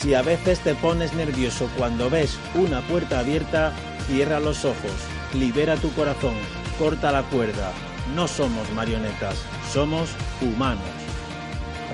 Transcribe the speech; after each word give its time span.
Si 0.00 0.14
a 0.14 0.22
veces 0.22 0.60
te 0.60 0.74
pones 0.74 1.12
nervioso 1.12 1.68
cuando 1.76 2.08
ves 2.08 2.38
una 2.54 2.80
puerta 2.80 3.18
abierta, 3.18 3.74
cierra 4.06 4.40
los 4.40 4.64
ojos, 4.64 4.94
libera 5.34 5.76
tu 5.76 5.92
corazón, 5.92 6.32
corta 6.78 7.12
la 7.12 7.22
cuerda. 7.24 7.70
No 8.14 8.26
somos 8.26 8.72
marionetas, 8.72 9.36
somos 9.70 10.08
humanos. 10.40 10.82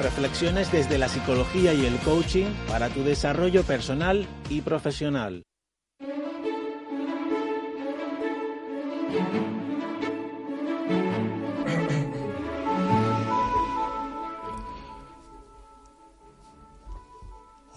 Reflexiones 0.01 0.71
desde 0.71 0.99
la 0.99 1.09
psicología 1.09 1.75
y 1.75 1.85
el 1.85 1.99
coaching 1.99 2.47
para 2.69 2.91
tu 2.91 3.03
desarrollo 3.03 3.65
personal 3.65 4.25
y 4.49 4.61
profesional. 4.61 5.43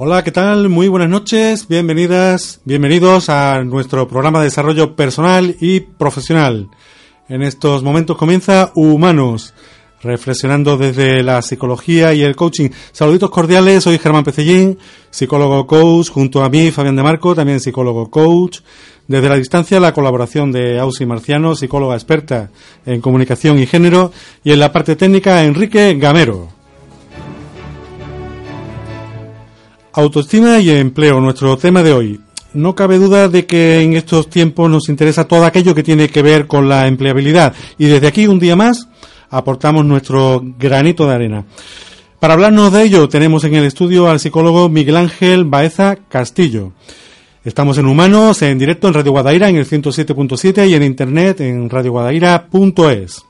Hola, 0.01 0.23
¿qué 0.23 0.31
tal? 0.31 0.69
Muy 0.69 0.87
buenas 0.87 1.09
noches, 1.09 1.67
bienvenidas, 1.67 2.61
bienvenidos 2.63 3.27
a 3.27 3.65
nuestro 3.65 4.07
programa 4.07 4.39
de 4.39 4.45
desarrollo 4.45 4.95
personal 4.95 5.57
y 5.59 5.81
profesional. 5.81 6.69
En 7.27 7.41
estos 7.41 7.83
momentos 7.83 8.15
comienza 8.15 8.71
Humanos, 8.75 9.53
reflexionando 10.01 10.77
desde 10.77 11.21
la 11.21 11.41
psicología 11.41 12.13
y 12.13 12.21
el 12.21 12.37
coaching. 12.37 12.69
Saluditos 12.93 13.29
cordiales, 13.29 13.83
soy 13.83 13.97
Germán 13.97 14.23
Pecellín, 14.23 14.79
psicólogo 15.09 15.67
coach, 15.67 16.11
junto 16.11 16.45
a 16.45 16.49
mí 16.49 16.71
Fabián 16.71 16.95
de 16.95 17.03
Marco, 17.03 17.35
también 17.35 17.59
psicólogo 17.59 18.09
coach. 18.09 18.59
Desde 19.05 19.27
la 19.27 19.35
distancia, 19.35 19.81
la 19.81 19.93
colaboración 19.93 20.53
de 20.53 20.79
Ausi 20.79 21.05
Marciano, 21.05 21.57
psicóloga 21.57 21.95
experta 21.95 22.51
en 22.85 23.01
comunicación 23.01 23.59
y 23.59 23.65
género, 23.65 24.13
y 24.45 24.53
en 24.53 24.61
la 24.61 24.71
parte 24.71 24.95
técnica, 24.95 25.43
Enrique 25.43 25.93
Gamero. 25.95 26.58
Autoestima 29.93 30.59
y 30.59 30.69
empleo, 30.69 31.19
nuestro 31.19 31.57
tema 31.57 31.81
de 31.81 31.93
hoy. 31.93 32.19
No 32.53 32.75
cabe 32.75 32.97
duda 32.97 33.27
de 33.27 33.45
que 33.45 33.81
en 33.81 33.93
estos 33.93 34.29
tiempos 34.29 34.69
nos 34.69 34.89
interesa 34.89 35.27
todo 35.27 35.45
aquello 35.45 35.75
que 35.75 35.83
tiene 35.83 36.09
que 36.09 36.21
ver 36.21 36.47
con 36.47 36.69
la 36.69 36.87
empleabilidad 36.87 37.53
y 37.77 37.85
desde 37.85 38.07
aquí 38.07 38.27
un 38.27 38.39
día 38.39 38.55
más 38.55 38.87
aportamos 39.29 39.85
nuestro 39.85 40.41
granito 40.57 41.07
de 41.07 41.13
arena. 41.13 41.45
Para 42.19 42.33
hablarnos 42.33 42.71
de 42.73 42.83
ello 42.83 43.07
tenemos 43.07 43.43
en 43.43 43.55
el 43.55 43.65
estudio 43.65 44.09
al 44.09 44.19
psicólogo 44.19 44.67
Miguel 44.69 44.97
Ángel 44.97 45.45
Baeza 45.45 45.95
Castillo. 46.07 46.71
Estamos 47.43 47.77
en 47.77 47.85
Humanos, 47.85 48.41
en 48.41 48.59
directo 48.59 48.87
en 48.87 48.93
Radio 48.93 49.11
Guadaira 49.11 49.49
en 49.49 49.55
el 49.55 49.67
107.7 49.67 50.67
y 50.69 50.73
en 50.73 50.83
internet 50.83 51.41
en 51.41 51.69
radioguadaira.es. 51.69 53.25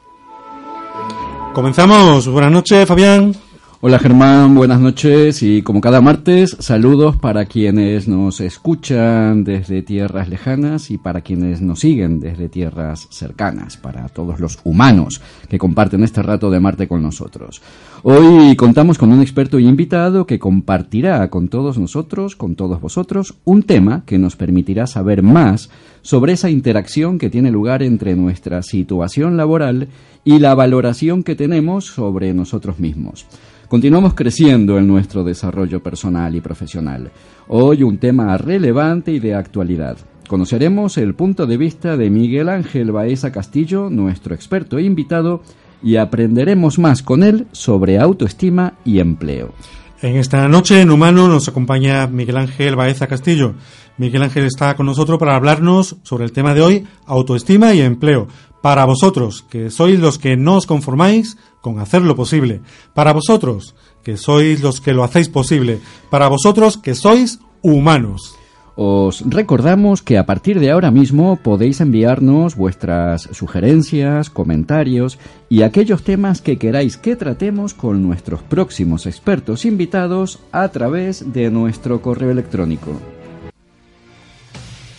Comenzamos. 1.53 2.27
Buenas 2.27 2.51
noches, 2.51 2.87
Fabián. 2.87 3.48
Hola 3.81 3.97
Germán, 3.97 4.55
buenas 4.55 4.81
noches 4.81 5.41
y 5.41 5.61
como 5.61 5.79
cada 5.79 6.01
martes, 6.01 6.57
saludos 6.59 7.15
para 7.15 7.45
quienes 7.45 8.09
nos 8.09 8.41
escuchan 8.41 9.45
desde 9.45 9.81
tierras 9.83 10.27
lejanas 10.27 10.91
y 10.91 10.97
para 10.97 11.21
quienes 11.21 11.61
nos 11.61 11.79
siguen 11.79 12.19
desde 12.19 12.49
tierras 12.49 13.07
cercanas, 13.09 13.77
para 13.77 14.09
todos 14.09 14.41
los 14.41 14.59
humanos 14.65 15.21
que 15.47 15.57
comparten 15.57 16.03
este 16.03 16.21
rato 16.21 16.51
de 16.51 16.59
Marte 16.59 16.89
con 16.89 17.01
nosotros. 17.01 17.61
Hoy 18.03 18.57
contamos 18.57 18.97
con 18.97 19.13
un 19.13 19.21
experto 19.21 19.59
y 19.59 19.65
invitado 19.65 20.25
que 20.25 20.39
compartirá 20.39 21.29
con 21.29 21.47
todos 21.47 21.77
nosotros, 21.77 22.35
con 22.35 22.55
todos 22.55 22.81
vosotros, 22.81 23.35
un 23.45 23.63
tema 23.63 24.03
que 24.05 24.17
nos 24.17 24.35
permitirá 24.35 24.87
saber 24.87 25.23
más 25.23 25.69
sobre 26.01 26.33
esa 26.33 26.49
interacción 26.49 27.17
que 27.17 27.29
tiene 27.29 27.49
lugar 27.49 27.81
entre 27.81 28.17
nuestra 28.17 28.61
situación 28.61 29.37
laboral 29.37 29.87
y 30.25 30.39
la 30.39 30.53
valoración 30.53 31.23
que 31.23 31.37
tenemos 31.37 31.85
sobre 31.85 32.33
nosotros 32.33 32.77
mismos. 32.77 33.25
Continuamos 33.69 34.15
creciendo 34.15 34.79
en 34.79 34.87
nuestro 34.87 35.23
desarrollo 35.23 35.83
personal 35.83 36.33
y 36.33 36.41
profesional. 36.41 37.11
Hoy 37.47 37.83
un 37.83 37.99
tema 37.99 38.35
relevante 38.35 39.11
y 39.11 39.19
de 39.19 39.35
actualidad. 39.35 39.95
Conoceremos 40.27 40.97
el 40.97 41.13
punto 41.13 41.45
de 41.45 41.57
vista 41.57 41.95
de 41.95 42.09
Miguel 42.09 42.49
Ángel 42.49 42.91
Baeza 42.91 43.31
Castillo, 43.31 43.91
nuestro 43.91 44.33
experto 44.33 44.79
e 44.79 44.83
invitado, 44.85 45.43
y 45.83 45.97
aprenderemos 45.97 46.79
más 46.79 47.03
con 47.03 47.21
él 47.21 47.45
sobre 47.51 47.99
autoestima 47.99 48.73
y 48.85 48.97
empleo. 48.97 49.53
En 50.01 50.15
esta 50.15 50.47
noche 50.47 50.81
en 50.81 50.89
Humano 50.89 51.27
nos 51.27 51.47
acompaña 51.47 52.07
Miguel 52.07 52.37
Ángel 52.37 52.75
Baeza 52.75 53.05
Castillo. 53.05 53.53
Miguel 53.97 54.23
Ángel 54.23 54.45
está 54.45 54.75
con 54.75 54.87
nosotros 54.87 55.19
para 55.19 55.35
hablarnos 55.35 55.97
sobre 56.01 56.23
el 56.23 56.31
tema 56.31 56.55
de 56.55 56.61
hoy, 56.61 56.87
autoestima 57.05 57.73
y 57.75 57.81
empleo. 57.81 58.29
Para 58.61 58.85
vosotros, 58.85 59.45
que 59.49 59.69
sois 59.69 59.99
los 59.99 60.17
que 60.17 60.35
no 60.35 60.57
os 60.57 60.65
conformáis 60.65 61.37
con 61.61 61.79
hacerlo 61.79 62.15
posible. 62.15 62.61
Para 62.93 63.13
vosotros, 63.13 63.75
que 64.03 64.17
sois 64.17 64.61
los 64.61 64.81
que 64.81 64.93
lo 64.93 65.03
hacéis 65.03 65.29
posible. 65.29 65.79
Para 66.09 66.27
vosotros, 66.27 66.77
que 66.77 66.95
sois 66.95 67.39
humanos. 67.61 68.35
Os 68.81 69.29
recordamos 69.29 70.01
que 70.01 70.17
a 70.17 70.25
partir 70.25 70.57
de 70.57 70.71
ahora 70.71 70.89
mismo 70.89 71.35
podéis 71.35 71.81
enviarnos 71.81 72.55
vuestras 72.55 73.23
sugerencias, 73.33 74.29
comentarios 74.29 75.19
y 75.49 75.63
aquellos 75.63 76.03
temas 76.03 76.41
que 76.41 76.57
queráis 76.57 76.95
que 76.95 77.17
tratemos 77.17 77.73
con 77.73 78.01
nuestros 78.01 78.41
próximos 78.41 79.05
expertos 79.05 79.65
invitados 79.65 80.39
a 80.53 80.69
través 80.69 81.33
de 81.33 81.51
nuestro 81.51 82.01
correo 82.01 82.31
electrónico. 82.31 82.91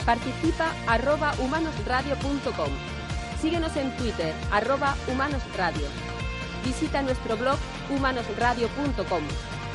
Participa 0.04 0.74
arroba 0.86 1.32
humanosradio.com. 1.42 2.99
Síguenos 3.40 3.76
en 3.76 3.96
Twitter 3.96 4.34
arroba 4.50 4.96
humanosradio 5.08 5.86
visita 6.64 7.02
nuestro 7.02 7.36
blog 7.36 7.58
humanosradio.com 7.90 9.22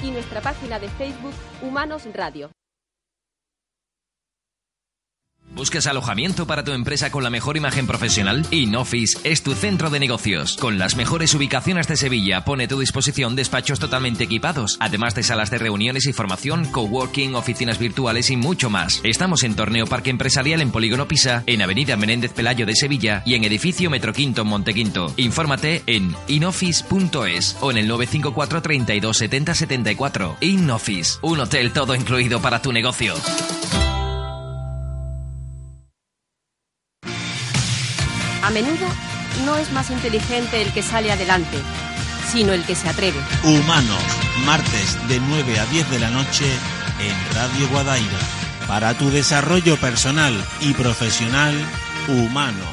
y 0.03 0.11
nuestra 0.11 0.41
página 0.41 0.79
de 0.79 0.89
Facebook 0.89 1.33
Humanos 1.61 2.03
Radio. 2.13 2.51
¿Buscas 5.55 5.87
alojamiento 5.87 6.45
para 6.45 6.65
tu 6.65 6.73
empresa 6.73 7.09
con 7.11 7.23
la 7.23 7.29
mejor 7.29 7.55
imagen 7.55 7.87
profesional? 7.87 8.45
InOffice 8.51 9.17
es 9.23 9.41
tu 9.41 9.53
centro 9.53 9.89
de 9.89 10.01
negocios. 10.01 10.57
Con 10.57 10.77
las 10.77 10.97
mejores 10.97 11.33
ubicaciones 11.33 11.87
de 11.87 11.95
Sevilla, 11.95 12.43
pone 12.43 12.65
a 12.65 12.67
tu 12.67 12.77
disposición 12.77 13.37
despachos 13.37 13.79
totalmente 13.79 14.25
equipados, 14.25 14.75
además 14.81 15.15
de 15.15 15.23
salas 15.23 15.49
de 15.51 15.57
reuniones 15.57 16.07
y 16.07 16.13
formación, 16.13 16.65
coworking, 16.65 17.35
oficinas 17.35 17.79
virtuales 17.79 18.31
y 18.31 18.35
mucho 18.35 18.69
más. 18.69 18.99
Estamos 19.05 19.43
en 19.43 19.55
Torneo 19.55 19.87
Parque 19.87 20.09
Empresarial 20.09 20.59
en 20.59 20.71
Polígono 20.71 21.07
Pisa, 21.07 21.43
en 21.45 21.61
Avenida 21.61 21.95
Menéndez 21.95 22.33
Pelayo 22.33 22.65
de 22.65 22.75
Sevilla 22.75 23.23
y 23.25 23.35
en 23.35 23.45
Edificio 23.45 23.89
Metro 23.89 24.11
Quinto 24.11 24.43
Montequinto. 24.43 25.13
Infórmate 25.15 25.83
en 25.87 26.13
inoffice.es 26.27 27.55
o 27.61 27.71
en 27.71 27.77
el 27.77 27.87
954 27.87 28.61
32 28.61 29.17
70 29.17 29.55
74. 29.55 30.37
InOffice, 30.41 31.19
un 31.21 31.39
hotel 31.39 31.71
todo 31.71 31.95
incluido 31.95 32.41
para 32.41 32.61
tu 32.61 32.73
negocio. 32.73 33.15
A 38.45 38.51
menudo 38.51 38.85
no 39.43 39.57
es 39.57 39.71
más 39.71 39.89
inteligente 39.89 40.61
el 40.61 40.71
que 40.71 40.83
sale 40.83 41.11
adelante, 41.11 41.57
sino 42.31 42.53
el 42.53 42.63
que 42.63 42.75
se 42.75 42.87
atreve. 42.87 43.19
Humanos, 43.43 44.03
martes 44.45 44.99
de 45.07 45.19
9 45.19 45.59
a 45.59 45.65
10 45.65 45.89
de 45.89 45.97
la 45.97 46.11
noche 46.11 46.45
en 46.99 47.35
Radio 47.35 47.67
Guadaira. 47.69 48.19
Para 48.67 48.93
tu 48.93 49.09
desarrollo 49.09 49.77
personal 49.77 50.39
y 50.61 50.73
profesional, 50.73 51.55
humanos. 52.07 52.69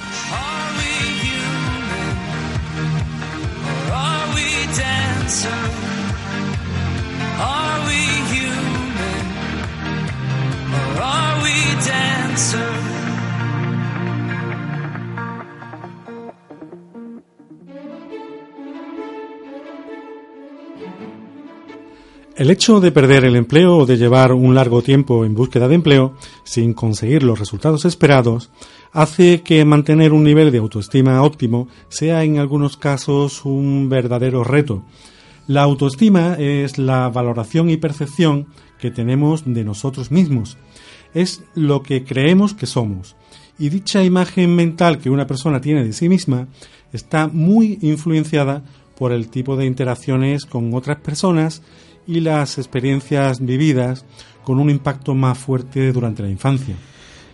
El 22.43 22.51
hecho 22.51 22.81
de 22.81 22.91
perder 22.91 23.25
el 23.25 23.37
empleo 23.37 23.77
o 23.77 23.87
de 23.87 23.97
llevar 23.97 24.33
un 24.33 24.53
largo 24.53 24.83
tiempo 24.83 25.25
en 25.25 25.33
búsqueda 25.33 25.69
de 25.69 25.77
empleo 25.77 26.17
sin 26.43 26.75
conseguir 26.75 27.23
los 27.23 27.39
resultados 27.39 27.85
esperados 27.85 28.51
hace 28.91 29.43
que 29.43 29.65
mantener 29.65 30.13
un 30.13 30.25
nivel 30.25 30.51
de 30.51 30.59
autoestima 30.59 31.23
óptimo 31.23 31.69
sea 31.89 32.25
en 32.25 32.39
algunos 32.39 32.77
casos 32.77 33.45
un 33.45 33.89
verdadero 33.89 34.43
reto. 34.43 34.83
La 35.47 35.63
autoestima 35.63 36.35
es 36.35 36.79
la 36.79 37.09
valoración 37.11 37.71
y 37.71 37.77
percepción 37.77 38.49
que 38.81 38.91
tenemos 38.91 39.45
de 39.47 39.63
nosotros 39.63 40.11
mismos. 40.11 40.59
Es 41.15 41.45
lo 41.55 41.85
que 41.85 42.03
creemos 42.03 42.55
que 42.55 42.67
somos. 42.67 43.15
Y 43.57 43.69
dicha 43.69 44.03
imagen 44.03 44.57
mental 44.57 44.99
que 44.99 45.11
una 45.11 45.29
persona 45.29 45.61
tiene 45.61 45.85
de 45.85 45.93
sí 45.93 46.09
misma 46.09 46.49
está 46.93 47.29
muy 47.29 47.79
influenciada 47.83 48.65
por 48.99 49.13
el 49.13 49.29
tipo 49.29 49.57
de 49.57 49.67
interacciones 49.67 50.45
con 50.45 50.75
otras 50.75 50.99
personas 50.99 51.63
y 52.07 52.21
las 52.21 52.59
experiencias 52.59 53.41
vividas 53.45 54.05
con 54.45 54.59
un 54.59 54.71
impacto 54.71 55.15
más 55.15 55.39
fuerte 55.39 55.93
durante 55.93 56.23
la 56.23 56.31
infancia. 56.31 56.75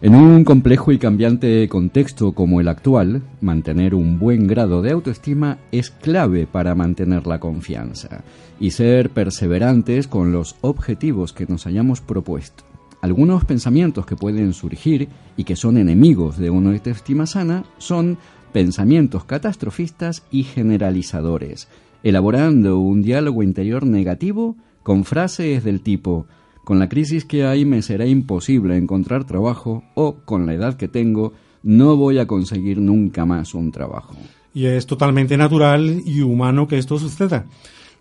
En 0.00 0.14
un 0.14 0.44
complejo 0.44 0.92
y 0.92 0.98
cambiante 0.98 1.68
contexto 1.68 2.30
como 2.30 2.60
el 2.60 2.68
actual, 2.68 3.22
mantener 3.40 3.96
un 3.96 4.20
buen 4.20 4.46
grado 4.46 4.80
de 4.80 4.92
autoestima 4.92 5.58
es 5.72 5.90
clave 5.90 6.46
para 6.46 6.76
mantener 6.76 7.26
la 7.26 7.40
confianza 7.40 8.22
y 8.60 8.70
ser 8.70 9.10
perseverantes 9.10 10.06
con 10.06 10.30
los 10.30 10.54
objetivos 10.60 11.32
que 11.32 11.46
nos 11.46 11.66
hayamos 11.66 12.00
propuesto. 12.00 12.62
Algunos 13.00 13.44
pensamientos 13.44 14.06
que 14.06 14.14
pueden 14.14 14.52
surgir 14.52 15.08
y 15.36 15.42
que 15.42 15.56
son 15.56 15.76
enemigos 15.76 16.38
de 16.38 16.50
una 16.50 16.70
autoestima 16.70 17.26
sana 17.26 17.64
son 17.78 18.18
pensamientos 18.52 19.24
catastrofistas 19.24 20.22
y 20.30 20.44
generalizadores, 20.44 21.68
elaborando 22.02 22.78
un 22.78 23.02
diálogo 23.02 23.42
interior 23.42 23.86
negativo 23.86 24.56
con 24.82 25.04
frases 25.04 25.64
del 25.64 25.80
tipo 25.82 26.26
con 26.68 26.78
la 26.78 26.90
crisis 26.90 27.24
que 27.24 27.46
hay 27.46 27.64
me 27.64 27.80
será 27.80 28.04
imposible 28.04 28.76
encontrar 28.76 29.24
trabajo 29.24 29.84
o 29.94 30.16
con 30.26 30.44
la 30.44 30.52
edad 30.52 30.74
que 30.74 30.86
tengo 30.86 31.32
no 31.62 31.96
voy 31.96 32.18
a 32.18 32.26
conseguir 32.26 32.78
nunca 32.78 33.24
más 33.24 33.54
un 33.54 33.72
trabajo. 33.72 34.14
Y 34.52 34.66
es 34.66 34.84
totalmente 34.84 35.38
natural 35.38 36.02
y 36.04 36.20
humano 36.20 36.68
que 36.68 36.76
esto 36.76 36.98
suceda. 36.98 37.46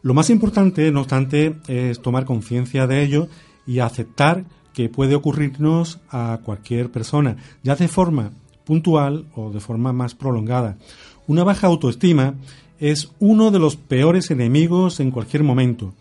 Lo 0.01 0.13
más 0.13 0.29
importante, 0.29 0.91
no 0.91 1.00
obstante, 1.00 1.55
es 1.69 2.01
tomar 2.01 2.25
conciencia 2.25 2.88
de 2.88 3.03
ello 3.03 3.29
y 3.65 3.79
aceptar 3.79 4.43
que 4.73 4.89
puede 4.89 5.15
ocurrirnos 5.15 6.01
a 6.09 6.41
cualquier 6.43 6.91
persona, 6.91 7.38
ya 7.63 7.77
de 7.77 7.88
forma 7.88 8.31
puntual 8.65 9.27
o 9.33 9.50
de 9.50 9.61
forma 9.61 9.93
más 9.93 10.13
prolongada. 10.13 10.77
Una 11.25 11.45
baja 11.45 11.67
autoestima 11.67 12.33
es 12.79 13.12
uno 13.19 13.51
de 13.51 13.59
los 13.59 13.75
peores 13.75 14.31
enemigos 14.31 15.00
en 15.00 15.12
cualquier 15.12 15.44
momento 15.44 15.94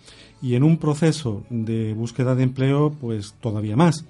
y 0.43 0.55
en 0.55 0.63
un 0.63 0.79
proceso 0.79 1.45
de 1.51 1.95
búsqueda 1.95 2.35
de 2.35 2.43
empleo, 2.43 2.95
pues 3.01 3.35
todavía 3.41 3.77
más. 3.77 4.05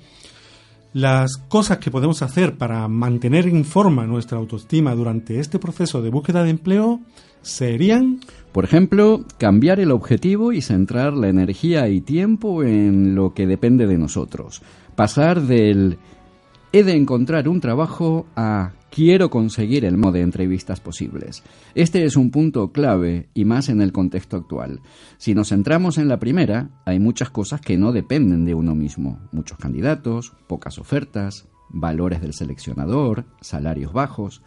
Las 0.92 1.36
cosas 1.36 1.78
que 1.78 1.90
podemos 1.90 2.22
hacer 2.22 2.56
para 2.56 2.88
mantener 2.88 3.46
en 3.46 3.64
forma 3.64 4.06
nuestra 4.06 4.38
autoestima 4.38 4.94
durante 4.94 5.38
este 5.38 5.58
proceso 5.58 6.00
de 6.00 6.10
búsqueda 6.10 6.42
de 6.42 6.50
empleo 6.50 7.00
serían... 7.42 8.20
Por 8.52 8.64
ejemplo, 8.64 9.22
cambiar 9.36 9.80
el 9.80 9.90
objetivo 9.90 10.52
y 10.52 10.62
centrar 10.62 11.12
la 11.12 11.28
energía 11.28 11.88
y 11.88 12.00
tiempo 12.00 12.62
en 12.62 13.14
lo 13.14 13.34
que 13.34 13.46
depende 13.46 13.86
de 13.86 13.98
nosotros. 13.98 14.62
Pasar 14.94 15.42
del 15.42 15.98
he 16.72 16.82
de 16.82 16.96
encontrar 16.96 17.48
un 17.48 17.60
trabajo 17.60 18.26
a 18.34 18.72
quiero 18.96 19.28
conseguir 19.28 19.84
el 19.84 19.98
modo 19.98 20.12
de 20.12 20.22
entrevistas 20.22 20.80
posibles. 20.80 21.42
Este 21.74 22.06
es 22.06 22.16
un 22.16 22.30
punto 22.30 22.72
clave 22.72 23.28
y 23.34 23.44
más 23.44 23.68
en 23.68 23.82
el 23.82 23.92
contexto 23.92 24.38
actual. 24.38 24.80
Si 25.18 25.34
nos 25.34 25.50
centramos 25.50 25.98
en 25.98 26.08
la 26.08 26.18
primera, 26.18 26.70
hay 26.86 26.98
muchas 26.98 27.28
cosas 27.28 27.60
que 27.60 27.76
no 27.76 27.92
dependen 27.92 28.46
de 28.46 28.54
uno 28.54 28.74
mismo. 28.74 29.20
Muchos 29.32 29.58
candidatos, 29.58 30.32
pocas 30.46 30.78
ofertas, 30.78 31.46
valores 31.68 32.22
del 32.22 32.32
seleccionador, 32.32 33.26
salarios 33.42 33.92
bajos. 33.92 34.40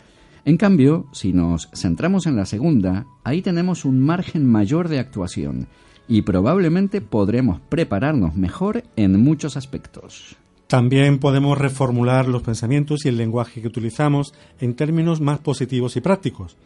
En 0.45 0.57
cambio, 0.57 1.05
si 1.13 1.31
nos 1.31 1.69
centramos 1.75 2.25
en 2.25 2.35
la 2.35 2.47
segunda, 2.47 3.05
ahí 3.23 3.43
tenemos 3.43 3.85
un 3.85 3.99
margen 3.99 4.47
mayor 4.47 4.87
de 4.89 4.97
actuación 4.97 5.67
y 6.07 6.23
probablemente 6.23 7.01
podremos 7.01 7.61
prepararnos 7.69 8.35
mejor 8.35 8.83
en 8.95 9.21
muchos 9.21 9.57
aspectos. 9.57 10.38
También 10.69 11.17
podemos 11.17 11.57
reformular 11.57 12.27
los 12.27 12.43
pensamientos 12.43 13.03
y 13.03 13.09
el 13.09 13.17
lenguaje 13.17 13.59
que 13.59 13.67
utilizamos 13.67 14.35
en 14.59 14.75
términos 14.75 15.19
más 15.19 15.39
positivos 15.39 15.97
y 15.97 16.01
prácticos. 16.01 16.57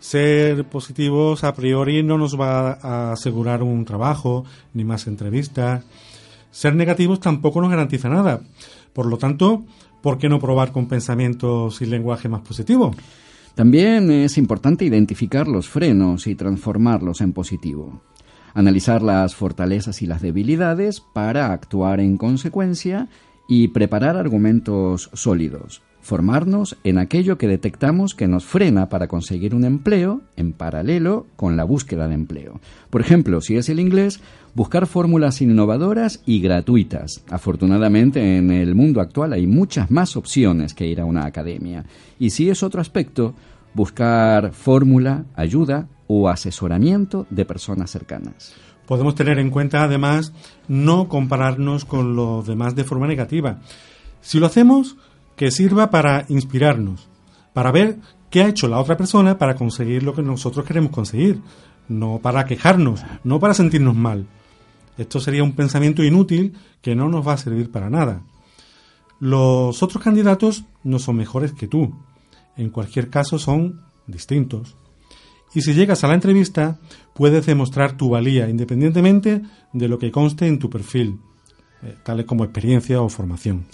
Ser 0.00 0.64
positivos 0.64 1.44
a 1.44 1.54
priori 1.54 2.02
no 2.02 2.18
nos 2.18 2.38
va 2.38 2.72
a 2.72 3.12
asegurar 3.12 3.62
un 3.62 3.84
trabajo 3.84 4.44
ni 4.74 4.82
más 4.82 5.06
entrevistas. 5.06 5.84
Ser 6.50 6.74
negativos 6.74 7.20
tampoco 7.20 7.60
nos 7.60 7.70
garantiza 7.70 8.08
nada. 8.08 8.40
Por 8.92 9.06
lo 9.06 9.16
tanto, 9.16 9.62
¿por 10.02 10.18
qué 10.18 10.28
no 10.28 10.40
probar 10.40 10.72
con 10.72 10.88
pensamientos 10.88 11.80
y 11.82 11.86
lenguaje 11.86 12.28
más 12.28 12.40
positivo? 12.40 12.90
También 13.54 14.10
es 14.10 14.38
importante 14.38 14.84
identificar 14.84 15.46
los 15.46 15.68
frenos 15.68 16.26
y 16.26 16.34
transformarlos 16.34 17.20
en 17.20 17.32
positivo 17.32 18.02
analizar 18.54 19.02
las 19.02 19.34
fortalezas 19.34 20.02
y 20.02 20.06
las 20.06 20.22
debilidades 20.22 21.00
para 21.00 21.52
actuar 21.52 22.00
en 22.00 22.16
consecuencia 22.16 23.08
y 23.48 23.68
preparar 23.68 24.16
argumentos 24.16 25.10
sólidos. 25.12 25.82
Formarnos 26.02 26.78
en 26.82 26.98
aquello 26.98 27.36
que 27.36 27.46
detectamos 27.46 28.14
que 28.14 28.26
nos 28.26 28.44
frena 28.44 28.88
para 28.88 29.06
conseguir 29.06 29.54
un 29.54 29.64
empleo 29.64 30.22
en 30.36 30.52
paralelo 30.52 31.26
con 31.36 31.56
la 31.56 31.64
búsqueda 31.64 32.08
de 32.08 32.14
empleo. 32.14 32.60
Por 32.88 33.02
ejemplo, 33.02 33.40
si 33.42 33.56
es 33.56 33.68
el 33.68 33.80
inglés, 33.80 34.20
buscar 34.54 34.86
fórmulas 34.86 35.42
innovadoras 35.42 36.22
y 36.24 36.40
gratuitas. 36.40 37.22
Afortunadamente 37.28 38.38
en 38.38 38.50
el 38.50 38.74
mundo 38.74 39.00
actual 39.00 39.34
hay 39.34 39.46
muchas 39.46 39.90
más 39.90 40.16
opciones 40.16 40.72
que 40.72 40.86
ir 40.86 41.00
a 41.00 41.04
una 41.04 41.26
academia. 41.26 41.84
Y 42.18 42.30
si 42.30 42.48
es 42.48 42.62
otro 42.62 42.80
aspecto, 42.80 43.34
buscar 43.74 44.52
fórmula, 44.52 45.24
ayuda 45.34 45.88
o 46.12 46.28
asesoramiento 46.28 47.28
de 47.30 47.44
personas 47.44 47.88
cercanas. 47.88 48.52
Podemos 48.84 49.14
tener 49.14 49.38
en 49.38 49.48
cuenta, 49.48 49.84
además, 49.84 50.32
no 50.66 51.06
compararnos 51.06 51.84
con 51.84 52.16
los 52.16 52.48
demás 52.48 52.74
de 52.74 52.82
forma 52.82 53.06
negativa. 53.06 53.60
Si 54.20 54.40
lo 54.40 54.46
hacemos, 54.46 54.96
que 55.36 55.52
sirva 55.52 55.90
para 55.90 56.24
inspirarnos, 56.28 57.08
para 57.52 57.70
ver 57.70 57.98
qué 58.28 58.42
ha 58.42 58.48
hecho 58.48 58.66
la 58.66 58.80
otra 58.80 58.96
persona 58.96 59.38
para 59.38 59.54
conseguir 59.54 60.02
lo 60.02 60.12
que 60.12 60.22
nosotros 60.22 60.66
queremos 60.66 60.90
conseguir, 60.90 61.42
no 61.88 62.18
para 62.18 62.44
quejarnos, 62.44 63.04
no 63.22 63.38
para 63.38 63.54
sentirnos 63.54 63.94
mal. 63.94 64.26
Esto 64.98 65.20
sería 65.20 65.44
un 65.44 65.52
pensamiento 65.52 66.02
inútil 66.02 66.54
que 66.82 66.96
no 66.96 67.08
nos 67.08 67.26
va 67.26 67.34
a 67.34 67.38
servir 67.38 67.70
para 67.70 67.88
nada. 67.88 68.22
Los 69.20 69.80
otros 69.84 70.02
candidatos 70.02 70.64
no 70.82 70.98
son 70.98 71.18
mejores 71.18 71.52
que 71.52 71.68
tú. 71.68 71.94
En 72.56 72.70
cualquier 72.70 73.10
caso 73.10 73.38
son 73.38 73.82
distintos 74.08 74.74
y 75.54 75.62
si 75.62 75.74
llegas 75.74 76.04
a 76.04 76.08
la 76.08 76.14
entrevista 76.14 76.78
puedes 77.14 77.46
demostrar 77.46 77.96
tu 77.96 78.08
valía 78.08 78.48
independientemente 78.48 79.42
de 79.72 79.88
lo 79.88 79.98
que 79.98 80.10
conste 80.10 80.46
en 80.46 80.58
tu 80.58 80.70
perfil, 80.70 81.18
eh, 81.82 81.96
tales 82.04 82.26
como 82.26 82.44
experiencia 82.44 83.00
o 83.00 83.08
formación. 83.08 83.64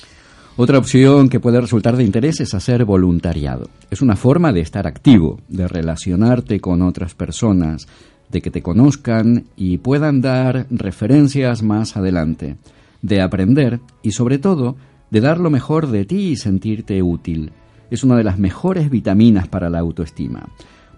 Otra 0.56 0.78
opción 0.78 1.28
que 1.28 1.38
puede 1.38 1.60
resultar 1.60 1.96
de 1.96 2.04
interés 2.04 2.40
es 2.40 2.54
hacer 2.54 2.86
voluntariado. 2.86 3.68
Es 3.90 4.00
una 4.00 4.16
forma 4.16 4.54
de 4.54 4.60
estar 4.60 4.86
activo, 4.86 5.38
de 5.48 5.68
relacionarte 5.68 6.60
con 6.60 6.80
otras 6.80 7.14
personas, 7.14 7.86
de 8.30 8.40
que 8.40 8.50
te 8.50 8.62
conozcan 8.62 9.44
y 9.54 9.78
puedan 9.78 10.22
dar 10.22 10.66
referencias 10.70 11.62
más 11.62 11.96
adelante, 11.98 12.56
de 13.02 13.20
aprender 13.20 13.80
y 14.02 14.12
sobre 14.12 14.38
todo 14.38 14.76
de 15.10 15.20
dar 15.20 15.38
lo 15.38 15.50
mejor 15.50 15.88
de 15.88 16.06
ti 16.06 16.30
y 16.30 16.36
sentirte 16.36 17.02
útil. 17.02 17.52
Es 17.90 18.02
una 18.02 18.16
de 18.16 18.24
las 18.24 18.38
mejores 18.38 18.88
vitaminas 18.88 19.48
para 19.48 19.68
la 19.68 19.80
autoestima 19.80 20.48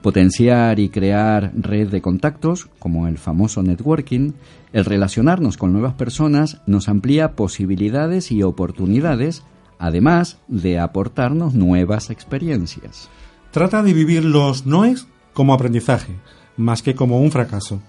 potenciar 0.08 0.78
y 0.78 0.88
crear 0.88 1.52
red 1.54 1.88
de 1.88 2.00
contactos, 2.00 2.70
como 2.78 3.08
el 3.08 3.18
famoso 3.18 3.62
networking, 3.62 4.32
el 4.72 4.86
relacionarnos 4.86 5.58
con 5.58 5.74
nuevas 5.74 5.92
personas 5.92 6.62
nos 6.64 6.88
amplía 6.88 7.32
posibilidades 7.32 8.32
y 8.32 8.42
oportunidades, 8.42 9.42
además 9.78 10.38
de 10.48 10.78
aportarnos 10.78 11.52
nuevas 11.52 12.08
experiencias. 12.08 13.10
Trata 13.50 13.82
de 13.82 13.92
vivir 13.92 14.24
los 14.24 14.64
noes 14.64 15.08
como 15.34 15.52
aprendizaje, 15.52 16.14
más 16.56 16.80
que 16.80 16.94
como 16.94 17.20
un 17.20 17.30
fracaso 17.30 17.82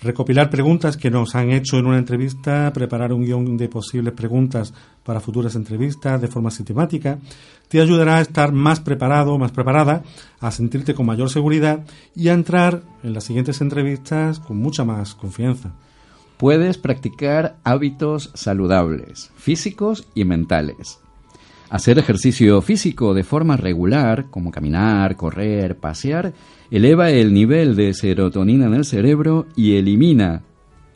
recopilar 0.00 0.50
preguntas 0.50 0.96
que 0.96 1.10
nos 1.10 1.34
han 1.34 1.50
hecho 1.50 1.78
en 1.78 1.86
una 1.86 1.98
entrevista, 1.98 2.72
preparar 2.72 3.12
un 3.12 3.24
guion 3.24 3.56
de 3.56 3.68
posibles 3.68 4.12
preguntas 4.12 4.74
para 5.04 5.20
futuras 5.20 5.54
entrevistas 5.54 6.20
de 6.20 6.28
forma 6.28 6.50
sistemática, 6.50 7.18
te 7.68 7.80
ayudará 7.80 8.16
a 8.16 8.20
estar 8.20 8.52
más 8.52 8.80
preparado, 8.80 9.38
más 9.38 9.52
preparada, 9.52 10.02
a 10.40 10.50
sentirte 10.50 10.94
con 10.94 11.06
mayor 11.06 11.30
seguridad 11.30 11.84
y 12.14 12.28
a 12.28 12.34
entrar 12.34 12.82
en 13.02 13.14
las 13.14 13.24
siguientes 13.24 13.60
entrevistas 13.60 14.38
con 14.38 14.58
mucha 14.58 14.84
más 14.84 15.14
confianza. 15.14 15.72
Puedes 16.36 16.76
practicar 16.76 17.56
hábitos 17.64 18.30
saludables, 18.34 19.30
físicos 19.36 20.06
y 20.14 20.24
mentales. 20.24 21.00
Hacer 21.70 21.98
ejercicio 21.98 22.60
físico 22.60 23.14
de 23.14 23.24
forma 23.24 23.56
regular, 23.56 24.26
como 24.30 24.50
caminar, 24.50 25.16
correr, 25.16 25.78
pasear, 25.78 26.32
eleva 26.70 27.10
el 27.10 27.32
nivel 27.32 27.76
de 27.76 27.94
serotonina 27.94 28.66
en 28.66 28.74
el 28.74 28.84
cerebro 28.84 29.46
y 29.56 29.76
elimina, 29.76 30.42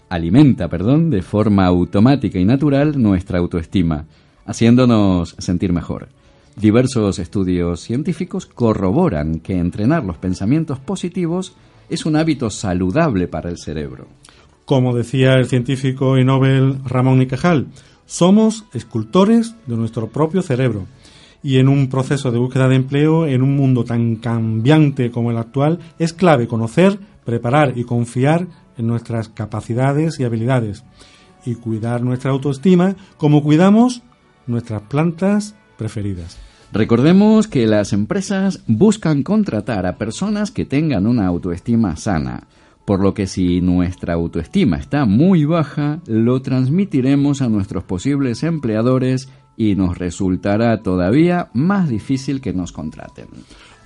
alimenta, 0.09 0.69
perdón, 0.69 1.11
de 1.11 1.23
forma 1.23 1.67
automática 1.67 2.39
y 2.39 2.45
natural 2.45 3.01
nuestra 3.01 3.39
autoestima, 3.39 4.07
haciéndonos 4.45 5.37
sentir 5.39 5.73
mejor. 5.73 6.09
Diversos 6.57 7.19
estudios 7.19 7.81
científicos 7.81 8.47
corroboran 8.47 9.41
que 9.41 9.59
entrenar 9.59 10.05
los 10.05 10.19
pensamientos 10.19 10.79
positivos 10.79 11.55
es 11.89 12.05
un 12.05 12.17
hábito 12.17 12.51
saludable 12.51 13.29
para 13.29 13.51
el 13.51 13.59
cerebro. 13.59 14.09
Como 14.65 14.95
decía 14.95 15.35
el 15.35 15.47
científico 15.47 16.19
y 16.19 16.25
Nobel 16.25 16.79
Ramón 16.85 17.23
y 17.23 17.27
Cajal, 17.27 17.69
somos 18.07 18.65
escultores 18.75 19.55
de 19.67 19.77
nuestro 19.77 20.09
propio 20.09 20.43
cerebro 20.43 20.87
y 21.43 21.59
en 21.59 21.69
un 21.69 21.89
proceso 21.89 22.31
de 22.31 22.39
búsqueda 22.39 22.69
de 22.69 22.77
empleo, 22.77 23.27
en 23.27 23.43
un 23.43 23.57
mundo 23.57 23.85
tan 23.85 24.17
cambiante 24.17 25.11
como 25.11 25.31
el 25.31 25.39
actual, 25.39 25.79
es 25.99 26.13
clave 26.13 26.47
conocer, 26.47 26.99
preparar 27.25 27.77
y 27.77 27.85
confiar 27.85 28.47
en 28.77 28.87
nuestras 28.87 29.29
capacidades 29.29 30.21
y 30.21 30.25
habilidades 30.25 30.85
y 31.45 31.55
cuidar 31.55 32.03
nuestra 32.03 32.31
autoestima 32.31 32.97
como 33.17 33.43
cuidamos 33.43 34.03
nuestras 34.47 34.83
plantas 34.83 35.55
preferidas. 35.79 36.39
Recordemos 36.73 37.49
que 37.49 37.67
las 37.67 37.93
empresas 37.93 38.63
buscan 38.67 39.23
contratar 39.23 39.87
a 39.87 39.97
personas 39.97 40.51
que 40.51 40.65
tengan 40.65 41.07
una 41.07 41.27
autoestima 41.27 41.97
sana, 41.97 42.47
por 42.85 43.01
lo 43.01 43.13
que 43.13 43.27
si 43.27 43.61
nuestra 43.61 44.15
autoestima 44.15 44.77
está 44.77 45.05
muy 45.05 45.45
baja, 45.45 46.01
lo 46.07 46.43
transmitiremos 46.43 47.43
a 47.43 47.49
nuestros 47.49 47.85
posibles 47.85 48.43
empleadores 48.45 49.29
y 49.61 49.75
nos 49.75 49.99
resultará 49.99 50.83
todavía 50.83 51.51
más 51.53 51.91
difícil 51.91 52.41
que 52.41 52.55
nos 52.55 52.73
contraten. 52.73 53.27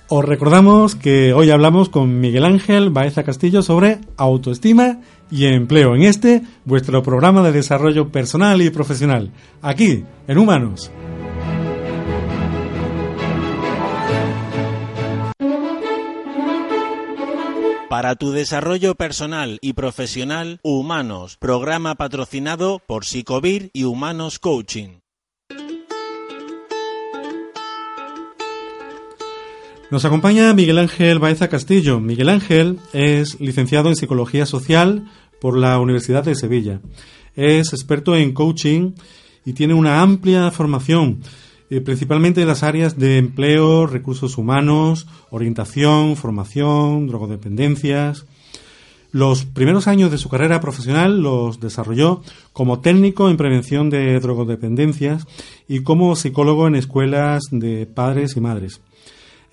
Os 0.07 0.23
recordamos 0.23 0.95
que 0.95 1.33
hoy 1.33 1.49
hablamos 1.49 1.89
con 1.89 2.21
Miguel 2.21 2.45
Ángel 2.45 2.91
Baeza 2.91 3.23
Castillo 3.23 3.61
sobre 3.61 3.99
autoestima 4.15 5.01
y 5.29 5.47
empleo 5.47 5.93
en 5.93 6.03
este, 6.03 6.43
vuestro 6.63 7.03
programa 7.03 7.43
de 7.43 7.51
desarrollo 7.51 8.09
personal 8.09 8.61
y 8.61 8.69
profesional, 8.69 9.31
aquí, 9.61 10.05
en 10.29 10.37
Humanos. 10.37 10.91
Para 17.89 18.15
tu 18.15 18.31
desarrollo 18.31 18.95
personal 18.95 19.57
y 19.61 19.73
profesional, 19.73 20.61
Humanos, 20.63 21.35
programa 21.37 21.95
patrocinado 21.95 22.79
por 22.87 23.03
Psicovir 23.03 23.71
y 23.73 23.83
Humanos 23.83 24.39
Coaching. 24.39 25.04
Nos 29.91 30.03
acompaña 30.03 30.51
Miguel 30.55 30.79
Ángel 30.79 31.19
Baeza 31.19 31.47
Castillo. 31.47 31.99
Miguel 31.99 32.29
Ángel 32.29 32.79
es 32.91 33.39
licenciado 33.39 33.89
en 33.89 33.95
Psicología 33.95 34.47
Social 34.47 35.05
por 35.39 35.55
la 35.55 35.77
Universidad 35.79 36.23
de 36.23 36.33
Sevilla. 36.33 36.81
Es 37.35 37.71
experto 37.71 38.15
en 38.15 38.33
coaching 38.33 38.93
y 39.45 39.53
tiene 39.53 39.75
una 39.75 40.01
amplia 40.01 40.49
formación, 40.49 41.21
eh, 41.69 41.81
principalmente 41.81 42.41
en 42.41 42.47
las 42.47 42.63
áreas 42.63 42.97
de 42.97 43.19
empleo, 43.19 43.85
recursos 43.85 44.39
humanos, 44.39 45.05
orientación, 45.29 46.15
formación, 46.15 47.05
drogodependencias. 47.05 48.25
Los 49.11 49.45
primeros 49.45 49.87
años 49.87 50.09
de 50.09 50.17
su 50.17 50.29
carrera 50.29 50.61
profesional 50.61 51.21
los 51.21 51.59
desarrolló 51.59 52.23
como 52.53 52.79
técnico 52.79 53.29
en 53.29 53.37
prevención 53.37 53.91
de 53.91 54.19
drogodependencias 54.19 55.27
y 55.67 55.83
como 55.83 56.15
psicólogo 56.15 56.67
en 56.67 56.73
escuelas 56.73 57.43
de 57.51 57.85
padres 57.85 58.35
y 58.35 58.41
madres. 58.41 58.81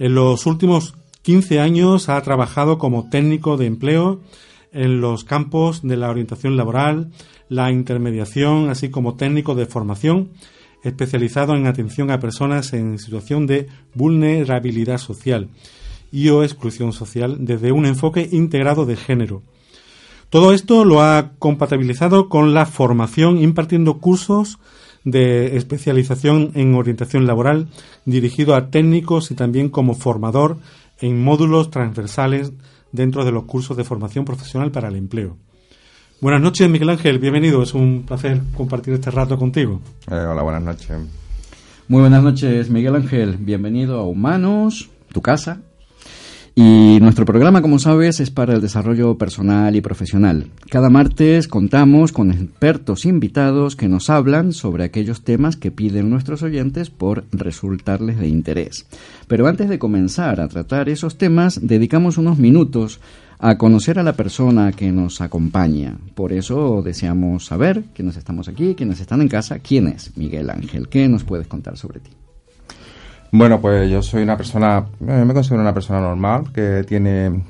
En 0.03 0.17
los 0.17 0.47
últimos 0.47 0.97
15 1.23 1.61
años 1.61 2.09
ha 2.09 2.21
trabajado 2.23 2.77
como 2.77 3.09
técnico 3.09 3.57
de 3.57 3.67
empleo 3.67 4.21
en 4.73 5.01
los 5.01 5.23
campos 5.23 5.81
de 5.83 5.97
la 5.97 6.11
orientación 6.11 6.57
laboral, 6.57 7.13
la 7.49 7.71
intermediación, 7.71 8.69
así 8.69 8.91
como 8.91 9.15
técnico 9.15 9.55
de 9.55 9.67
formación, 9.67 10.31
especializado 10.83 11.55
en 11.55 11.69
atención 11.69 12.11
a 12.11 12.19
personas 12.19 12.73
en 12.73 12.99
situación 12.99 13.47
de 13.47 13.69
vulnerabilidad 13.95 14.99
social 14.99 15.51
y 16.11 16.31
o 16.31 16.43
exclusión 16.43 16.93
social 16.93 17.37
desde 17.39 17.71
un 17.71 17.87
enfoque 17.87 18.29
integrado 18.33 18.87
de 18.87 18.97
género. 18.97 19.45
Todo 20.31 20.53
esto 20.53 20.85
lo 20.85 21.01
ha 21.01 21.31
compatibilizado 21.39 22.29
con 22.29 22.55
la 22.55 22.67
formación 22.67 23.41
impartiendo 23.41 23.99
cursos 23.99 24.59
de 25.05 25.57
especialización 25.57 26.53
en 26.55 26.75
orientación 26.75 27.27
laboral 27.27 27.69
dirigido 28.05 28.55
a 28.55 28.71
técnicos 28.71 29.31
y 29.31 29.35
también 29.35 29.69
como 29.69 29.95
formador 29.95 30.59
en 31.01 31.23
módulos 31.23 31.71
transversales 31.71 32.53
dentro 32.93 33.25
de 33.25 33.33
los 33.33 33.45
cursos 33.45 33.77
de 33.77 33.85
formación 33.85 34.25
profesional 34.25 34.71
para 34.71 34.89
el 34.89 34.97
empleo. 34.97 35.37
Buenas 36.21 36.41
noches, 36.41 36.69
Miguel 36.69 36.91
Ángel, 36.91 37.19
bienvenido. 37.19 37.63
Es 37.63 37.75
un 37.75 38.05
placer 38.07 38.41
compartir 38.57 38.95
este 38.95 39.11
rato 39.11 39.37
contigo. 39.37 39.81
Eh, 40.09 40.15
hola, 40.15 40.43
buenas 40.43 40.63
noches. 40.63 40.97
Muy 41.89 42.01
buenas 42.01 42.23
noches, 42.23 42.71
Miguel 42.71 42.95
Ángel. 42.95 43.37
Bienvenido 43.39 43.99
a 43.99 44.07
Humanos, 44.07 44.89
tu 45.13 45.21
casa, 45.21 45.63
y 46.55 46.99
nuestro 47.01 47.25
programa, 47.25 47.63
como 47.63 47.79
sabes, 47.79 48.21
es 48.21 48.31
para 48.31 48.55
el 48.55 48.61
desarrollo 48.61 49.17
personal 49.17 49.75
y 49.75 49.81
profesional. 49.81 50.51
Cada 50.69 50.91
martes 50.91 51.49
contamos 51.49 52.13
con 52.13 52.31
expertos 52.31 53.07
invitados 53.07 53.75
que 53.75 53.89
nos 53.89 54.11
hablan 54.11 54.53
sobre 54.53 54.85
aquellos 54.85 55.25
temas 55.25 55.57
que 55.57 55.71
piden 55.71 56.11
nuestros 56.11 56.43
oyentes 56.43 56.91
por 56.91 57.25
resultarles 57.33 58.19
de 58.19 58.29
interés. 58.29 58.87
Pero 59.29 59.47
antes 59.47 59.71
de 59.71 59.79
comenzar 59.79 60.41
a 60.41 60.49
tratar 60.49 60.91
esos 60.91 61.17
temas, 61.17 61.59
dedicamos 61.63 62.19
unos 62.19 62.37
minutos 62.37 63.01
a 63.39 63.57
conocer 63.57 63.99
a 63.99 64.03
la 64.03 64.13
persona 64.13 64.73
que 64.73 64.93
nos 64.93 65.23
acompaña. 65.23 65.97
Por 66.15 66.33
eso 66.33 66.83
deseamos 66.83 67.47
saber, 67.47 67.85
quienes 67.95 68.19
estamos 68.19 68.49
aquí, 68.49 68.75
quienes 68.75 69.01
están 69.01 69.23
en 69.23 69.29
casa, 69.29 69.59
quién 69.59 69.89
es 69.89 70.17
Miguel 70.17 70.51
Ángel. 70.51 70.89
¿Qué 70.89 71.09
nos 71.09 71.25
puedes 71.25 71.47
contar 71.47 71.79
sobre 71.79 72.01
ti? 72.01 72.11
Bueno, 73.35 73.63
pues 73.63 73.91
yo 73.91 74.03
soy 74.03 74.23
una 74.23 74.37
persona, 74.37 74.85
eh, 75.09 75.25
me 75.25 75.33
considero 75.33 75.63
una 75.63 75.73
persona 75.73 76.03
normal 76.03 76.53
que 76.53 76.85
tiene 76.87 77.43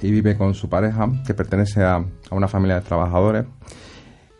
y 0.00 0.08
vive 0.12 0.36
con 0.36 0.54
su 0.54 0.68
pareja, 0.68 1.10
que 1.26 1.34
pertenece 1.34 1.82
a, 1.82 2.04
una 2.30 2.46
familia 2.46 2.76
de 2.76 2.82
trabajadores 2.82 3.44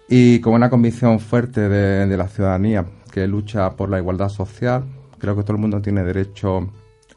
y 0.09 0.39
con 0.39 0.55
una 0.55 0.71
convicción 0.71 1.19
fuerte 1.19 1.69
de, 1.69 2.17
la 2.17 2.29
ciudadanía 2.29 2.87
que 3.13 3.27
lucha 3.27 3.71
por 3.71 3.91
la 3.91 3.99
igualdad 3.99 4.29
social. 4.29 4.85
Creo 5.19 5.35
que 5.35 5.43
todo 5.43 5.55
el 5.55 5.61
mundo 5.61 5.83
tiene 5.83 6.05
derecho 6.05 6.71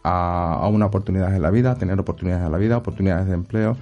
a, 0.04 0.68
una 0.72 0.88
oportunidad 0.88 1.36
en 1.36 1.44
la 1.44 1.52
vida, 1.52 1.74
a 1.74 1.76
tener 1.76 2.00
oportunidades 2.00 2.48
en 2.48 2.52
la 2.52 2.58
vida, 2.58 2.78
oportunidades 2.78 3.28
de 3.28 3.36
empleo 3.36 3.78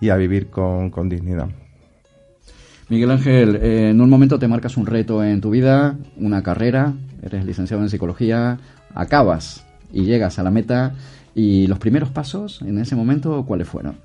y 0.00 0.10
a 0.10 0.16
vivir 0.16 0.50
con, 0.50 0.90
con 0.90 1.08
dignidad. 1.08 1.48
Miguel 2.88 3.10
Ángel, 3.10 3.56
eh, 3.56 3.90
en 3.90 4.00
un 4.00 4.08
momento 4.08 4.38
te 4.38 4.46
marcas 4.46 4.76
un 4.76 4.86
reto 4.86 5.24
en 5.24 5.40
tu 5.40 5.50
vida, 5.50 5.96
una 6.16 6.44
carrera, 6.44 6.94
eres 7.20 7.44
licenciado 7.44 7.82
en 7.82 7.90
psicología, 7.90 8.58
acabas 8.94 9.64
y 9.92 10.04
llegas 10.04 10.38
a 10.38 10.42
la 10.42 10.50
meta 10.50 10.94
y 11.34 11.66
los 11.66 11.78
primeros 11.78 12.10
pasos 12.10 12.62
en 12.62 12.78
ese 12.78 12.96
momento, 12.96 13.44
¿cuáles 13.46 13.68
fueron? 13.68 13.96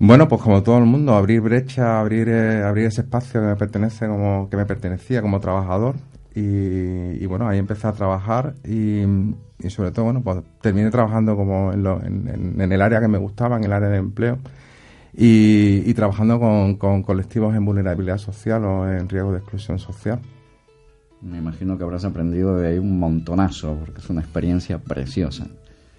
Bueno, 0.00 0.28
pues 0.28 0.40
como 0.42 0.62
todo 0.62 0.78
el 0.78 0.84
mundo, 0.84 1.14
abrir 1.14 1.40
brecha, 1.40 2.00
abrir, 2.00 2.28
eh, 2.28 2.62
abrir 2.62 2.86
ese 2.86 3.00
espacio 3.00 3.40
que 3.40 3.46
me 3.48 3.56
pertenece 3.56 4.06
como 4.06 4.48
que 4.48 4.56
me 4.56 4.64
pertenecía 4.64 5.22
como 5.22 5.40
trabajador 5.40 5.96
y, 6.34 7.26
bueno, 7.26 7.48
ahí 7.48 7.58
empecé 7.58 7.88
a 7.88 7.92
trabajar 7.92 8.54
y, 8.64 9.02
sobre 9.68 9.90
todo, 9.90 10.04
bueno, 10.04 10.22
pues 10.22 10.38
terminé 10.60 10.88
trabajando 10.90 11.36
como 11.36 11.72
en, 11.72 12.60
en, 12.60 12.72
el 12.72 12.80
área 12.80 13.00
que 13.00 13.08
me 13.08 13.18
gustaba, 13.18 13.56
en 13.56 13.64
el 13.64 13.72
área 13.72 13.88
de 13.88 13.96
empleo 13.96 14.38
y, 15.12 15.92
trabajando 15.94 16.38
con 16.38 17.02
colectivos 17.02 17.56
en 17.56 17.64
vulnerabilidad 17.64 18.18
social 18.18 18.64
o 18.64 18.88
en 18.88 19.08
riesgo 19.08 19.32
de 19.32 19.38
exclusión 19.38 19.80
social. 19.80 20.20
Me 21.20 21.38
imagino 21.38 21.76
que 21.76 21.84
habrás 21.84 22.04
aprendido 22.04 22.56
de 22.56 22.68
ahí 22.68 22.78
un 22.78 22.98
montonazo, 22.98 23.76
porque 23.84 24.00
es 24.00 24.08
una 24.08 24.20
experiencia 24.20 24.78
preciosa. 24.78 25.46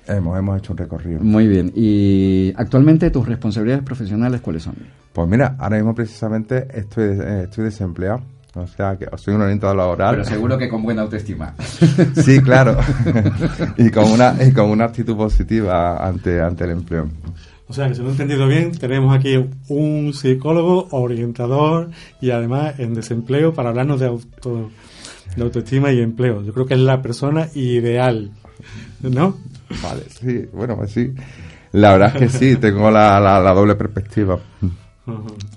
Hemos, 0.07 0.37
hemos 0.39 0.57
hecho 0.57 0.73
un 0.73 0.77
recorrido. 0.77 1.19
Muy 1.19 1.47
bien. 1.47 1.71
¿Y 1.75 2.53
actualmente 2.55 3.11
tus 3.11 3.27
responsabilidades 3.27 3.83
profesionales 3.83 4.41
cuáles 4.41 4.63
son? 4.63 4.75
Pues 5.13 5.27
mira, 5.27 5.55
ahora 5.59 5.77
mismo 5.77 5.93
precisamente 5.93 6.67
estoy, 6.73 7.19
eh, 7.19 7.43
estoy 7.43 7.65
desempleado. 7.65 8.21
O 8.55 8.65
sea, 8.65 8.97
que 8.97 9.07
soy 9.17 9.35
un 9.35 9.41
orientado 9.41 9.75
laboral. 9.75 10.15
Pero 10.15 10.25
seguro 10.25 10.57
que 10.57 10.67
con 10.67 10.81
buena 10.81 11.03
autoestima. 11.03 11.53
sí, 12.15 12.41
claro. 12.41 12.77
y, 13.77 13.91
con 13.91 14.05
una, 14.05 14.35
y 14.43 14.51
con 14.51 14.69
una 14.69 14.85
actitud 14.85 15.15
positiva 15.15 16.05
ante, 16.05 16.41
ante 16.41 16.63
el 16.63 16.71
empleo. 16.71 17.07
O 17.67 17.73
sea, 17.73 17.87
que 17.87 17.93
si 17.93 18.01
lo 18.01 18.07
he 18.07 18.11
entendido 18.11 18.47
bien, 18.47 18.71
tenemos 18.71 19.15
aquí 19.15 19.37
un 19.67 20.13
psicólogo, 20.13 20.87
orientador 20.89 21.91
y 22.19 22.31
además 22.31 22.79
en 22.79 22.95
desempleo 22.95 23.53
para 23.53 23.69
hablarnos 23.69 23.99
de 23.99 24.07
auto 24.07 24.71
de 25.35 25.43
autoestima 25.43 25.91
y 25.91 25.99
empleo. 25.99 26.43
Yo 26.43 26.53
creo 26.53 26.65
que 26.65 26.73
es 26.73 26.79
la 26.79 27.01
persona 27.01 27.47
ideal, 27.55 28.31
¿no? 29.01 29.37
Vale, 29.81 30.03
sí, 30.09 30.45
bueno, 30.53 30.75
pues 30.75 30.91
sí. 30.91 31.13
La 31.71 31.91
verdad 31.91 32.15
es 32.15 32.21
que 32.21 32.29
sí, 32.29 32.55
tengo 32.55 32.89
la, 32.89 33.19
la, 33.19 33.53
doble 33.53 33.75
perspectiva. 33.75 34.39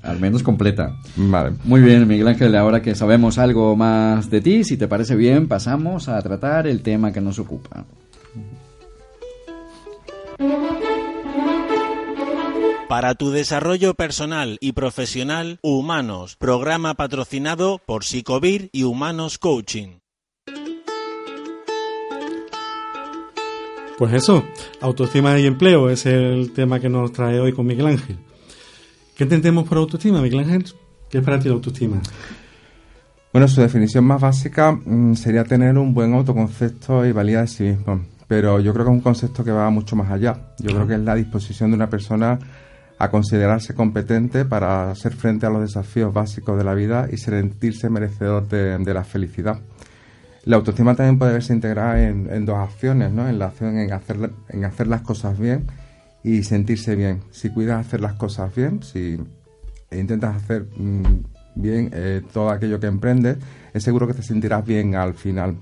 Al 0.03 0.21
menos 0.21 0.43
completa. 0.43 0.97
Vale. 1.17 1.57
Muy 1.65 1.81
bien, 1.81 2.07
Miguel 2.07 2.29
Ángel, 2.29 2.55
ahora 2.57 2.81
que 2.81 2.95
sabemos 2.95 3.39
algo 3.39 3.77
más 3.77 4.31
de 4.31 4.41
ti, 4.41 4.65
si 4.65 4.77
te 4.77 4.89
parece 4.89 5.17
bien, 5.17 5.49
pasamos 5.49 6.09
a 6.09 6.21
tratar 6.21 6.67
el 6.67 6.83
tema 6.83 7.13
que 7.13 7.21
nos 7.21 7.39
ocupa. 7.39 7.85
Para 12.93 13.15
tu 13.15 13.31
desarrollo 13.31 13.95
personal 13.95 14.59
y 14.61 14.73
profesional, 14.73 15.59
Humanos, 15.63 16.37
programa 16.37 16.93
patrocinado 16.93 17.81
por 17.87 18.05
Psicovir 18.05 18.69
y 18.71 18.83
Humanos 18.83 19.39
Coaching. 19.39 20.01
Pues 23.97 24.13
eso, 24.13 24.45
autoestima 24.83 25.39
y 25.39 25.47
empleo 25.47 25.89
es 25.89 26.05
el 26.05 26.53
tema 26.53 26.81
que 26.81 26.91
nos 26.91 27.13
trae 27.13 27.41
hoy 27.41 27.55
con 27.55 27.65
Miguel 27.65 27.87
Ángel. 27.87 28.19
¿Qué 29.17 29.25
entendemos 29.25 29.67
por 29.67 29.79
autoestima, 29.79 30.21
Miguel 30.21 30.41
Ángel? 30.41 30.67
¿Qué 31.09 31.17
es 31.17 31.25
para 31.25 31.41
ti 31.41 31.49
la 31.49 31.55
autoestima? 31.55 31.99
Bueno, 33.33 33.49
su 33.49 33.63
definición 33.63 34.05
más 34.05 34.21
básica 34.21 34.71
mm, 34.73 35.15
sería 35.15 35.45
tener 35.45 35.79
un 35.79 35.95
buen 35.95 36.13
autoconcepto 36.13 37.07
y 37.07 37.13
valía 37.13 37.41
de 37.41 37.47
sí 37.47 37.63
mismo. 37.63 38.05
Pero 38.29 38.61
yo 38.61 38.75
creo 38.75 38.85
que 38.85 38.91
es 38.91 38.97
un 38.97 39.03
concepto 39.03 39.43
que 39.43 39.51
va 39.51 39.71
mucho 39.71 39.97
más 39.97 40.11
allá. 40.11 40.53
Yo 40.59 40.75
creo 40.75 40.87
que 40.87 40.95
es 40.95 41.01
la 41.01 41.15
disposición 41.15 41.71
de 41.71 41.77
una 41.77 41.89
persona 41.89 42.39
a 43.03 43.11
considerarse 43.11 43.75
competente 43.75 44.45
para 44.45 44.93
hacer 44.93 45.13
frente 45.13 45.45
a 45.45 45.51
los 45.51 45.61
desafíos 45.61 46.15
básicos 46.15 46.57
de 46.57 46.63
la 46.63 46.73
vida 46.73 47.09
y 47.11 47.17
sentirse 47.17 47.91
merecedor 47.91 48.47
de, 48.47 48.95
la 48.95 49.03
felicidad. 49.03 49.59
La 50.45 50.55
autoestima 50.55 50.95
también 50.95 51.19
puede 51.19 51.33
verse 51.33 51.53
integrada 51.53 52.01
en, 52.01 52.47
dos 52.47 52.59
acciones, 52.59 53.11
¿no? 53.11 53.29
En 53.29 53.41
la 53.41 53.47
acción 53.47 53.77
en 53.77 53.93
hacer, 53.93 54.31
en 54.51 54.65
hacer 54.65 54.87
las 54.87 55.01
cosas 55.03 55.37
bien 55.37 55.67
y 56.23 56.45
sentirse 56.45 56.95
bien. 56.95 57.23
Si 57.33 57.51
cuidas 57.51 57.85
hacer 57.85 58.01
las 58.01 58.13
cosas 58.13 58.55
bien, 58.55 58.85
si 58.85 59.19
intentas 59.91 60.37
hacer 60.37 60.69
mm, 60.77 61.03
bien 61.57 61.91
eh, 61.93 62.23
todo 62.33 62.51
aquello 62.51 62.79
que 62.79 62.87
emprendes, 62.87 63.37
es 63.75 63.83
seguro 63.83 64.07
que 64.07 64.15
te 64.15 64.23
sentirás 64.23 64.65
bien 64.65 64.95
al 64.95 65.15
final. 65.15 65.57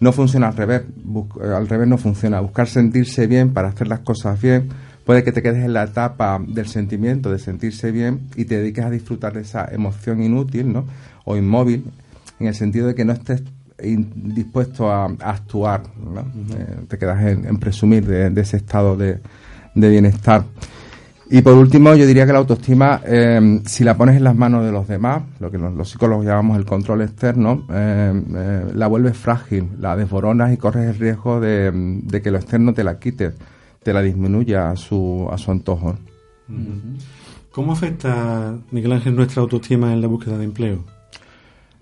No 0.00 0.12
funciona 0.12 0.48
al 0.48 0.56
revés, 0.58 0.82
eh, 0.82 1.46
al 1.46 1.66
revés 1.66 1.88
no 1.88 1.96
funciona. 1.96 2.40
Buscar 2.40 2.66
sentirse 2.66 3.26
bien 3.26 3.54
para 3.54 3.68
hacer 3.68 3.88
las 3.88 4.00
cosas 4.00 4.38
bien 4.38 4.68
puede 5.04 5.22
que 5.22 5.32
te 5.32 5.42
quedes 5.42 5.64
en 5.64 5.72
la 5.72 5.84
etapa 5.84 6.40
del 6.46 6.66
sentimiento, 6.66 7.30
de 7.30 7.38
sentirse 7.38 7.92
bien 7.92 8.28
y 8.36 8.44
te 8.46 8.58
dediques 8.58 8.84
a 8.84 8.90
disfrutar 8.90 9.34
de 9.34 9.42
esa 9.42 9.66
emoción 9.70 10.22
inútil 10.22 10.72
¿no? 10.72 10.84
o 11.24 11.36
inmóvil, 11.36 11.84
en 12.40 12.46
el 12.46 12.54
sentido 12.54 12.86
de 12.88 12.94
que 12.94 13.04
no 13.04 13.12
estés 13.12 13.42
dispuesto 13.78 14.90
a, 14.90 15.06
actuar, 15.20 15.82
¿no? 15.96 16.20
Eh, 16.56 16.84
te 16.88 16.98
quedas 16.98 17.22
en, 17.24 17.58
presumir 17.58 18.06
de, 18.06 18.40
ese 18.40 18.56
estado 18.56 18.96
de, 18.96 19.20
bienestar. 19.74 20.44
Y 21.30 21.42
por 21.42 21.54
último, 21.54 21.94
yo 21.94 22.06
diría 22.06 22.26
que 22.26 22.32
la 22.32 22.38
autoestima, 22.38 23.00
eh, 23.04 23.60
si 23.66 23.82
la 23.82 23.96
pones 23.96 24.16
en 24.16 24.24
las 24.24 24.36
manos 24.36 24.64
de 24.64 24.70
los 24.70 24.86
demás, 24.86 25.22
lo 25.40 25.50
que 25.50 25.58
los, 25.58 25.88
psicólogos 25.88 26.24
llamamos 26.24 26.58
el 26.58 26.64
control 26.64 27.02
externo, 27.02 27.66
eh, 27.72 28.70
la 28.74 28.86
vuelves 28.86 29.16
frágil, 29.16 29.70
la 29.80 29.96
desboronas 29.96 30.52
y 30.52 30.56
corres 30.56 30.88
el 30.88 30.98
riesgo 30.98 31.40
de, 31.40 32.20
que 32.22 32.30
lo 32.30 32.38
externo 32.38 32.74
te 32.74 32.84
la 32.84 32.98
quite, 32.98 33.32
te 33.84 33.92
la 33.92 34.02
disminuya 34.02 34.70
a 34.70 34.76
su, 34.76 35.28
a 35.30 35.38
su 35.38 35.50
antojo. 35.50 35.96
¿Cómo 37.52 37.72
afecta, 37.72 38.56
Miguel 38.72 38.92
Ángel, 38.92 39.14
nuestra 39.14 39.42
autoestima 39.42 39.92
en 39.92 40.00
la 40.00 40.08
búsqueda 40.08 40.38
de 40.38 40.44
empleo? 40.44 40.84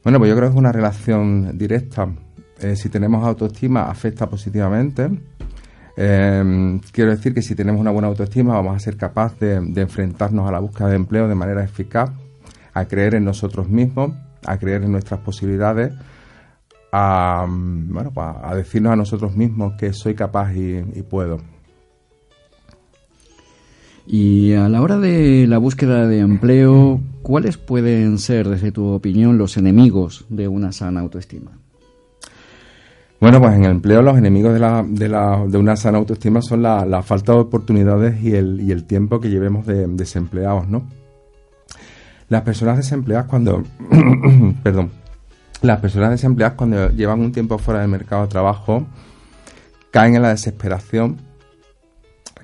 Bueno, 0.03 0.19
pues 0.19 0.29
yo 0.29 0.37
creo 0.37 0.49
que 0.49 0.55
es 0.55 0.59
una 0.59 0.73
relación 0.73 1.57
directa. 1.57 2.09
Eh, 2.61 2.77
si 2.77 2.89
tenemos 2.89 3.25
autoestima, 3.25 3.85
afecta 3.85 4.29
positivamente. 4.29 5.09
Eh, 5.97 6.81
quiero 6.91 7.11
decir 7.11 7.33
que 7.33 7.43
si 7.43 7.55
tenemos 7.55 7.81
una 7.81 7.91
buena 7.91 8.09
autoestima, 8.09 8.55
vamos 8.55 8.77
a 8.77 8.79
ser 8.81 8.97
capaces 8.97 9.63
de, 9.75 9.81
enfrentarnos 9.81 10.49
a 10.49 10.53
la 10.53 10.59
búsqueda 10.59 10.89
de 10.89 10.97
empleo 10.97 11.29
de 11.29 11.35
manera 11.35 11.63
eficaz, 11.63 12.11
a 12.75 12.85
creer 12.87 13.15
en 13.15 13.25
nosotros 13.25 13.69
mismos, 13.69 14.13
a 14.45 14.59
creer 14.59 14.83
en 14.83 14.93
nuestras 14.93 15.21
posibilidades, 15.21 15.95
a, 16.93 17.47
bueno, 17.49 18.11
pues 18.13 18.27
a 18.43 18.55
decirnos 18.55 18.93
a 18.93 18.97
nosotros 18.97 19.37
mismos 19.37 19.75
que 19.79 19.93
soy 19.93 20.15
capaz 20.15 20.53
y 20.55 21.03
puedo. 21.09 21.52
Y 24.07 24.53
a 24.55 24.69
la 24.69 24.83
hora 24.83 24.99
de 24.99 25.47
la 25.47 25.59
búsqueda 25.59 26.07
de 26.07 26.19
empleo, 26.19 27.01
¿cuáles 27.23 27.57
pueden 27.57 28.19
ser, 28.19 28.49
desde 28.49 28.73
tu 28.73 28.87
opinión, 28.89 29.39
los 29.39 29.57
enemigos 29.57 30.25
de 30.29 30.49
una 30.49 30.73
sana 30.73 31.01
autoestima? 31.01 31.53
Bueno, 33.21 33.41
pues 33.41 33.55
en 33.55 33.65
el 33.65 33.71
empleo 33.71 34.03
los 34.03 34.19
enemigos 34.19 34.53
de, 34.53 34.59
la, 34.59 34.85
de, 34.85 35.09
la, 35.09 35.45
de 35.47 35.57
una 35.57 35.77
sana 35.77 35.99
autoestima 35.99 36.43
son 36.43 36.63
la, 36.63 37.03
falta 37.05 37.33
de 37.33 37.39
oportunidades 37.39 38.21
y 38.21 38.35
el, 38.35 38.69
el 38.69 38.85
tiempo 38.85 39.21
que 39.21 39.31
llevemos 39.31 39.65
de, 39.65 39.87
desempleados, 39.87 40.69
¿no? 40.69 40.83
Las 42.29 42.43
personas 42.43 42.79
desempleadas 42.79 43.27
cuando... 43.27 43.63
perdón. 44.65 44.91
Las 45.61 45.79
personas 45.79 46.11
desempleadas 46.11 46.57
cuando 46.57 46.91
llevan 46.91 47.21
un 47.21 47.31
tiempo 47.31 47.59
fuera 47.59 47.81
del 47.81 47.91
mercado 47.91 48.23
de 48.23 48.29
trabajo 48.29 48.87
caen 49.93 50.17
en 50.17 50.23
la 50.23 50.31
desesperación 50.31 51.19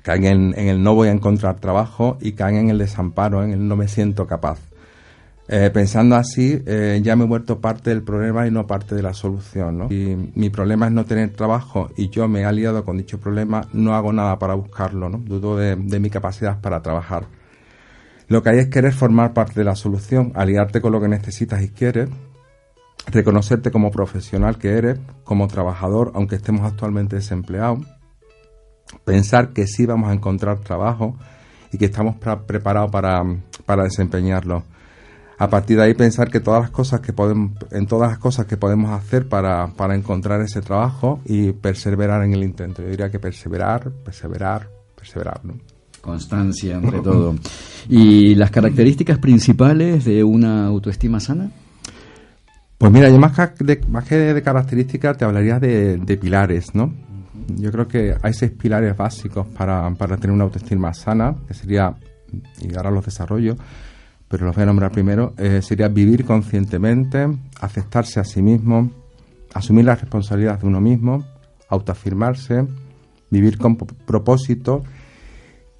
caen 0.03 0.25
en, 0.25 0.53
el 0.57 0.81
no 0.81 0.95
voy 0.95 1.09
a 1.09 1.11
encontrar 1.11 1.59
trabajo 1.59 2.17
y 2.21 2.33
caen 2.33 2.57
en 2.57 2.69
el 2.69 2.77
desamparo, 2.77 3.43
en 3.43 3.51
el 3.51 3.67
no 3.67 3.75
me 3.75 3.87
siento 3.87 4.27
capaz. 4.27 4.59
Eh, 5.51 5.71
pensando 5.73 6.15
así, 6.15 6.61
eh, 6.67 6.99
ya 7.01 7.15
me 7.15 7.23
he 7.23 7.27
vuelto 7.27 7.59
parte 7.59 7.89
del 7.89 8.03
problema 8.03 8.45
y 8.45 8.51
no 8.51 8.67
parte 8.67 8.93
de 8.93 9.01
la 9.01 9.15
solución. 9.15 9.79
¿no? 9.79 9.85
Y 9.89 10.31
mi 10.35 10.51
problema 10.51 10.85
es 10.85 10.91
no 10.91 11.05
tener 11.05 11.31
trabajo 11.31 11.89
y 11.97 12.09
yo 12.09 12.27
me 12.27 12.41
he 12.41 12.45
aliado 12.45 12.85
con 12.85 12.97
dicho 12.97 13.19
problema, 13.19 13.67
no 13.73 13.95
hago 13.95 14.13
nada 14.13 14.37
para 14.37 14.53
buscarlo, 14.53 15.09
¿no? 15.09 15.17
dudo 15.17 15.57
de, 15.57 15.75
mi 15.75 16.09
capacidad 16.11 16.61
para 16.61 16.83
trabajar. 16.83 17.25
Lo 18.27 18.43
que 18.43 18.49
hay 18.49 18.59
es 18.59 18.67
querer 18.67 18.93
formar 18.93 19.33
parte 19.33 19.55
de 19.55 19.63
la 19.63 19.75
solución, 19.75 20.31
aliarte 20.35 20.81
con 20.81 20.91
lo 20.91 21.01
que 21.01 21.07
necesitas 21.07 21.63
y 21.63 21.69
quieres, 21.69 22.09
reconocerte 23.07 23.71
como 23.71 23.89
profesional 23.89 24.59
que 24.59 24.77
eres, 24.77 24.99
como 25.23 25.47
trabajador, 25.47 26.11
aunque 26.13 26.35
estemos 26.35 26.61
actualmente 26.61 27.15
desempleados, 27.15 27.79
pensar 29.05 29.49
que 29.49 29.67
sí 29.67 29.85
vamos 29.85 30.09
a 30.09 30.13
encontrar 30.13 30.59
trabajo 30.59 31.15
y 31.71 31.77
que 31.77 31.85
estamos 31.85 32.15
preparados 32.45 32.91
para, 32.91 33.23
para 33.65 33.83
desempeñarlo. 33.83 34.63
A 35.37 35.49
partir 35.49 35.77
de 35.77 35.83
ahí 35.83 35.93
pensar 35.93 36.29
que 36.29 36.41
todas 36.41 36.61
las 36.61 36.69
cosas 36.69 36.99
que 36.99 37.13
podemos, 37.13 37.51
en 37.71 37.87
todas 37.87 38.09
las 38.09 38.19
cosas 38.19 38.45
que 38.45 38.57
podemos 38.57 38.91
hacer 38.91 39.29
para, 39.29 39.67
para 39.67 39.95
encontrar 39.95 40.41
ese 40.41 40.61
trabajo 40.61 41.21
y 41.23 41.53
perseverar 41.53 42.23
en 42.23 42.33
el 42.33 42.43
intento. 42.43 42.81
Yo 42.81 42.89
diría 42.89 43.09
que 43.09 43.19
perseverar, 43.19 43.89
perseverar, 44.03 44.69
perseverar. 44.95 45.39
Constancia, 46.01 46.75
entre 46.75 46.99
todo. 46.99 47.35
¿Y 47.87 48.35
las 48.35 48.51
características 48.51 49.17
principales 49.19 50.03
de 50.03 50.23
una 50.25 50.65
autoestima 50.65 51.21
sana? 51.21 51.49
Pues 52.77 52.91
mira, 52.91 53.09
yo 53.09 53.17
más 53.17 53.33
que 53.51 53.63
de, 53.63 53.81
más 53.87 54.05
que 54.05 54.15
de 54.15 54.41
características 54.41 55.17
te 55.17 55.23
hablaría 55.23 55.59
de, 55.59 55.97
de 55.97 56.17
pilares, 56.17 56.73
¿no? 56.73 56.93
Yo 57.47 57.71
creo 57.71 57.87
que 57.87 58.15
hay 58.21 58.33
seis 58.33 58.51
pilares 58.51 58.95
básicos 58.95 59.47
para, 59.47 59.93
tener 59.95 60.31
una 60.31 60.43
autoestima 60.45 60.93
sana, 60.93 61.35
que 61.47 61.53
sería, 61.53 61.95
y 62.61 62.75
ahora 62.75 62.91
los 62.91 63.05
desarrollo, 63.05 63.55
pero 64.27 64.45
los 64.45 64.55
voy 64.55 64.63
a 64.63 64.67
nombrar 64.67 64.91
primero, 64.91 65.33
eh, 65.37 65.61
sería 65.61 65.87
vivir 65.87 66.25
conscientemente, 66.25 67.27
aceptarse 67.59 68.19
a 68.19 68.23
sí 68.23 68.41
mismo, 68.41 68.91
asumir 69.53 69.85
la 69.85 69.95
responsabilidad 69.95 70.59
de 70.59 70.67
uno 70.67 70.79
mismo, 70.79 71.25
autoafirmarse, 71.69 72.65
vivir 73.29 73.57
con 73.57 73.75
propósito 73.75 74.83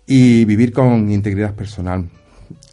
y 0.06 0.46
vivir 0.46 0.74
con 0.74 1.12
integridad 1.12 1.54
personal. 1.54 2.10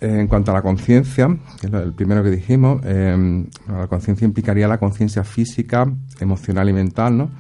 en 0.01 0.27
cuanto 0.27 0.51
a 0.51 0.55
la 0.55 0.63
conciencia, 0.63 1.29
que 1.61 1.67
es 1.67 1.73
el 1.73 1.93
primero 1.93 2.23
que 2.23 2.31
dijimos, 2.31 2.81
eh, 2.85 3.45
la 3.69 3.87
conciencia 3.87 4.25
implicaría 4.25 4.67
la 4.67 4.79
conciencia 4.79 5.23
física, 5.23 5.87
emocional 6.19 6.69
y 6.69 6.73
mental, 6.73 7.17
¿no? 7.19 7.31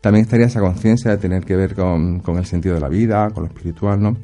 También 0.00 0.24
estaría 0.24 0.46
esa 0.46 0.60
conciencia 0.60 1.10
de 1.10 1.18
tener 1.18 1.44
que 1.44 1.56
ver 1.56 1.74
con, 1.74 2.22
el 2.26 2.46
sentido 2.46 2.74
de 2.74 2.80
la 2.80 2.88
vida, 2.88 3.30
con 3.30 3.44
lo 3.44 3.48
espiritual, 3.48 4.00
¿no? 4.00 4.16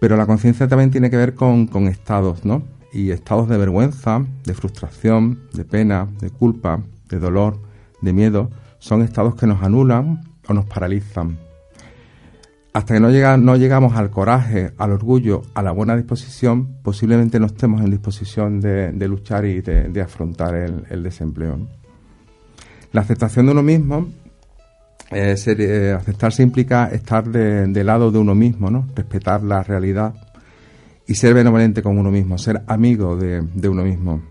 Pero 0.00 0.16
la 0.16 0.26
conciencia 0.26 0.68
también 0.68 0.90
tiene 0.90 1.10
que 1.10 1.16
ver 1.16 1.34
con, 1.34 1.68
estados, 1.86 2.44
¿no? 2.44 2.62
Y 2.92 3.10
estados 3.10 3.48
de 3.48 3.56
vergüenza, 3.56 4.24
de 4.44 4.54
frustración, 4.54 5.48
de 5.54 5.64
pena, 5.64 6.08
de 6.20 6.30
culpa, 6.30 6.82
de 7.08 7.18
dolor, 7.18 7.58
de 8.00 8.12
miedo, 8.12 8.50
son 8.78 9.02
estados 9.02 9.34
que 9.34 9.46
nos 9.46 9.62
anulan 9.62 10.20
o 10.48 10.52
nos 10.52 10.66
paralizan. 10.66 11.38
Hasta 12.72 12.94
que 12.94 13.00
no, 13.00 13.10
llega, 13.10 13.36
no 13.36 13.56
llegamos 13.56 13.96
al 13.96 14.10
coraje, 14.10 14.72
al 14.78 14.92
orgullo, 14.92 15.42
a 15.52 15.62
la 15.62 15.72
buena 15.72 15.94
disposición, 15.94 16.78
posiblemente 16.82 17.38
no 17.38 17.46
estemos 17.46 17.82
en 17.82 17.90
disposición 17.90 18.60
de, 18.60 18.92
luchar 19.08 19.44
y 19.44 19.60
de, 19.60 20.00
afrontar 20.00 20.54
el, 20.54 21.02
desempleo. 21.02 21.58
La 22.92 23.02
aceptación 23.02 23.46
de 23.46 23.52
uno 23.52 23.62
mismo 23.62 24.08
eh, 25.14 25.34
eh, 25.46 25.94
aceptarse 25.96 26.42
implica 26.42 26.86
estar 26.86 27.28
de, 27.28 27.84
lado 27.84 28.10
de 28.10 28.18
uno 28.18 28.34
mismo, 28.34 28.70
¿no? 28.70 28.86
Respetar 28.94 29.42
la 29.42 29.62
realidad 29.62 30.14
y 31.06 31.14
ser 31.14 31.34
benevolente 31.34 31.82
con 31.82 31.98
uno 31.98 32.10
mismo, 32.10 32.38
ser 32.38 32.62
amigo 32.66 33.16
de, 33.16 33.68
uno 33.68 33.84
mismo, 33.84 34.22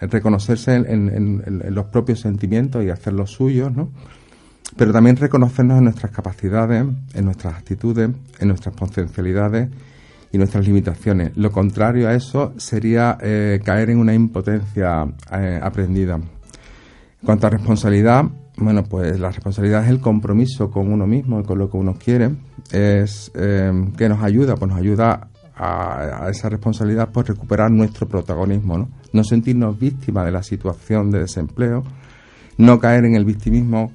reconocerse 0.00 0.74
en, 0.74 1.42
los 1.74 1.86
propios 1.86 2.20
sentimientos 2.20 2.84
y 2.84 2.90
hacer 2.90 3.12
los 3.12 3.30
suyos, 3.30 3.74
¿no? 3.74 3.90
Pero 4.76 4.92
también 4.92 5.16
reconocernos 5.16 5.78
en 5.78 5.84
nuestras 5.84 6.12
capacidades, 6.12 6.86
en 7.14 7.24
nuestras 7.24 7.54
actitudes, 7.54 8.08
en 8.38 8.48
nuestras 8.48 8.74
potencialidades 8.74 9.68
y 10.32 10.38
nuestras 10.38 10.64
limitaciones. 10.64 11.36
Lo 11.36 11.50
contrario 11.50 12.08
a 12.08 12.14
eso 12.14 12.54
sería 12.56 13.18
eh, 13.20 13.60
caer 13.64 13.90
en 13.90 13.98
una 13.98 14.14
impotencia 14.14 15.02
aprendida. 15.60 16.14
En 16.14 17.26
cuanto 17.26 17.48
a 17.48 17.50
responsabilidad, 17.50 18.24
bueno, 18.60 18.84
pues 18.84 19.18
la 19.18 19.30
responsabilidad 19.30 19.84
es 19.84 19.90
el 19.90 20.00
compromiso 20.00 20.70
con 20.70 20.92
uno 20.92 21.06
mismo 21.06 21.40
y 21.40 21.44
con 21.44 21.58
lo 21.58 21.70
que 21.70 21.76
uno 21.76 21.94
quiere. 21.94 22.30
Es 22.70 23.30
eh, 23.34 23.72
que 23.96 24.08
nos 24.08 24.22
ayuda, 24.22 24.56
pues 24.56 24.70
nos 24.70 24.78
ayuda 24.78 25.28
a, 25.56 26.28
esa 26.30 26.48
responsabilidad 26.48 27.10
por 27.10 27.28
recuperar 27.28 27.70
nuestro 27.70 28.08
protagonismo, 28.08 28.78
¿no? 28.78 28.88
No 29.12 29.24
sentirnos 29.24 29.78
víctimas 29.78 30.24
de 30.24 30.32
la 30.32 30.42
situación 30.42 31.10
de 31.10 31.20
desempleo, 31.20 31.84
no 32.56 32.78
caer 32.78 33.04
en 33.04 33.14
el 33.14 33.24
victimismo, 33.24 33.92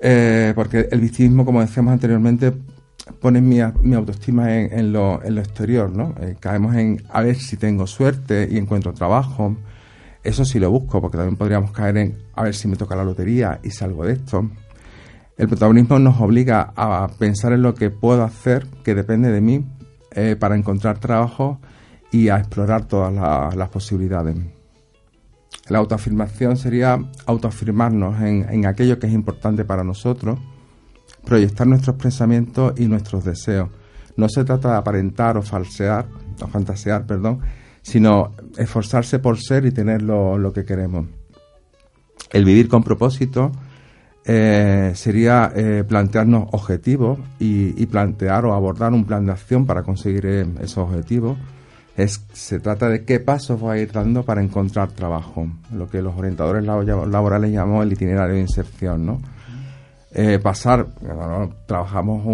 eh, 0.00 0.52
porque 0.54 0.88
el 0.90 1.00
victimismo, 1.00 1.44
como 1.44 1.60
decíamos 1.60 1.92
anteriormente, 1.92 2.52
pone 3.20 3.40
mi, 3.40 3.60
autoestima 3.60 4.56
en, 4.56 4.92
lo, 4.92 5.22
exterior, 5.22 5.90
¿no? 5.90 6.14
Eh, 6.20 6.36
caemos 6.40 6.74
en 6.76 7.02
a 7.10 7.22
ver 7.22 7.36
si 7.36 7.56
tengo 7.56 7.86
suerte 7.86 8.48
y 8.50 8.58
encuentro 8.58 8.92
trabajo, 8.92 9.56
eso 10.22 10.44
sí 10.44 10.58
lo 10.58 10.70
busco, 10.70 11.00
porque 11.00 11.16
también 11.16 11.36
podríamos 11.36 11.72
caer 11.72 11.96
en 11.96 12.18
a 12.34 12.42
ver 12.44 12.54
si 12.54 12.68
me 12.68 12.76
toca 12.76 12.96
la 12.96 13.04
lotería 13.04 13.60
y 13.62 13.70
salgo 13.70 14.04
de 14.04 14.14
esto. 14.14 14.50
El 15.36 15.48
protagonismo 15.48 15.98
nos 15.98 16.20
obliga 16.20 16.72
a 16.76 17.08
pensar 17.18 17.52
en 17.52 17.62
lo 17.62 17.74
que 17.74 17.90
puedo 17.90 18.22
hacer, 18.22 18.66
que 18.84 18.94
depende 18.94 19.30
de 19.32 19.40
mí, 19.40 19.64
eh, 20.12 20.36
para 20.38 20.56
encontrar 20.56 20.98
trabajo 20.98 21.60
y 22.10 22.28
a 22.28 22.36
explorar 22.36 22.86
todas 22.86 23.56
las 23.56 23.68
posibilidades. 23.70 24.36
La 25.68 25.78
autoafirmación 25.78 26.56
sería 26.56 26.98
autoafirmarnos 27.26 28.20
en, 28.20 28.46
en 28.50 28.66
aquello 28.66 28.98
que 28.98 29.06
es 29.06 29.12
importante 29.12 29.64
para 29.64 29.84
nosotros, 29.84 30.38
proyectar 31.24 31.66
nuestros 31.66 31.96
pensamientos 31.96 32.74
y 32.78 32.86
nuestros 32.86 33.24
deseos. 33.24 33.70
No 34.16 34.28
se 34.28 34.44
trata 34.44 34.72
de 34.72 34.76
aparentar 34.78 35.38
o 35.38 35.42
falsear, 35.42 36.06
o 36.42 36.46
fantasear, 36.48 37.06
perdón, 37.06 37.40
sino 37.82 38.32
esforzarse 38.56 39.18
por 39.18 39.38
ser 39.38 39.66
y 39.66 39.72
tener 39.72 40.02
lo, 40.02 40.52
que 40.52 40.64
queremos. 40.64 41.06
El 42.32 42.44
vivir 42.44 42.68
con 42.68 42.82
propósito 42.82 43.52
eh, 44.24 44.92
sería 44.94 45.50
eh, 45.54 45.84
plantearnos 45.88 46.48
objetivos 46.52 47.18
y, 47.38 47.86
plantear 47.86 48.44
o 48.44 48.54
abordar 48.54 48.92
un 48.92 49.04
plan 49.04 49.26
de 49.26 49.32
acción 49.32 49.66
para 49.66 49.82
conseguir 49.82 50.26
eh, 50.26 50.46
esos 50.60 50.88
objetivos. 50.88 51.38
Es, 51.96 52.24
se 52.32 52.60
trata 52.60 52.88
de 52.88 53.04
qué 53.04 53.18
pasos 53.20 53.58
voy 53.60 53.78
a 53.78 53.82
ir 53.82 53.92
dando 53.92 54.22
para 54.22 54.42
encontrar 54.42 54.92
trabajo, 54.92 55.48
lo 55.72 55.88
que 55.88 56.00
los 56.00 56.16
orientadores 56.16 56.64
laborales 56.64 57.50
llamamos 57.50 57.84
el 57.84 57.92
itinerario 57.92 58.36
de 58.36 58.40
inserción, 58.40 59.06
¿no? 59.06 59.20
pasar, 60.42 60.88
trabajamos 61.66 62.24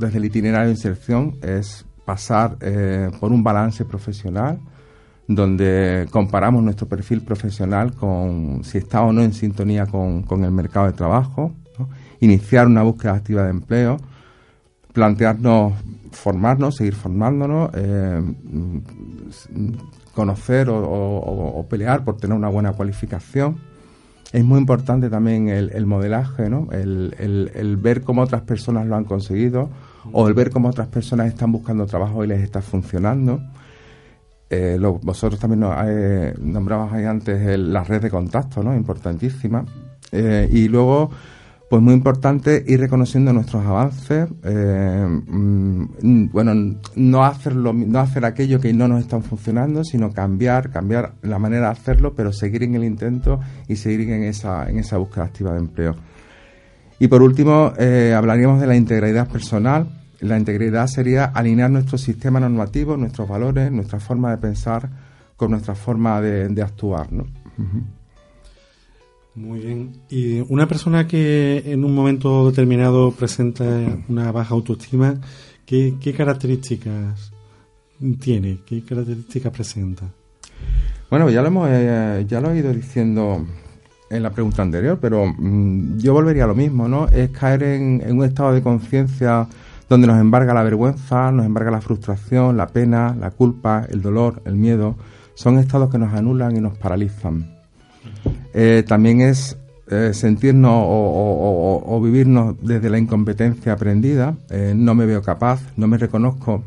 desde 0.00 0.18
el 0.18 0.24
itinerario 0.24 0.66
de 0.66 0.72
inserción, 0.72 1.36
es 1.42 1.84
pasar 2.04 2.56
por 3.20 3.30
un 3.30 3.44
balance 3.44 3.84
profesional, 3.84 4.58
donde 5.30 6.08
comparamos 6.10 6.60
nuestro 6.60 6.88
perfil 6.88 7.22
profesional 7.22 7.94
con 7.94 8.64
si 8.64 8.78
está 8.78 9.02
o 9.02 9.12
no 9.12 9.22
en 9.22 9.32
sintonía 9.32 9.86
con, 9.86 10.44
el 10.44 10.50
mercado 10.50 10.86
de 10.86 10.92
trabajo, 10.92 11.52
iniciar 12.18 12.66
una 12.66 12.82
búsqueda 12.82 13.14
activa 13.14 13.44
de 13.44 13.50
empleo, 13.50 13.96
plantearnos 14.92 15.74
formarnos, 16.10 16.74
seguir 16.74 16.96
formándonos, 16.96 17.70
eh, 17.74 18.20
conocer 20.16 20.66
o, 20.68 21.64
pelear 21.70 22.02
por 22.02 22.16
tener 22.16 22.36
una 22.36 22.48
buena 22.48 22.72
cualificación. 22.72 23.58
Es 24.32 24.44
muy 24.44 24.58
importante 24.58 25.08
también 25.10 25.48
el, 25.48 25.86
modelaje, 25.86 26.50
¿no? 26.50 26.66
el, 26.72 27.14
el, 27.54 27.76
ver 27.76 28.02
cómo 28.02 28.22
otras 28.22 28.42
personas 28.42 28.88
lo 28.88 28.96
han 28.96 29.04
conseguido 29.04 29.70
o 30.12 30.26
el 30.26 30.34
ver 30.34 30.50
cómo 30.50 30.70
otras 30.70 30.88
personas 30.88 31.28
están 31.28 31.52
buscando 31.52 31.86
trabajo 31.86 32.24
y 32.24 32.26
les 32.26 32.42
está 32.42 32.60
funcionando 32.62 33.40
eh, 34.52 34.78
vosotros 34.80 35.38
también 35.38 35.64
eh, 35.86 36.34
nombrabas 36.40 36.92
ahí 36.92 37.04
antes 37.04 37.56
la 37.56 37.84
red 37.84 38.02
de 38.02 38.10
contacto, 38.10 38.64
¿no? 38.64 38.74
Importantísima. 38.74 39.64
Eh, 40.10 40.48
y 40.50 40.66
luego, 40.66 41.08
pues 41.68 41.80
muy 41.80 41.94
importante 41.94 42.64
ir 42.66 42.80
reconociendo 42.80 43.32
nuestros 43.32 43.64
avances. 43.64 44.28
Mm, 44.42 46.30
bueno, 46.32 46.76
no 46.96 47.24
hacerlo, 47.24 47.72
no 47.72 48.00
hacer 48.00 48.24
aquello 48.24 48.58
que 48.60 48.72
no 48.72 48.88
nos 48.88 49.02
están 49.02 49.22
funcionando, 49.22 49.84
sino 49.84 50.12
cambiar, 50.12 50.70
cambiar 50.70 51.12
la 51.22 51.38
manera 51.38 51.66
de 51.66 51.72
hacerlo, 51.72 52.14
pero 52.16 52.32
seguir 52.32 52.64
en 52.64 52.74
el 52.74 52.82
intento 52.82 53.38
y 53.68 53.76
seguir 53.76 54.10
en 54.10 54.24
esa, 54.24 54.68
en 54.68 54.80
esa 54.80 54.96
búsqueda 54.96 55.26
activa 55.26 55.52
de 55.52 55.60
empleo. 55.60 55.94
Y 56.98 57.06
por 57.06 57.22
último, 57.22 57.72
hablaríamos 58.16 58.60
de 58.60 58.66
la 58.66 58.74
integridad 58.74 59.28
personal 59.28 59.99
la 60.20 60.38
integridad 60.38 60.86
sería 60.86 61.24
alinear 61.24 61.70
nuestro 61.70 61.98
sistema 61.98 62.40
normativo, 62.40 62.96
nuestros 62.96 63.28
valores, 63.28 63.72
nuestra 63.72 64.00
forma 64.00 64.30
de 64.30 64.38
pensar 64.38 64.88
con 65.36 65.50
nuestra 65.50 65.74
forma 65.74 66.20
de, 66.20 66.62
actuar. 66.62 67.10
¿no? 67.12 67.26
Muy 69.34 69.60
bien. 69.60 69.92
Y 70.10 70.40
una 70.52 70.68
persona 70.68 71.06
que 71.06 71.62
en 71.64 71.84
un 71.84 71.94
momento 71.94 72.50
determinado 72.50 73.12
presenta 73.12 73.64
una 74.08 74.30
baja 74.32 74.54
autoestima, 74.54 75.18
¿qué, 75.64 76.14
características 76.14 77.32
tiene? 78.20 78.58
¿Qué 78.66 78.84
características 78.84 79.52
presenta? 79.52 80.04
Bueno, 81.08 81.30
ya 81.30 81.40
lo, 81.40 81.48
hemos, 81.48 81.68
eh, 81.72 82.26
ya 82.28 82.40
lo 82.40 82.52
he 82.52 82.58
ido 82.58 82.72
diciendo 82.72 83.46
en 84.10 84.22
la 84.22 84.30
pregunta 84.30 84.62
anterior, 84.62 84.98
pero 85.00 85.24
mm, 85.26 85.98
yo 85.98 86.12
volvería 86.12 86.44
a 86.44 86.48
lo 86.48 86.54
mismo, 86.54 86.86
¿no? 86.86 87.08
Es 87.08 87.30
caer 87.30 87.62
en, 87.62 88.02
en 88.04 88.18
un 88.18 88.24
estado 88.24 88.52
de 88.52 88.62
conciencia 88.62 89.48
donde 89.90 90.06
nos 90.06 90.20
embarga 90.20 90.54
la 90.54 90.62
vergüenza, 90.62 91.32
nos 91.32 91.44
embarga 91.44 91.72
la 91.72 91.80
frustración, 91.80 92.56
la 92.56 92.68
pena, 92.68 93.16
la 93.18 93.32
culpa, 93.32 93.84
el 93.90 94.00
dolor, 94.00 94.40
el 94.44 94.54
miedo. 94.54 94.94
Son 95.34 95.58
estados 95.58 95.90
que 95.90 95.98
nos 95.98 96.14
anulan 96.14 96.56
y 96.56 96.60
nos 96.60 96.78
paralizan. 96.78 97.58
Eh, 98.54 98.84
también 98.86 99.20
es 99.20 99.58
eh, 99.90 100.12
sentirnos 100.14 100.72
o, 100.72 102.00
vivirnos 102.00 102.54
desde 102.62 102.88
la 102.88 102.98
incompetencia 102.98 103.72
aprendida. 103.72 104.36
Eh, 104.48 104.74
no 104.76 104.94
me 104.94 105.06
veo 105.06 105.22
capaz, 105.22 105.60
no 105.76 105.88
me 105.88 105.98
reconozco 105.98 106.62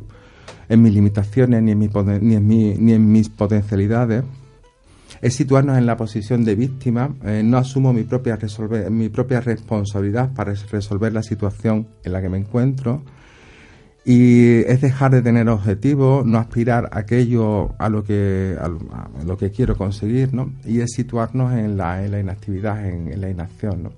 en 0.68 0.82
mis 0.82 0.94
limitaciones 0.94 1.64
ni 1.64 1.72
en, 1.72 2.48
ni 2.48 2.74
ni 2.76 2.92
en 2.92 3.10
mis 3.10 3.30
potencialidades. 3.30 4.26
Es 5.24 5.36
situarnos 5.36 5.78
en 5.78 5.86
la 5.86 5.98
posición 5.98 6.44
de 6.44 6.54
víctima. 6.54 7.16
no 7.44 7.58
asumo 7.58 7.94
mi 7.94 8.04
propia, 8.04 8.38
mi 8.92 9.10
propia 9.10 9.42
responsabilidad 9.42 10.34
para 10.34 10.54
resolver 10.54 11.14
la 11.14 11.24
situación 11.24 11.88
en 12.04 12.14
la 12.14 12.22
que 12.22 12.30
me 12.30 12.38
encuentro 12.38 13.02
y 14.06 14.60
es 14.66 14.82
dejar 14.82 15.12
de 15.12 15.22
tener 15.22 15.48
objetivos, 15.48 16.26
no 16.26 16.38
aspirar 16.38 16.90
a 16.92 17.00
aquello 17.00 17.74
a 17.80 17.88
lo 17.88 18.04
que 18.04 18.58
a, 18.60 18.68
lo 19.24 19.38
que 19.38 19.52
quiero 19.52 19.78
conseguir, 19.78 20.34
¿no? 20.34 20.52
Y 20.66 20.82
es 20.82 20.92
situarnos 20.92 21.54
en 21.54 21.78
la, 21.78 22.04
en 22.04 22.12
la 22.12 22.20
inactividad, 22.20 22.86
en, 22.86 23.20
la 23.20 23.30
inacción, 23.30 23.84
¿no? 23.84 23.92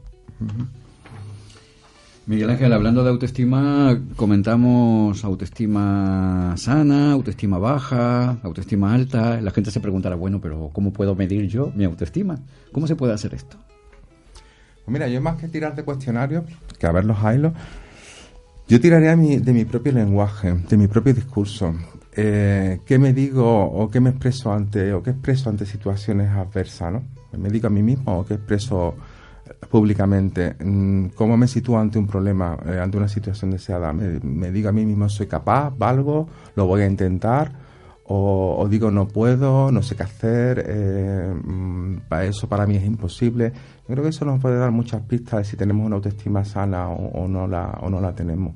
Miguel 2.27 2.49
Ángel, 2.49 2.73
hablando 2.73 3.03
de 3.03 3.11
autoestima, 3.11 4.01
comentamos 4.15 5.23
autoestima 5.23 6.55
sana, 6.57 7.11
autoestima 7.11 7.59
baja, 7.59 8.39
autoestima 8.41 8.95
alta. 8.95 9.39
La 9.41 9.51
gente 9.51 9.69
se 9.69 9.79
preguntará, 9.79 10.15
bueno, 10.15 10.41
pero 10.41 10.71
¿cómo 10.73 10.91
puedo 10.91 11.13
medir 11.13 11.47
yo 11.47 11.71
mi 11.75 11.83
autoestima? 11.83 12.39
¿Cómo 12.71 12.87
se 12.87 12.95
puede 12.95 13.13
hacer 13.13 13.35
esto? 13.35 13.57
Pues 14.33 14.93
mira, 14.93 15.07
yo 15.07 15.21
más 15.21 15.35
que 15.35 15.47
tirar 15.49 15.75
de 15.75 15.83
cuestionarios, 15.83 16.45
que 16.79 16.87
a 16.87 16.91
ver 16.91 17.05
los 17.05 17.17
hilos, 17.19 17.53
yo 18.67 18.81
tiraría 18.81 19.15
de 19.15 19.53
mi 19.53 19.65
propio 19.65 19.91
lenguaje, 19.91 20.51
de 20.51 20.77
mi 20.77 20.87
propio 20.87 21.13
discurso. 21.13 21.75
Eh, 22.15 22.79
¿Qué 22.87 22.97
me 22.97 23.13
digo 23.13 23.65
o 23.65 23.91
qué 23.91 23.99
me 23.99 24.09
expreso 24.09 24.51
ante 24.51 24.93
o 24.93 25.03
qué 25.03 25.11
expreso 25.11 25.51
ante 25.51 25.67
situaciones 25.67 26.31
adversas? 26.31 26.91
¿no? 26.91 27.03
¿Me 27.37 27.49
digo 27.49 27.67
a 27.67 27.69
mí 27.69 27.83
mismo 27.83 28.17
o 28.17 28.25
qué 28.25 28.33
expreso 28.33 28.95
públicamente? 29.69 30.55
Mm, 30.63 31.07
¿Cómo 31.15 31.37
me 31.37 31.47
sitúo 31.47 31.77
ante 31.77 31.99
un 31.99 32.07
problema, 32.07 32.57
eh, 32.65 32.79
ante 32.79 32.97
una 32.97 33.07
situación 33.07 33.51
deseada? 33.51 33.93
¿Me, 33.93 34.51
digo 34.51 34.69
a 34.69 34.71
mí 34.71 34.85
mismo 34.85 35.09
soy 35.09 35.27
capaz, 35.27 35.71
valgo, 35.77 36.27
lo 36.55 36.65
voy 36.65 36.81
a 36.81 36.87
intentar? 36.87 37.51
O, 38.07 38.67
digo 38.69 38.91
no 38.91 39.07
puedo, 39.07 39.71
no 39.71 39.81
sé 39.81 39.95
qué 39.95 40.03
hacer, 40.03 41.35
mm, 41.43 42.01
para 42.07 42.25
eso 42.25 42.47
para 42.47 42.67
mí 42.67 42.75
es 42.75 42.85
imposible. 42.85 43.51
Yo 43.87 43.93
creo 43.93 44.03
que 44.03 44.09
eso 44.09 44.25
nos 44.25 44.39
puede 44.39 44.57
dar 44.57 44.71
muchas 44.71 45.01
pistas 45.01 45.39
de 45.39 45.45
si 45.45 45.57
tenemos 45.57 45.85
una 45.85 45.95
autoestima 45.95 46.45
sana 46.45 46.89
o, 46.89 47.27
no, 47.27 47.47
la, 47.47 47.79
o 47.81 47.89
no 47.89 47.99
la 47.99 48.13
tenemos. 48.13 48.53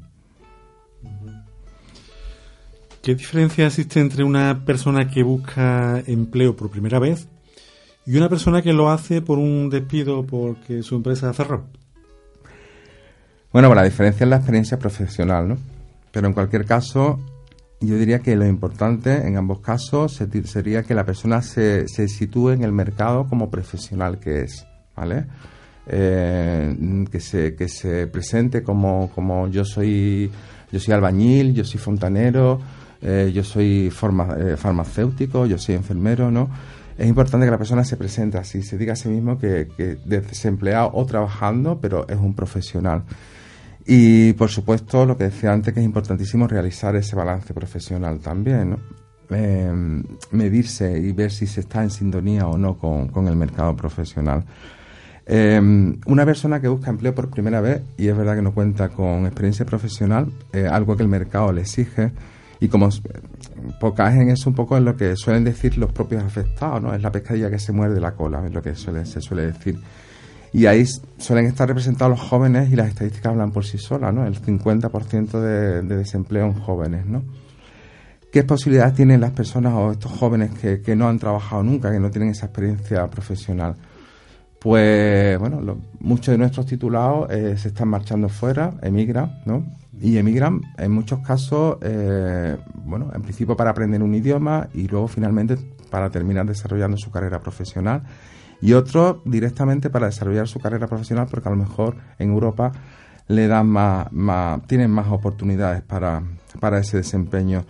¿Qué 3.02 3.16
diferencia 3.16 3.66
existe 3.66 4.00
entre 4.02 4.24
una 4.24 4.66
persona 4.66 5.10
que 5.10 5.24
busca 5.24 6.04
empleo 6.06 6.56
por 6.56 6.70
primera 6.70 7.00
vez 7.00 7.28
y 8.06 8.18
una 8.18 8.30
persona 8.30 8.62
que 8.62 8.74
lo 8.74 8.90
hace 8.90 9.22
por 9.22 9.38
un 9.38 9.70
despido 9.70 10.26
porque 10.26 10.84
su 10.84 10.96
empresa 10.96 11.34
cerró? 11.34 11.66
Bueno, 13.52 13.74
la 13.74 13.84
diferencia 13.84 14.24
es 14.24 14.30
la 14.30 14.38
experiencia 14.38 14.78
profesional, 14.78 15.48
¿no? 15.48 15.58
Pero 16.12 16.28
en 16.28 16.34
cualquier 16.34 16.66
caso, 16.66 17.20
yo 17.80 17.96
diría 17.96 18.20
que 18.20 18.36
lo 18.36 18.46
importante 18.46 19.28
en 19.28 19.38
ambos 19.38 19.60
casos 19.60 20.22
sería 20.46 20.84
que 20.84 20.94
la 20.94 21.06
persona 21.06 21.42
se, 21.42 21.88
se 21.88 22.08
sitúe 22.08 22.52
en 22.52 22.64
el 22.64 22.72
mercado 22.72 23.28
como 23.28 23.50
profesional 23.50 24.20
que 24.20 24.42
es. 24.42 24.66
¿vale? 24.96 25.26
Eh, 25.88 27.06
que, 27.12 27.20
se, 27.20 27.56
que 27.56 27.68
se 27.68 28.06
presente 28.08 28.62
como, 28.62 29.10
como 29.16 29.48
yo 29.48 29.66
soy 29.66 30.30
yo 30.72 30.80
soy 30.80 30.94
albañil, 30.94 31.54
yo 31.54 31.64
soy 31.64 31.80
fontanero, 31.80 32.60
eh, 33.02 33.32
yo 33.34 33.44
soy 33.44 33.88
eh, 33.88 34.56
farmacéutico, 34.56 35.48
yo 35.48 35.58
soy 35.58 35.76
enfermero, 35.76 36.30
¿no? 36.30 36.48
Es 37.00 37.08
importante 37.08 37.48
que 37.48 37.52
la 37.52 37.58
persona 37.58 37.86
se 37.86 37.96
presente 37.96 38.38
así, 38.38 38.62
se 38.62 38.78
diga 38.78 38.92
a 38.92 38.96
sí 38.98 39.08
mismo 39.08 39.40
que, 39.40 39.70
que 39.78 39.96
desempleado 40.06 40.92
o 40.94 41.06
trabajando, 41.06 41.80
pero 41.80 42.06
es 42.10 42.18
un 42.18 42.36
profesional. 42.36 43.06
Y 43.86 44.34
por 44.34 44.50
supuesto, 44.50 45.06
lo 45.06 45.18
que 45.18 45.24
decía 45.24 45.54
antes, 45.54 45.74
que 45.74 45.80
es 45.80 45.86
importantísimo 45.86 46.46
realizar 46.46 46.98
ese 46.98 47.16
balance 47.16 47.54
profesional 47.54 48.20
también, 48.20 48.72
¿no? 48.72 48.78
medirse 50.32 51.00
y 51.00 51.14
ver 51.14 51.32
si 51.32 51.48
se 51.48 51.62
está 51.62 51.84
en 51.84 51.90
sintonía 51.90 52.48
o 52.48 52.58
no 52.58 52.78
con, 52.78 53.28
el 53.30 53.36
mercado 53.38 53.78
profesional. 53.78 54.44
Em, 55.26 56.02
una 56.06 56.26
persona 56.26 56.60
que 56.60 56.68
busca 56.68 56.90
empleo 56.90 57.16
por 57.16 57.30
primera 57.30 57.62
vez, 57.62 57.82
y 57.96 58.10
es 58.10 58.18
verdad 58.18 58.36
que 58.36 58.42
no 58.42 58.54
cuenta 58.54 58.90
con 58.90 59.26
experiencia 59.26 59.66
profesional, 59.66 60.34
algo 60.70 60.98
que 60.98 61.04
el 61.04 61.10
mercado 61.10 61.54
le 61.54 61.62
exige, 61.62 62.12
y 62.60 62.68
como 62.68 62.90
pocas 63.80 64.16
en 64.16 64.30
eso 64.30 64.50
un 64.50 64.56
poco 64.56 64.78
es 64.78 64.84
lo 64.84 64.96
que 64.96 65.16
suelen 65.16 65.44
decir 65.44 65.78
los 65.78 65.92
propios 65.92 66.24
afectados, 66.24 66.82
¿no? 66.82 66.94
Es 66.94 67.02
la 67.02 67.12
pescadilla 67.12 67.50
que 67.50 67.60
se 67.60 67.72
muerde 67.72 68.00
la 68.00 68.14
cola, 68.14 68.46
es 68.46 68.54
lo 68.54 68.62
que 68.62 68.76
suele, 68.76 69.06
se 69.06 69.22
suele 69.22 69.48
decir. 69.48 69.80
Y 70.52 70.66
ahí 70.66 70.86
suelen 71.18 71.46
estar 71.46 71.68
representados 71.68 72.18
los 72.18 72.28
jóvenes 72.28 72.72
y 72.72 72.76
las 72.76 72.88
estadísticas 72.88 73.32
hablan 73.32 73.52
por 73.52 73.66
sí 73.66 73.78
solas, 73.78 74.14
¿no? 74.14 74.26
El 74.26 74.42
50% 74.42 75.40
de, 75.40 75.82
de 75.84 75.98
desempleo 75.98 76.46
en 76.46 76.54
jóvenes, 76.54 77.06
¿no? 77.06 77.24
¿Qué 78.32 78.44
posibilidades 78.44 78.94
tienen 78.94 79.22
las 79.22 79.32
personas 79.32 79.74
o 79.74 79.92
estos 79.92 80.12
jóvenes 80.12 80.52
que, 80.52 80.96
no 80.96 81.10
han 81.10 81.18
trabajado 81.18 81.64
nunca, 81.64 81.92
que 81.92 82.00
no 82.00 82.12
tienen 82.12 82.30
esa 82.30 82.46
experiencia 82.46 83.08
profesional? 83.08 83.76
Pues 84.60 85.40
bueno, 85.40 85.78
muchos 86.00 86.34
de 86.34 86.38
nuestros 86.38 86.66
titulados 86.66 87.32
eh, 87.32 87.58
se 87.58 87.70
están 87.70 87.88
marchando 87.88 88.28
fuera, 88.28 88.74
emigran, 88.82 89.42
¿no? 89.46 89.66
Y 90.02 90.18
emigran 90.18 90.62
en 90.78 90.92
muchos 90.92 91.20
casos, 91.20 91.78
eh, 91.82 92.58
bueno, 92.86 93.10
en 93.14 93.22
principio 93.22 93.56
para 93.56 93.72
aprender 93.72 94.04
un 94.04 94.14
idioma 94.14 94.68
y 94.74 94.88
luego 94.88 95.08
finalmente 95.08 95.58
para 95.90 96.10
terminar 96.10 96.46
desarrollando 96.46 96.98
su 96.98 97.10
carrera 97.10 97.40
profesional. 97.40 98.04
Y 98.62 98.74
otros 98.74 99.18
directamente 99.24 99.90
para 99.90 100.08
desarrollar 100.08 100.48
su 100.50 100.60
carrera 100.60 100.88
profesional 100.88 101.28
porque 101.32 101.48
a 101.48 101.52
lo 101.52 101.58
mejor 101.58 101.96
en 102.18 102.30
Europa 102.30 102.74
le 103.28 103.48
dan 103.48 103.68
más, 103.68 104.12
más 104.12 104.62
tienen 104.68 104.92
más 104.92 105.08
oportunidades 105.08 105.82
para, 105.84 106.22
para 106.60 106.80
ese 106.80 106.98
desempeño. 106.98 107.64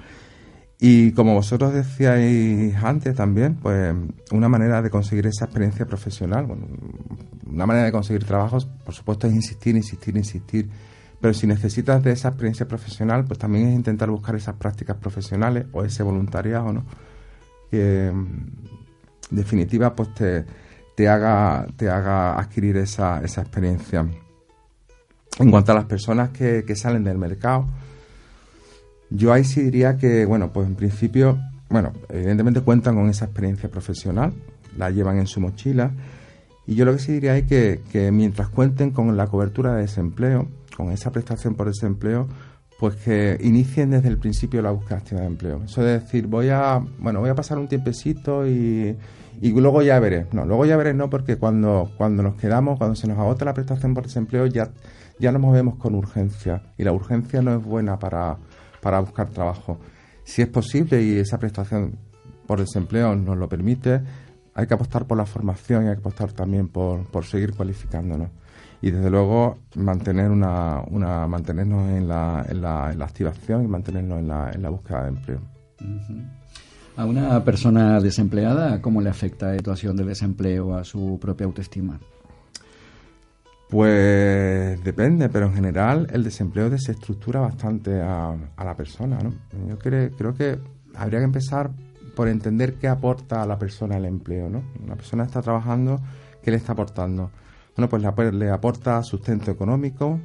Y 0.81 1.11
como 1.11 1.33
vosotros 1.33 1.73
decíais 1.73 2.73
antes 2.81 3.13
también, 3.13 3.55
pues 3.55 3.93
una 4.31 4.47
manera 4.47 4.81
de 4.81 4.89
conseguir 4.89 5.27
esa 5.27 5.45
experiencia 5.45 5.85
profesional, 5.85 6.45
bueno, 6.45 6.67
una 7.45 7.65
manera 7.65 7.85
de 7.85 7.91
conseguir 7.91 8.23
trabajos, 8.23 8.65
por 8.65 8.93
supuesto, 8.93 9.27
es 9.27 9.33
insistir, 9.33 9.75
insistir, 9.75 10.15
insistir. 10.15 10.69
Pero 11.19 11.33
si 11.33 11.47
necesitas 11.47 12.01
de 12.01 12.13
esa 12.13 12.29
experiencia 12.29 12.65
profesional, 12.65 13.25
pues 13.25 13.37
también 13.37 13.67
es 13.67 13.75
intentar 13.75 14.09
buscar 14.09 14.35
esas 14.35 14.55
prácticas 14.55 14.95
profesionales 14.95 15.65
o 15.73 15.83
ese 15.83 16.01
voluntariado, 16.01 16.71
¿no? 16.71 16.85
Que 17.69 18.07
en 18.07 18.55
definitiva, 19.31 19.93
pues 19.93 20.13
te, 20.13 20.45
te, 20.95 21.09
haga, 21.09 21.67
te 21.75 21.89
haga 21.89 22.39
adquirir 22.39 22.77
esa, 22.77 23.21
esa 23.21 23.41
experiencia. 23.41 24.07
En 25.39 25.51
cuanto 25.51 25.73
a 25.73 25.75
las 25.75 25.85
personas 25.85 26.29
que, 26.29 26.63
que 26.65 26.75
salen 26.77 27.03
del 27.03 27.17
mercado, 27.17 27.67
yo 29.09 29.33
ahí 29.33 29.43
sí 29.43 29.61
diría 29.61 29.97
que, 29.97 30.25
bueno, 30.25 30.51
pues 30.51 30.67
en 30.67 30.75
principio, 30.75 31.39
bueno, 31.69 31.93
evidentemente 32.09 32.61
cuentan 32.61 32.95
con 32.95 33.09
esa 33.09 33.25
experiencia 33.25 33.69
profesional, 33.69 34.33
la 34.77 34.89
llevan 34.89 35.17
en 35.17 35.27
su 35.27 35.39
mochila, 35.39 35.91
y 36.67 36.75
yo 36.75 36.85
lo 36.85 36.93
que 36.93 36.99
sí 36.99 37.13
diría 37.13 37.35
es 37.35 37.45
que, 37.45 37.81
que 37.91 38.11
mientras 38.11 38.49
cuenten 38.49 38.91
con 38.91 39.17
la 39.17 39.27
cobertura 39.27 39.73
de 39.73 39.81
desempleo, 39.81 40.47
con 40.77 40.91
esa 40.91 41.11
prestación 41.11 41.55
por 41.55 41.67
desempleo, 41.67 42.27
pues 42.79 42.95
que 42.95 43.37
inicien 43.41 43.89
desde 43.89 44.07
el 44.07 44.17
principio 44.17 44.61
la 44.61 44.71
búsqueda 44.71 44.99
activa 44.99 45.21
de 45.21 45.27
empleo. 45.27 45.63
Eso 45.65 45.83
de 45.83 45.99
decir, 45.99 46.27
voy 46.27 46.49
a, 46.49 46.79
bueno, 46.99 47.19
voy 47.19 47.29
a 47.29 47.35
pasar 47.35 47.57
un 47.57 47.67
tiempecito 47.67 48.47
y, 48.47 48.95
y 49.41 49.51
luego 49.51 49.81
ya 49.81 49.99
veré. 49.99 50.27
No, 50.31 50.45
luego 50.45 50.65
ya 50.65 50.77
veré 50.77 50.93
no, 50.93 51.09
porque 51.09 51.35
cuando, 51.35 51.91
cuando 51.97 52.23
nos 52.23 52.35
quedamos, 52.35 52.77
cuando 52.77 52.95
se 52.95 53.07
nos 53.07 53.17
agota 53.17 53.43
la 53.43 53.53
prestación 53.53 53.93
por 53.93 54.05
desempleo, 54.05 54.45
ya, 54.45 54.69
ya 55.19 55.31
nos 55.33 55.41
movemos 55.41 55.75
con 55.75 55.93
urgencia. 55.95 56.61
Y 56.77 56.83
la 56.83 56.93
urgencia 56.93 57.41
no 57.41 57.53
es 57.53 57.61
buena 57.61 57.99
para, 57.99 58.37
para 58.81 58.99
buscar 58.99 59.29
trabajo. 59.29 59.79
Si 60.23 60.41
es 60.41 60.47
posible 60.47 61.01
y 61.01 61.17
esa 61.17 61.37
prestación 61.37 61.97
por 62.45 62.59
desempleo 62.59 63.15
nos 63.15 63.37
lo 63.37 63.47
permite, 63.47 64.01
hay 64.53 64.67
que 64.67 64.73
apostar 64.73 65.05
por 65.05 65.17
la 65.17 65.25
formación 65.25 65.85
y 65.85 65.87
hay 65.87 65.95
que 65.95 65.99
apostar 66.01 66.31
también 66.33 66.67
por, 66.67 67.05
por 67.07 67.25
seguir 67.25 67.53
cualificándonos. 67.53 68.29
Y 68.81 68.91
desde 68.91 69.09
luego 69.09 69.57
mantener 69.75 70.31
una, 70.31 70.81
una 70.89 71.27
mantenernos 71.27 71.89
en 71.89 72.07
la, 72.07 72.45
en, 72.47 72.61
la, 72.61 72.91
en 72.91 72.99
la 72.99 73.05
activación 73.05 73.63
y 73.63 73.67
mantenernos 73.67 74.19
en 74.19 74.27
la, 74.27 74.51
en 74.51 74.61
la 74.61 74.69
búsqueda 74.69 75.03
de 75.03 75.09
empleo. 75.09 75.39
A 76.95 77.05
una 77.05 77.43
persona 77.43 77.99
desempleada, 77.99 78.81
¿cómo 78.81 79.01
le 79.01 79.09
afecta 79.09 79.47
la 79.47 79.57
situación 79.57 79.95
de 79.95 80.05
desempleo 80.05 80.75
a 80.75 80.83
su 80.83 81.17
propia 81.19 81.45
autoestima? 81.45 81.99
Pues 83.69 84.83
depende, 84.83 85.29
pero 85.29 85.45
en 85.45 85.53
general 85.53 86.07
el 86.11 86.23
desempleo 86.23 86.71
desestructura 86.71 87.39
bastante 87.39 88.01
a, 88.01 88.35
la 88.57 88.75
persona, 88.75 89.19
¿no? 89.19 89.31
Yo 89.67 89.77
creo, 89.77 90.09
creo 90.11 90.33
que 90.33 90.59
habría 90.95 91.19
que 91.19 91.25
empezar 91.25 91.69
por 92.15 92.27
entender 92.27 92.75
qué 92.75 92.87
aporta 92.87 93.43
a 93.43 93.45
la 93.45 93.59
persona 93.59 93.97
el 93.97 94.05
empleo, 94.05 94.49
¿no? 94.49 94.63
Una 94.83 94.95
persona 94.95 95.23
está 95.23 95.43
trabajando, 95.43 96.01
¿qué 96.41 96.49
le 96.49 96.57
está 96.57 96.73
aportando? 96.73 97.29
Bueno, 97.77 97.89
pues 98.15 98.33
le, 98.33 98.49
aporta 98.49 99.03
sustento 99.03 99.51
económico, 99.51 100.19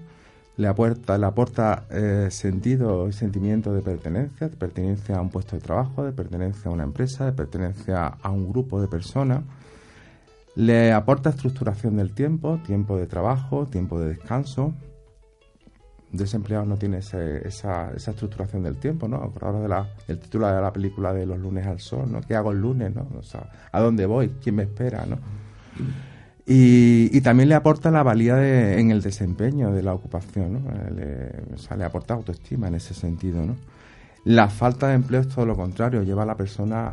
le 0.56 0.66
aporta, 0.66 1.18
le 1.18 1.26
aporta 1.26 1.84
eh, 1.90 2.28
sentido 2.30 3.08
y 3.08 3.12
sentimiento 3.12 3.74
de 3.74 3.82
pertenencia, 3.82 4.48
de 4.48 4.56
pertenencia 4.56 5.18
a 5.18 5.20
un 5.20 5.28
puesto 5.28 5.54
de 5.54 5.62
trabajo, 5.62 6.02
de 6.02 6.12
pertenencia 6.12 6.70
a 6.70 6.74
una 6.74 6.84
empresa, 6.84 7.26
de 7.26 7.32
pertenencia 7.32 8.06
a 8.06 8.30
un 8.30 8.50
grupo 8.50 8.80
de 8.80 8.88
personas 8.88 9.42
le 10.56 10.92
aporta 10.92 11.30
estructuración 11.30 11.96
del 11.96 12.12
tiempo, 12.12 12.60
tiempo 12.64 12.96
de 12.96 13.06
trabajo, 13.06 13.66
tiempo 13.66 13.98
de 13.98 14.08
descanso. 14.08 14.74
Un 16.12 16.18
desempleado 16.18 16.64
no 16.64 16.76
tiene 16.76 16.98
esa, 16.98 17.90
estructuración 17.92 18.62
del 18.62 18.76
tiempo, 18.76 19.08
¿no? 19.08 19.16
Acordaros 19.16 19.62
de 19.62 19.68
la, 19.68 19.88
el 20.06 20.20
título 20.20 20.46
de 20.46 20.60
la 20.60 20.72
película 20.72 21.12
de 21.12 21.26
Los 21.26 21.40
lunes 21.40 21.66
al 21.66 21.80
sol, 21.80 22.10
¿no? 22.10 22.20
¿Qué 22.20 22.36
hago 22.36 22.52
el 22.52 22.60
lunes, 22.60 22.94
no? 22.94 23.08
O 23.18 23.22
sea, 23.22 23.50
¿a 23.72 23.80
dónde 23.80 24.06
voy? 24.06 24.30
¿Quién 24.40 24.54
me 24.54 24.62
espera, 24.62 25.04
no? 25.06 25.18
Y, 26.46 27.20
también 27.22 27.48
le 27.48 27.54
aporta 27.54 27.90
la 27.90 28.02
valía 28.02 28.36
de, 28.36 28.78
en 28.78 28.90
el 28.90 29.00
desempeño 29.00 29.72
de 29.72 29.82
la 29.82 29.94
ocupación, 29.94 30.52
¿no? 30.52 30.60
O 31.54 31.58
sea, 31.58 31.76
le 31.76 31.84
aporta 31.84 32.14
autoestima 32.14 32.68
en 32.68 32.76
ese 32.76 32.94
sentido, 32.94 33.44
¿no? 33.44 33.56
La 34.24 34.48
falta 34.48 34.88
de 34.88 34.94
empleo 34.94 35.20
es 35.20 35.28
todo 35.28 35.44
lo 35.44 35.54
contrario, 35.54 36.02
lleva 36.02 36.22
a 36.22 36.26
la 36.26 36.36
persona 36.36 36.88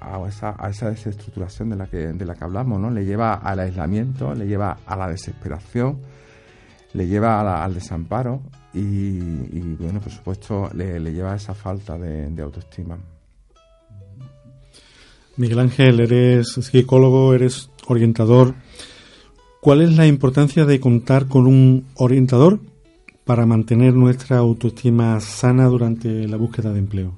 a, 0.00 0.26
esa, 0.28 0.90
desestructuración 0.90 1.70
de 1.70 1.76
la, 1.76 1.86
que, 1.86 1.98
de 1.98 2.24
la 2.24 2.34
que 2.34 2.44
hablamos, 2.44 2.80
¿no? 2.80 2.90
Le 2.90 3.04
lleva 3.04 3.34
al 3.34 3.60
aislamiento, 3.60 4.34
le 4.34 4.46
lleva 4.46 4.78
a 4.84 4.96
la 4.96 5.08
desesperación, 5.08 6.00
le 6.92 7.06
lleva 7.06 7.62
al 7.62 7.74
desamparo 7.74 8.40
y, 8.74 9.20
bueno, 9.76 10.00
por 10.00 10.12
supuesto, 10.12 10.70
le, 10.74 10.98
lleva 11.12 11.34
a 11.34 11.36
esa 11.36 11.54
falta 11.54 11.96
de 11.96 12.42
autoestima. 12.42 12.98
Miguel 15.36 15.58
Ángel, 15.58 16.00
eres 16.00 16.48
psicólogo, 16.48 17.34
eres 17.34 17.70
orientador. 17.86 18.54
¿Cuál 19.60 19.82
es 19.82 19.94
la 19.94 20.06
importancia 20.06 20.64
de 20.64 20.80
contar 20.80 21.26
con 21.26 21.46
un 21.46 21.86
orientador 21.94 22.60
para 23.26 23.44
mantener 23.44 23.92
nuestra 23.92 24.38
autoestima 24.38 25.18
sana 25.20 25.66
durante 25.66 26.28
la 26.28 26.36
búsqueda 26.36 26.72
de 26.72 26.78
empleo? 26.78 27.12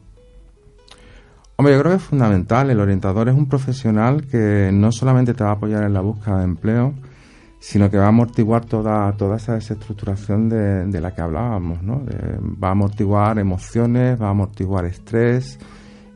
Hombre, 1.56 1.74
yo 1.74 1.80
creo 1.80 1.92
que 1.92 1.98
es 1.98 2.02
fundamental. 2.02 2.70
El 2.70 2.80
orientador 2.80 3.28
es 3.28 3.34
un 3.34 3.46
profesional 3.46 4.26
que 4.26 4.70
no 4.72 4.90
solamente 4.90 5.34
te 5.34 5.44
va 5.44 5.50
a 5.50 5.54
apoyar 5.54 5.84
en 5.84 5.92
la 5.92 6.00
búsqueda 6.00 6.38
de 6.38 6.44
empleo, 6.44 6.94
sino 7.60 7.90
que 7.90 7.98
va 7.98 8.06
a 8.06 8.08
amortiguar 8.08 8.64
toda, 8.64 9.12
toda 9.12 9.36
esa 9.36 9.54
desestructuración 9.54 10.48
de, 10.48 11.00
la 11.00 11.14
que 11.14 11.20
hablábamos, 11.20 11.82
¿no? 11.82 12.02
va 12.62 12.68
a 12.68 12.70
amortiguar 12.70 13.38
emociones, 13.38 14.20
va 14.20 14.28
a 14.28 14.30
amortiguar 14.30 14.86
estrés 14.86 15.58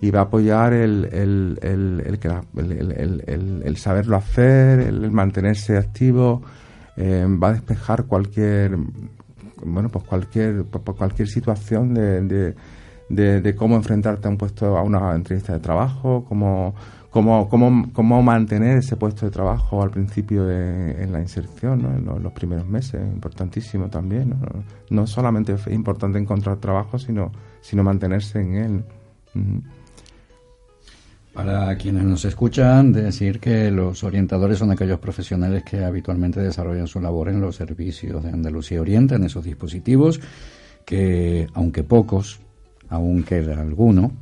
y 0.01 0.11
va 0.11 0.21
a 0.21 0.23
apoyar 0.23 0.73
el, 0.73 1.09
el, 1.13 1.59
el, 1.61 3.63
el 3.65 3.77
saberlo 3.77 4.17
hacer, 4.17 4.81
el, 4.81 5.11
mantenerse 5.11 5.77
activo, 5.77 6.43
eh, 6.97 7.27
va 7.29 7.49
a 7.49 7.53
despejar 7.53 8.05
cualquier 8.05 8.79
bueno, 9.65 9.89
pues 9.89 10.05
cualquier, 10.05 10.65
pues, 10.65 10.83
pues 10.85 10.97
cualquier 10.97 11.29
situación 11.29 11.95
de, 11.95 12.55
de, 13.09 13.55
cómo 13.55 13.77
enfrentarte 13.77 14.29
a 14.29 14.31
un 14.31 14.39
puesto, 14.39 14.77
a 14.77 14.83
una 14.83 15.15
entrevista 15.15 15.53
de 15.53 15.61
trabajo, 15.61 16.25
cómo, 16.29 16.75
cómo, 17.11 17.49
cómo, 17.49 17.93
cómo 17.93 18.23
mantener 18.23 18.79
ese 18.79 18.97
puesto 18.97 19.27
de 19.27 19.33
trabajo 19.33 19.83
al 19.83 19.91
principio 19.91 20.45
de, 20.45 21.03
en 21.03 21.13
la 21.13 21.21
inserción, 21.21 21.83
¿no? 21.83 22.15
en 22.17 22.23
los, 22.23 22.33
primeros 22.33 22.67
meses, 22.67 23.01
importantísimo 23.13 23.89
también. 23.89 24.31
¿no? 24.31 24.39
no 24.91 25.07
solamente 25.07 25.53
es 25.53 25.67
importante 25.69 26.19
encontrar 26.19 26.57
trabajo, 26.57 26.99
sino, 26.99 27.31
sino 27.61 27.83
mantenerse 27.83 28.41
en 28.41 28.55
él. 28.55 28.85
Para 31.33 31.75
quienes 31.79 32.05
nos 32.05 32.27
escuchan, 32.27 32.93
decir 32.93 33.41
que 33.41 33.71
los 33.71 34.05
orientadores 34.05 34.59
son 34.59 34.71
aquellos 34.71 34.99
profesionales 34.99 35.65
que 35.65 35.83
habitualmente 35.83 36.41
desarrollan 36.41 36.87
su 36.87 37.01
labor 37.01 37.31
en 37.31 37.41
los 37.41 37.57
servicios 37.57 38.23
de 38.23 38.29
Andalucía 38.29 38.83
Oriente, 38.83 39.15
en 39.15 39.25
esos 39.25 39.43
dispositivos, 39.43 40.21
que 40.85 41.47
aunque 41.55 41.85
pocos, 41.85 42.41
aún 42.91 43.23
queda 43.23 43.59
alguno, 43.59 44.13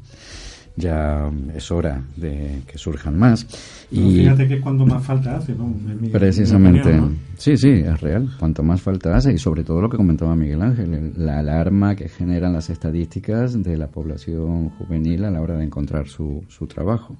ya 0.76 1.30
es 1.54 1.70
hora 1.70 2.02
de 2.16 2.62
que 2.66 2.78
surjan 2.78 3.18
más. 3.18 3.46
y 3.90 4.18
fíjate 4.18 4.48
que 4.48 4.60
cuando 4.60 4.86
más 4.86 5.04
falta 5.04 5.36
hace, 5.36 5.54
¿no? 5.54 5.74
precisamente, 6.12 6.98
sí, 7.36 7.56
sí, 7.56 7.68
es 7.68 8.00
real. 8.00 8.30
Cuanto 8.38 8.62
más 8.62 8.80
falta 8.80 9.16
hace 9.16 9.32
y 9.32 9.38
sobre 9.38 9.64
todo 9.64 9.80
lo 9.80 9.88
que 9.88 9.96
comentaba 9.96 10.34
Miguel 10.36 10.62
Ángel, 10.62 11.12
la 11.16 11.38
alarma 11.38 11.94
que 11.94 12.08
generan 12.08 12.52
las 12.52 12.70
estadísticas 12.70 13.62
de 13.62 13.76
la 13.76 13.88
población 13.88 14.70
juvenil 14.70 15.24
a 15.24 15.30
la 15.30 15.40
hora 15.40 15.56
de 15.56 15.64
encontrar 15.64 16.08
su, 16.08 16.44
su 16.48 16.66
trabajo. 16.66 17.16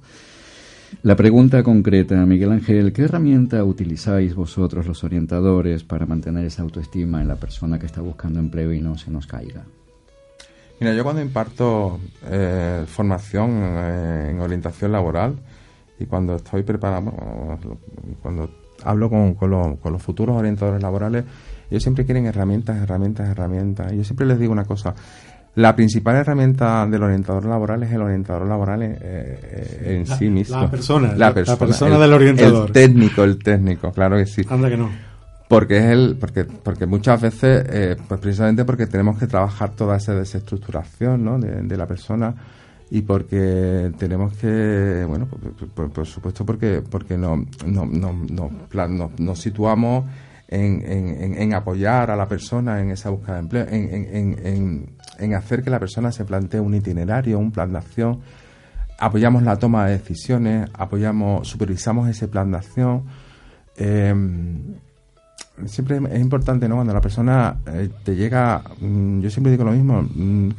La 1.02 1.16
pregunta 1.16 1.62
concreta, 1.62 2.26
Miguel 2.26 2.52
Ángel, 2.52 2.92
¿qué 2.92 3.02
herramienta 3.02 3.64
utilizáis 3.64 4.34
vosotros 4.34 4.86
los 4.86 5.04
orientadores 5.04 5.84
para 5.84 6.04
mantener 6.04 6.44
esa 6.44 6.62
autoestima 6.62 7.22
en 7.22 7.28
la 7.28 7.36
persona 7.36 7.78
que 7.78 7.86
está 7.86 8.00
buscando 8.00 8.40
empleo 8.40 8.72
y 8.72 8.80
no 8.80 8.98
se 8.98 9.10
nos 9.10 9.26
caiga? 9.26 9.64
Mira, 10.80 10.94
yo 10.94 11.04
cuando 11.04 11.20
imparto 11.20 12.00
eh, 12.26 12.84
formación 12.86 13.50
eh, 13.62 14.28
en 14.30 14.40
orientación 14.40 14.92
laboral 14.92 15.36
y 15.98 16.06
cuando 16.06 16.36
estoy 16.36 16.62
preparado, 16.62 17.12
cuando 18.22 18.48
hablo 18.84 19.10
con, 19.10 19.36
los 19.92 20.02
futuros 20.02 20.36
orientadores 20.36 20.82
laborales, 20.82 21.24
ellos 21.70 21.82
siempre 21.82 22.04
quieren 22.04 22.26
herramientas, 22.26 22.78
herramientas, 22.78 23.28
herramientas. 23.28 23.92
Y 23.92 23.98
yo 23.98 24.04
siempre 24.04 24.26
les 24.26 24.38
digo 24.38 24.52
una 24.52 24.64
cosa, 24.64 24.94
La 25.56 25.74
principal 25.76 26.16
herramienta 26.16 26.86
del 26.86 27.02
orientador 27.02 27.44
laboral 27.44 27.82
es 27.82 27.92
el 27.92 28.00
orientador 28.00 28.46
laboral 28.46 28.82
eh, 28.82 28.96
eh, 29.02 29.96
en 29.98 30.06
sí 30.06 30.30
mismo. 30.30 30.62
La 30.62 30.70
persona, 30.70 31.14
la 31.14 31.34
persona, 31.34 31.98
del 31.98 32.12
orientador. 32.12 32.68
El 32.68 32.72
técnico, 32.72 33.24
el 33.24 33.38
técnico, 33.38 33.92
claro 33.92 34.16
que 34.16 34.26
sí. 34.26 34.42
Anda 34.48 34.68
que 34.68 34.76
no. 34.76 35.09
Porque 35.50 35.78
es 35.78 35.84
el, 35.86 36.16
porque, 36.16 36.44
porque 36.44 36.86
muchas 36.86 37.20
veces, 37.20 37.64
eh, 37.70 37.96
pues 38.06 38.20
precisamente 38.20 38.64
porque 38.64 38.86
tenemos 38.86 39.18
que 39.18 39.26
trabajar 39.26 39.70
toda 39.70 39.96
esa 39.96 40.14
desestructuración, 40.14 41.24
¿no? 41.24 41.40
de, 41.40 41.76
la 41.76 41.88
persona 41.88 42.32
y 42.88 43.02
porque 43.02 43.90
tenemos 43.98 44.32
que, 44.36 45.04
bueno, 45.08 45.26
por, 45.74 46.06
supuesto 46.06 46.46
porque 46.46 46.82
porque 46.88 47.18
no, 47.18 47.44
no, 47.66 47.84
no, 47.84 49.10
nos 49.18 49.40
situamos 49.40 50.04
en, 50.46 50.84
en, 50.86 51.34
en, 51.34 51.52
apoyar 51.54 52.12
a 52.12 52.16
la 52.16 52.28
persona 52.28 52.80
en 52.80 52.92
esa 52.92 53.10
búsqueda 53.10 53.34
de 53.34 53.40
empleo, 53.40 53.66
en, 53.68 54.86
en, 55.18 55.34
hacer 55.34 55.64
que 55.64 55.70
la 55.70 55.80
persona 55.80 56.12
se 56.12 56.24
plantee 56.24 56.60
un 56.60 56.76
itinerario, 56.76 57.40
un 57.40 57.50
plan 57.50 57.72
de 57.72 57.78
acción, 57.78 58.20
apoyamos 59.00 59.42
la 59.42 59.56
toma 59.56 59.86
de 59.86 59.98
decisiones, 59.98 60.70
apoyamos, 60.74 61.48
supervisamos 61.48 62.08
ese 62.08 62.28
plan 62.28 62.52
de 62.52 62.56
acción. 62.56 63.02
Eh, 63.76 64.14
siempre 65.66 66.00
es 66.10 66.20
importante, 66.20 66.68
¿no? 66.68 66.76
Cuando 66.76 66.94
la 66.94 67.00
persona 67.00 67.56
eh, 67.66 67.88
te 68.04 68.14
llega, 68.14 68.62
mm, 68.80 69.20
yo 69.20 69.30
siempre 69.30 69.50
digo 69.52 69.64
lo 69.64 69.72
mismo, 69.72 70.02
mm, 70.02 70.50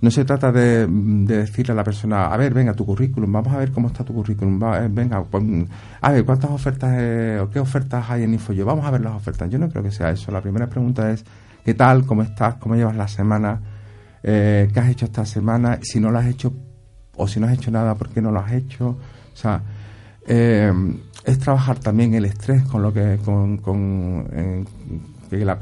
no 0.00 0.10
se 0.10 0.24
trata 0.24 0.52
de, 0.52 0.86
decirle 0.86 1.72
a 1.72 1.74
la 1.74 1.84
persona, 1.84 2.26
a 2.26 2.36
ver, 2.36 2.52
venga, 2.52 2.74
tu 2.74 2.84
currículum, 2.84 3.32
vamos 3.32 3.52
a 3.52 3.58
ver 3.58 3.72
cómo 3.72 3.88
está 3.88 4.04
tu 4.04 4.14
currículum, 4.14 4.62
eh, 4.74 4.88
venga, 4.90 5.24
a 6.00 6.12
ver, 6.12 6.24
¿cuántas 6.24 6.50
ofertas 6.50 6.94
eh, 6.98 7.40
o 7.40 7.48
qué 7.48 7.58
ofertas 7.58 8.10
hay 8.10 8.24
en 8.24 8.34
InfoYo? 8.34 8.66
Vamos 8.66 8.84
a 8.84 8.90
ver 8.90 9.00
las 9.00 9.14
ofertas. 9.14 9.48
Yo 9.50 9.58
no 9.58 9.68
creo 9.68 9.82
que 9.82 9.90
sea 9.90 10.10
eso. 10.10 10.30
La 10.30 10.40
primera 10.40 10.66
pregunta 10.66 11.10
es, 11.10 11.24
¿qué 11.64 11.74
tal? 11.74 12.04
¿Cómo 12.04 12.22
estás? 12.22 12.56
¿Cómo 12.56 12.76
llevas 12.76 12.96
la 12.96 13.08
semana? 13.08 13.60
Eh, 14.22 14.68
¿Qué 14.72 14.80
has 14.80 14.90
hecho 14.90 15.06
esta 15.06 15.24
semana? 15.24 15.78
Si 15.82 15.98
no 15.98 16.10
lo 16.10 16.18
has 16.18 16.26
hecho 16.26 16.52
o 17.16 17.26
si 17.26 17.40
no 17.40 17.46
has 17.46 17.54
hecho 17.54 17.70
nada, 17.70 17.94
¿por 17.94 18.10
qué 18.10 18.20
no 18.20 18.30
lo 18.30 18.40
has 18.40 18.52
hecho? 18.52 18.88
O 18.88 19.36
sea, 19.36 19.62
es 21.26 21.38
trabajar 21.40 21.78
también 21.80 22.14
el 22.14 22.24
estrés 22.24 22.62
con 22.62 22.82
lo 22.82 22.92
que 22.92 23.18
con, 23.24 23.58
con, 23.58 24.64
que 25.28 25.44
la, 25.44 25.58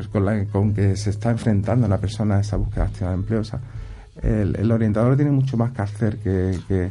con, 0.52 0.74
que 0.74 0.94
se 0.94 1.10
está 1.10 1.30
enfrentando 1.30 1.88
la 1.88 1.98
persona 1.98 2.36
a 2.36 2.40
esa 2.40 2.56
búsqueda 2.56 2.84
activa 2.84 3.08
de 3.10 3.16
empleo. 3.16 3.40
O 3.40 3.44
sea, 3.44 3.60
el, 4.22 4.70
orientador 4.70 5.16
tiene 5.16 5.30
mucho 5.30 5.56
más 5.56 5.72
que 5.72 5.82
hacer 5.82 6.18
que, 6.18 6.90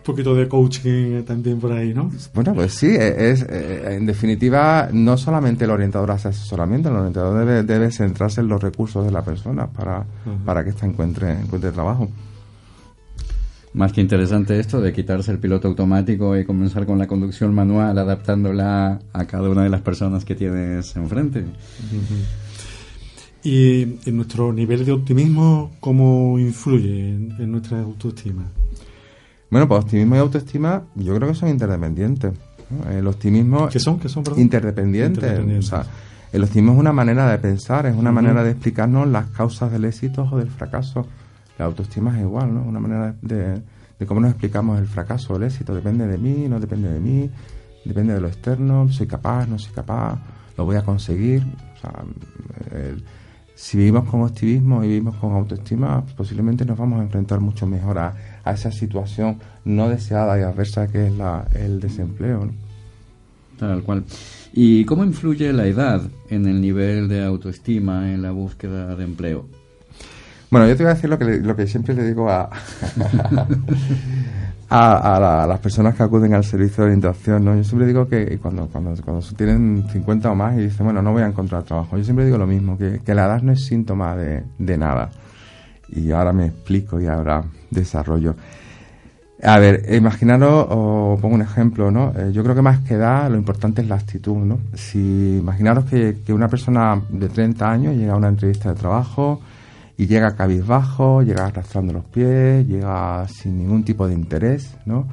un 0.00 0.04
poquito 0.04 0.34
de 0.34 0.48
coaching 0.48 1.22
también 1.24 1.58
por 1.60 1.72
ahí, 1.72 1.94
¿no? 1.94 2.10
Bueno, 2.34 2.54
pues 2.54 2.74
sí, 2.74 2.88
e, 2.88 3.30
es, 3.30 3.42
e, 3.42 3.94
en 3.94 4.06
definitiva, 4.06 4.88
no 4.92 5.16
solamente 5.16 5.64
el 5.64 5.70
orientador 5.70 6.10
hace 6.10 6.28
asesoramiento, 6.28 6.90
el 6.90 6.96
orientador 6.96 7.38
debe, 7.38 7.62
debe 7.62 7.90
centrarse 7.90 8.40
en 8.40 8.48
los 8.48 8.62
recursos 8.62 9.04
de 9.04 9.12
la 9.12 9.22
persona 9.22 9.66
para, 9.66 10.04
para 10.44 10.64
que 10.64 10.70
ésta 10.70 10.86
encuentre, 10.86 11.32
encuentre 11.32 11.70
trabajo. 11.70 12.08
Más 13.72 13.92
que 13.92 14.00
interesante 14.00 14.58
esto 14.58 14.80
de 14.80 14.92
quitarse 14.92 15.30
el 15.30 15.38
piloto 15.38 15.68
automático 15.68 16.36
y 16.36 16.44
comenzar 16.44 16.86
con 16.86 16.98
la 16.98 17.06
conducción 17.06 17.54
manual, 17.54 17.96
adaptándola 17.96 19.00
a 19.12 19.24
cada 19.26 19.48
una 19.48 19.62
de 19.62 19.68
las 19.68 19.80
personas 19.80 20.24
que 20.24 20.34
tienes 20.34 20.96
enfrente. 20.96 21.44
¿Y 23.44 23.82
en 23.82 24.16
nuestro 24.16 24.52
nivel 24.52 24.84
de 24.84 24.92
optimismo 24.92 25.70
cómo 25.78 26.38
influye 26.38 27.10
en, 27.10 27.50
nuestra 27.50 27.80
autoestima? 27.80 28.42
Bueno, 29.50 29.68
pues 29.68 29.84
optimismo 29.84 30.16
y 30.16 30.18
autoestima 30.18 30.82
yo 30.96 31.14
creo 31.14 31.28
que 31.28 31.34
son 31.34 31.48
interdependientes. 31.48 32.32
El 32.90 33.06
optimismo... 33.06 33.68
¿Qué 33.68 33.78
son? 33.78 34.00
¿Qué 34.00 34.08
son, 34.08 34.24
Interdependientes. 34.36 35.40
O 35.58 35.62
sea, 35.62 35.86
el 36.32 36.42
optimismo 36.42 36.72
es 36.72 36.78
una 36.80 36.92
manera 36.92 37.30
de 37.30 37.38
pensar, 37.38 37.86
es 37.86 37.96
una 37.96 38.10
manera 38.10 38.42
de 38.42 38.50
explicarnos 38.50 39.06
las 39.08 39.30
causas 39.30 39.70
del 39.70 39.84
éxito 39.84 40.28
o 40.30 40.38
del 40.38 40.50
fracaso. 40.50 41.06
La 41.60 41.66
autoestima 41.66 42.16
es 42.16 42.22
igual, 42.22 42.54
¿no? 42.54 42.62
Una 42.62 42.80
manera 42.80 43.14
de, 43.20 43.60
cómo 44.06 44.18
nos 44.18 44.30
explicamos 44.30 44.80
el 44.80 44.86
fracaso 44.86 45.34
o 45.34 45.36
el 45.36 45.42
éxito. 45.42 45.74
Depende 45.74 46.06
de 46.06 46.16
mí, 46.16 46.48
no 46.48 46.58
depende 46.58 46.88
de 46.90 46.98
mí, 46.98 47.28
depende 47.84 48.14
de 48.14 48.20
lo 48.22 48.28
externo, 48.28 48.88
soy 48.88 49.06
capaz, 49.06 49.46
no 49.46 49.58
soy 49.58 49.74
capaz, 49.74 50.18
lo 50.56 50.64
voy 50.64 50.76
a 50.76 50.82
conseguir. 50.82 51.42
O 51.42 51.80
sea, 51.82 51.92
si 53.54 53.76
vivimos 53.76 54.08
con 54.08 54.22
optimismo 54.22 54.82
y 54.82 54.88
vivimos 54.88 55.16
con 55.16 55.32
autoestima, 55.32 56.02
posiblemente 56.16 56.64
nos 56.64 56.78
vamos 56.78 56.98
a 56.98 57.02
enfrentar 57.02 57.40
mucho 57.40 57.66
mejor 57.66 57.98
a, 57.98 58.14
esa 58.46 58.72
situación 58.72 59.36
no 59.66 59.90
deseada 59.90 60.40
y 60.40 60.42
adversa 60.42 60.88
que 60.88 61.08
es 61.08 61.12
la, 61.14 61.46
el 61.52 61.78
desempleo. 61.78 62.50
Tal 63.58 63.82
cual. 63.82 64.04
¿Y 64.54 64.86
cómo 64.86 65.04
influye 65.04 65.52
la 65.52 65.66
edad 65.66 66.00
en 66.30 66.46
el 66.46 66.58
nivel 66.62 67.06
de 67.06 67.22
autoestima 67.22 68.10
en 68.10 68.22
la 68.22 68.30
búsqueda 68.30 68.96
de 68.96 69.04
empleo? 69.04 69.59
Bueno, 70.50 70.66
yo 70.66 70.76
te 70.76 70.82
voy 70.82 70.90
a 70.90 70.94
decir 70.94 71.08
lo 71.08 71.16
que, 71.16 71.24
lo 71.24 71.54
que 71.54 71.66
siempre 71.68 71.94
le 71.94 72.02
digo 72.02 72.28
a, 72.28 72.50
a, 74.68 75.46
las 75.46 75.60
personas 75.60 75.94
que 75.94 76.02
acuden 76.02 76.34
al 76.34 76.42
servicio 76.42 76.82
de 76.82 76.90
orientación, 76.90 77.44
¿no? 77.44 77.54
Yo 77.54 77.62
siempre 77.62 77.86
digo 77.86 78.08
que 78.08 78.36
cuando, 78.38 78.66
cuando, 78.66 78.94
cuando 79.02 79.24
tienen 79.36 79.86
50 79.92 80.28
o 80.28 80.34
más 80.34 80.56
y 80.58 80.62
dicen, 80.62 80.86
bueno, 80.86 81.02
no 81.02 81.12
voy 81.12 81.22
a 81.22 81.26
encontrar 81.26 81.62
trabajo, 81.62 81.96
yo 81.96 82.02
siempre 82.02 82.24
digo 82.24 82.36
lo 82.36 82.48
mismo, 82.48 82.76
que, 82.76 83.00
la 83.14 83.26
edad 83.26 83.42
no 83.42 83.52
es 83.52 83.64
síntoma 83.64 84.16
de, 84.16 84.42
de 84.58 84.76
nada. 84.76 85.10
Y 85.88 86.10
ahora 86.10 86.32
me 86.32 86.46
explico 86.46 87.00
y 87.00 87.06
ahora 87.06 87.44
desarrollo. 87.70 88.34
A 89.42 89.58
ver, 89.60 89.84
imaginaros, 89.94 90.66
o 90.68 91.16
pongo 91.20 91.36
un 91.36 91.42
ejemplo, 91.42 91.92
¿no? 91.92 92.12
Eh, 92.16 92.32
yo 92.32 92.42
creo 92.42 92.56
que 92.56 92.62
más 92.62 92.80
que 92.80 92.94
edad, 92.94 93.30
lo 93.30 93.36
importante 93.36 93.82
es 93.82 93.88
la 93.88 93.94
actitud, 93.94 94.36
¿no? 94.36 94.58
Si 94.74 95.38
imaginaros 95.38 95.84
que, 95.84 96.18
que 96.26 96.32
una 96.32 96.48
persona 96.48 97.00
de 97.08 97.28
30 97.28 97.70
años 97.70 97.94
llega 97.94 98.14
a 98.14 98.16
una 98.16 98.28
entrevista 98.28 98.68
de 98.70 98.74
trabajo, 98.74 99.40
y 100.00 100.06
llega 100.06 100.34
cabizbajo, 100.34 101.20
llega 101.20 101.44
arrastrando 101.44 101.92
los 101.92 102.06
pies, 102.06 102.66
llega 102.66 103.28
sin 103.28 103.58
ningún 103.58 103.84
tipo 103.84 104.08
de 104.08 104.14
interés, 104.14 104.74
¿no? 104.86 105.06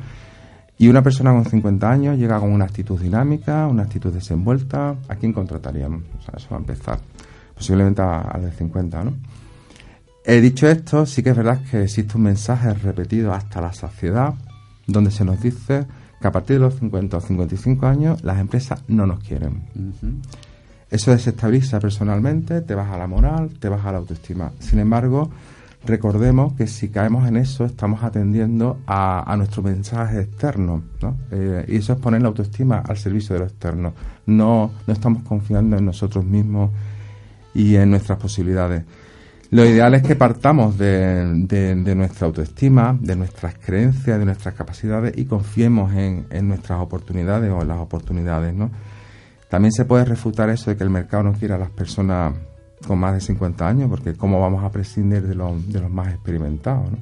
Y 0.77 0.87
una 0.87 1.03
persona 1.03 1.31
con 1.33 1.43
50 1.43 1.91
años 1.91 2.17
llega 2.17 2.39
con 2.39 2.53
una 2.53 2.63
actitud 2.63 2.97
dinámica, 2.97 3.67
una 3.67 3.83
actitud 3.83 4.13
desenvuelta, 4.13 4.95
¿a 5.09 5.15
quién 5.15 5.33
contrataríamos? 5.33 6.03
O 6.17 6.21
sea, 6.21 6.35
eso 6.37 6.47
va 6.51 6.55
a 6.55 6.59
empezar. 6.61 6.99
Posiblemente 7.53 8.01
al 8.01 8.41
de 8.41 8.51
50, 8.53 9.03
¿no? 9.03 9.13
He 10.23 10.39
dicho 10.39 10.69
esto, 10.69 11.05
sí 11.05 11.21
que 11.21 11.31
es 11.31 11.35
verdad 11.35 11.59
que 11.69 11.83
existe 11.83 12.15
un 12.15 12.23
mensaje 12.23 12.73
repetido 12.73 13.33
hasta 13.33 13.59
la 13.59 13.73
saciedad, 13.73 14.35
donde 14.85 15.11
se 15.11 15.25
nos 15.25 15.41
dice 15.41 15.85
que 16.21 16.27
a 16.29 16.31
partir 16.31 16.55
de 16.55 16.61
los 16.61 16.75
50 16.75 17.17
o 17.17 17.19
55 17.19 17.85
años 17.87 18.23
las 18.23 18.39
empresas 18.39 18.81
no 18.87 19.05
nos 19.05 19.19
quieren. 19.19 19.63
Eso 20.89 21.11
desestabiliza 21.11 21.79
personalmente, 21.79 22.61
te 22.61 22.73
baja 22.73 22.97
la 22.97 23.07
moral, 23.07 23.49
te 23.59 23.67
baja 23.67 23.91
la 23.91 23.97
autoestima. 23.97 24.53
Sin 24.59 24.79
embargo, 24.79 25.29
recordemos 25.85 26.53
que 26.53 26.67
si 26.67 26.89
caemos 26.89 27.27
en 27.27 27.35
eso, 27.35 27.65
estamos 27.65 28.03
atendiendo 28.03 28.79
a, 28.87 29.33
nuestro 29.37 29.63
mensaje 29.63 30.21
externo, 30.21 30.83
¿no? 31.01 31.17
Eh, 31.31 31.65
y 31.67 31.75
eso 31.77 31.93
es 31.93 31.99
poner 31.99 32.21
la 32.21 32.29
autoestima 32.29 32.83
al 32.87 32.97
servicio 32.97 33.33
de 33.33 33.39
lo 33.39 33.45
externo. 33.45 33.93
No, 34.25 34.71
no 34.85 34.93
estamos 34.93 35.23
confiando 35.23 35.77
en 35.77 35.85
nosotros 35.85 36.23
mismos 36.23 36.71
y 37.53 37.75
en 37.75 37.89
nuestras 37.89 38.17
posibilidades. 38.17 38.83
Lo 39.49 39.65
ideal 39.65 39.93
es 39.93 40.03
que 40.03 40.15
partamos 40.15 40.77
de, 40.77 41.93
nuestra 41.95 42.27
autoestima, 42.27 42.97
de 42.99 43.15
nuestras 43.15 43.55
creencias, 43.55 44.19
de 44.19 44.25
nuestras 44.25 44.53
capacidades 44.55 45.17
y 45.17 45.25
confiemos 45.25 45.93
en, 45.93 46.27
en 46.29 46.49
nuestras 46.49 46.79
oportunidades 46.81 47.49
o 47.51 47.61
en 47.61 47.67
las 47.67 47.79
oportunidades, 47.79 48.53
¿no? 48.53 48.71
También 49.49 49.71
se 49.71 49.85
puede 49.85 50.05
refutar 50.05 50.49
eso 50.49 50.69
de 50.69 50.77
que 50.77 50.83
el 50.83 50.89
mercado 50.89 51.23
no 51.23 51.33
quiera 51.33 51.55
a 51.55 51.59
las 51.59 51.69
personas 51.69 52.33
con 52.85 52.99
más 52.99 53.13
de 53.13 53.21
50 53.21 53.67
años, 53.67 53.89
porque 53.89 54.13
¿cómo 54.15 54.39
vamos 54.39 54.63
a 54.63 54.71
prescindir 54.71 55.23
de, 55.23 55.29
de 55.29 55.79
los 55.79 55.91
más 55.91 56.13
experimentados? 56.13 56.91
¿no? 56.91 56.97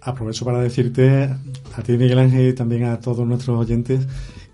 Aprovecho 0.00 0.44
para 0.44 0.60
decirte 0.60 1.24
a 1.76 1.82
ti, 1.82 1.96
Miguel 1.96 2.18
Ángel, 2.18 2.48
y 2.48 2.52
también 2.52 2.84
a 2.84 3.00
todos 3.00 3.26
nuestros 3.26 3.58
oyentes 3.58 4.06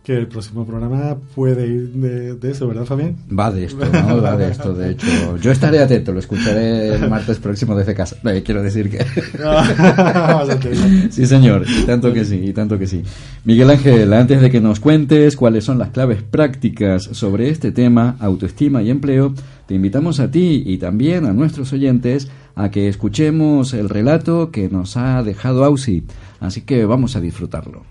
que 0.03 0.17
el 0.17 0.29
próximo 0.29 0.65
programa 0.65 1.17
puede 1.35 1.67
ir 1.67 1.91
de, 1.91 2.51
eso, 2.51 2.67
¿verdad, 2.67 2.87
Fabián? 2.87 3.17
Va 3.39 3.51
de 3.51 3.65
esto, 3.65 3.85
¿no? 3.85 4.23
Va 4.23 4.37
de 4.37 4.51
esto, 4.51 4.73
de 4.73 4.93
hecho. 4.93 5.07
Yo 5.43 5.51
estaré 5.51 5.79
atento, 5.79 6.13
lo 6.13 6.21
escucharé 6.21 6.95
el 6.95 7.11
martes 7.11 7.39
próximo 7.39 7.77
desde 7.77 7.95
casa. 7.95 8.17
quiero 8.45 8.63
decir 8.63 8.91
que... 8.91 9.05
sí, 11.11 11.27
señor, 11.27 11.67
y 11.69 11.85
tanto 11.85 12.15
que 12.15 12.25
sí, 12.25 12.41
y 12.43 12.53
tanto 12.55 12.79
que 12.79 12.87
sí. 12.87 13.03
Miguel 13.45 13.71
Ángel, 13.71 14.13
antes 14.15 14.41
de 14.41 14.51
que 14.51 14.61
nos 14.61 14.81
cuentes 14.81 15.37
cuáles 15.37 15.65
son 15.65 15.79
las 15.79 15.91
claves 15.91 16.23
prácticas 16.23 17.03
sobre 17.03 17.51
este 17.51 17.71
tema, 17.71 18.17
autoestima 18.21 18.83
y 18.83 18.91
empleo, 18.91 19.35
te 19.67 19.75
invitamos 19.75 20.19
a 20.19 20.31
ti 20.31 20.63
y 20.65 20.79
también 20.79 21.27
a 21.27 21.35
nuestros 21.35 21.75
oyentes 21.75 22.31
a 22.55 22.70
que 22.70 22.89
escuchemos 22.89 23.74
el 23.74 23.91
relato 23.91 24.51
que 24.51 24.70
nos 24.70 24.97
ha 24.97 25.22
dejado 25.22 25.64
Ausi. 25.64 26.05
Así 26.41 26.62
que 26.62 26.87
vamos 26.87 27.16
a 27.16 27.20
disfrutarlo. 27.20 27.83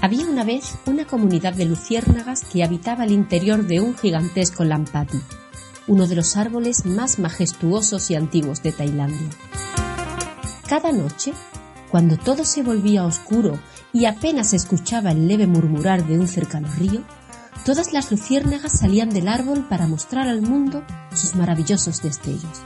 Había 0.00 0.26
una 0.26 0.44
vez 0.44 0.78
una 0.86 1.06
comunidad 1.06 1.54
de 1.54 1.64
luciérnagas 1.64 2.42
que 2.44 2.62
habitaba 2.62 3.04
el 3.04 3.10
interior 3.10 3.66
de 3.66 3.80
un 3.80 3.96
gigantesco 3.96 4.62
lampati, 4.62 5.18
uno 5.88 6.06
de 6.06 6.14
los 6.14 6.36
árboles 6.36 6.86
más 6.86 7.18
majestuosos 7.18 8.08
y 8.12 8.14
antiguos 8.14 8.62
de 8.62 8.70
Tailandia. 8.70 9.28
Cada 10.68 10.92
noche, 10.92 11.32
cuando 11.90 12.16
todo 12.16 12.44
se 12.44 12.62
volvía 12.62 13.04
oscuro 13.04 13.58
y 13.92 14.04
apenas 14.04 14.52
escuchaba 14.52 15.10
el 15.10 15.26
leve 15.26 15.48
murmurar 15.48 16.06
de 16.06 16.16
un 16.16 16.28
cercano 16.28 16.68
río, 16.78 17.02
todas 17.64 17.92
las 17.92 18.12
luciérnagas 18.12 18.78
salían 18.78 19.10
del 19.10 19.26
árbol 19.26 19.66
para 19.68 19.88
mostrar 19.88 20.28
al 20.28 20.42
mundo 20.42 20.84
sus 21.12 21.34
maravillosos 21.34 22.02
destellos. 22.02 22.62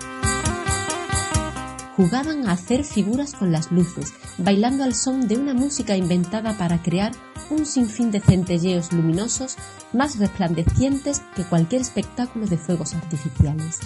Jugaban 2.02 2.48
a 2.48 2.52
hacer 2.54 2.82
figuras 2.82 3.32
con 3.32 3.52
las 3.52 3.70
luces, 3.70 4.12
bailando 4.36 4.82
al 4.82 4.92
son 4.92 5.28
de 5.28 5.36
una 5.36 5.54
música 5.54 5.96
inventada 5.96 6.58
para 6.58 6.82
crear 6.82 7.12
un 7.48 7.64
sinfín 7.64 8.10
de 8.10 8.18
centelleos 8.18 8.92
luminosos 8.92 9.54
más 9.92 10.18
resplandecientes 10.18 11.22
que 11.36 11.44
cualquier 11.44 11.80
espectáculo 11.80 12.48
de 12.48 12.58
fuegos 12.58 12.94
artificiales. 12.94 13.78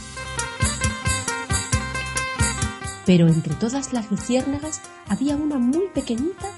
Pero 3.05 3.29
entre 3.29 3.55
todas 3.55 3.93
las 3.93 4.11
luciérnagas 4.11 4.81
había 5.11 5.37
una 5.37 5.59
muy 5.59 5.89
pequeñita 5.89 6.49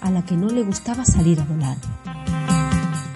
a 0.00 0.10
la 0.10 0.24
que 0.24 0.36
no 0.36 0.48
le 0.48 0.64
gustaba 0.64 1.04
salir 1.04 1.38
a 1.38 1.44
volar. 1.44 1.76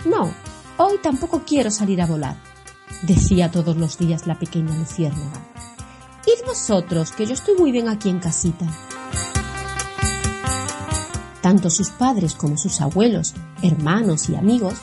No, 0.04 0.32
hoy 0.76 0.98
tampoco 1.02 1.42
quiero 1.44 1.72
salir 1.72 2.00
a 2.00 2.06
volar, 2.06 2.36
decía 3.02 3.50
todos 3.50 3.76
los 3.76 3.98
días 3.98 4.28
la 4.28 4.38
pequeña 4.38 4.72
luciérnaga. 4.76 5.47
Id 6.38 6.46
vosotros, 6.46 7.12
que 7.12 7.26
yo 7.26 7.34
estoy 7.34 7.56
muy 7.56 7.72
bien 7.72 7.88
aquí 7.88 8.08
en 8.10 8.18
casita. 8.18 8.66
Tanto 11.40 11.70
sus 11.70 11.90
padres 11.90 12.34
como 12.34 12.56
sus 12.56 12.80
abuelos, 12.80 13.34
hermanos 13.62 14.28
y 14.28 14.36
amigos 14.36 14.74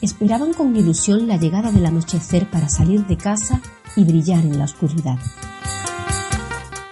esperaban 0.00 0.52
con 0.52 0.76
ilusión 0.76 1.26
la 1.26 1.36
llegada 1.36 1.72
del 1.72 1.86
anochecer 1.86 2.48
para 2.50 2.68
salir 2.68 3.06
de 3.06 3.16
casa 3.16 3.60
y 3.96 4.04
brillar 4.04 4.44
en 4.44 4.58
la 4.58 4.64
oscuridad. 4.64 5.18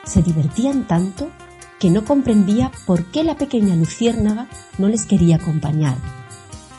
Se 0.04 0.22
divertían 0.22 0.86
tanto 0.86 1.30
que 1.78 1.90
no 1.90 2.04
comprendía 2.04 2.72
por 2.86 3.04
qué 3.06 3.22
la 3.22 3.36
pequeña 3.36 3.76
luciérnaga 3.76 4.48
no 4.78 4.88
les 4.88 5.06
quería 5.06 5.36
acompañar. 5.36 5.96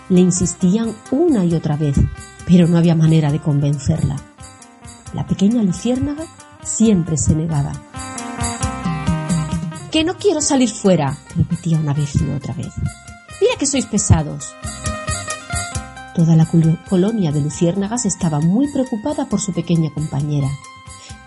Le 0.10 0.20
insistían 0.20 0.96
una 1.12 1.46
y 1.46 1.54
otra 1.54 1.78
vez, 1.78 1.96
pero 2.46 2.68
no 2.68 2.78
había 2.78 2.96
manera 2.96 3.32
de 3.32 3.40
convencerla. 3.40 4.18
La 5.14 5.26
pequeña 5.26 5.64
luciérnaga 5.64 6.26
siempre 6.68 7.18
se 7.18 7.34
negaba. 7.34 7.72
Que 9.92 10.04
no 10.04 10.18
quiero 10.18 10.42
salir 10.42 10.70
fuera, 10.70 11.18
repetía 11.36 11.80
una 11.80 11.94
vez 11.94 12.16
y 12.16 12.30
otra 12.30 12.54
vez. 12.54 12.74
Mira 13.42 13.54
que 13.58 13.66
sois 13.66 13.86
pesados. 13.86 14.54
Toda 16.14 16.36
la 16.36 16.48
colonia 16.90 17.32
de 17.32 17.42
luciérnagas 17.42 18.06
estaba 18.06 18.40
muy 18.40 18.68
preocupada 18.72 19.30
por 19.30 19.40
su 19.40 19.54
pequeña 19.54 19.92
compañera. 19.94 20.50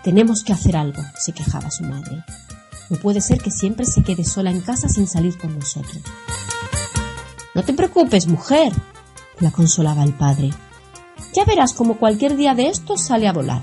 Tenemos 0.03 0.43
que 0.43 0.53
hacer 0.53 0.75
algo, 0.75 1.01
se 1.17 1.33
quejaba 1.33 1.71
su 1.71 1.83
madre. 1.83 2.23
No 2.89 2.97
puede 2.97 3.21
ser 3.21 3.39
que 3.39 3.51
siempre 3.51 3.85
se 3.85 4.03
quede 4.03 4.25
sola 4.25 4.51
en 4.51 4.61
casa 4.61 4.89
sin 4.89 5.07
salir 5.07 5.37
con 5.37 5.57
nosotros. 5.57 6.01
No 7.55 7.63
te 7.63 7.73
preocupes, 7.73 8.27
mujer, 8.27 8.73
la 9.39 9.51
consolaba 9.51 10.03
el 10.03 10.13
padre. 10.13 10.51
Ya 11.33 11.45
verás 11.45 11.73
como 11.73 11.97
cualquier 11.97 12.35
día 12.35 12.53
de 12.53 12.67
estos 12.67 13.01
sale 13.01 13.27
a 13.27 13.33
volar. 13.33 13.61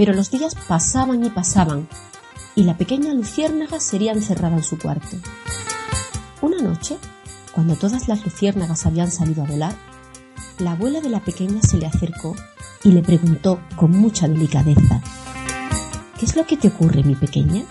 Pero 0.00 0.14
los 0.14 0.30
días 0.30 0.54
pasaban 0.66 1.22
y 1.26 1.28
pasaban, 1.28 1.86
y 2.54 2.62
la 2.62 2.78
pequeña 2.78 3.12
luciérnaga 3.12 3.80
sería 3.80 4.12
encerrada 4.12 4.56
en 4.56 4.62
su 4.62 4.78
cuarto. 4.78 5.18
Una 6.40 6.56
noche, 6.62 6.96
cuando 7.52 7.76
todas 7.76 8.08
las 8.08 8.24
luciérnagas 8.24 8.86
habían 8.86 9.10
salido 9.10 9.42
a 9.42 9.46
volar, 9.46 9.74
la 10.58 10.72
abuela 10.72 11.02
de 11.02 11.10
la 11.10 11.20
pequeña 11.20 11.60
se 11.60 11.76
le 11.76 11.84
acercó 11.84 12.34
y 12.82 12.92
le 12.92 13.02
preguntó 13.02 13.60
con 13.76 13.90
mucha 13.90 14.26
delicadeza, 14.26 15.02
¿Qué 16.18 16.24
es 16.24 16.34
lo 16.34 16.46
que 16.46 16.56
te 16.56 16.68
ocurre, 16.68 17.02
mi 17.02 17.14
pequeña? 17.14 17.64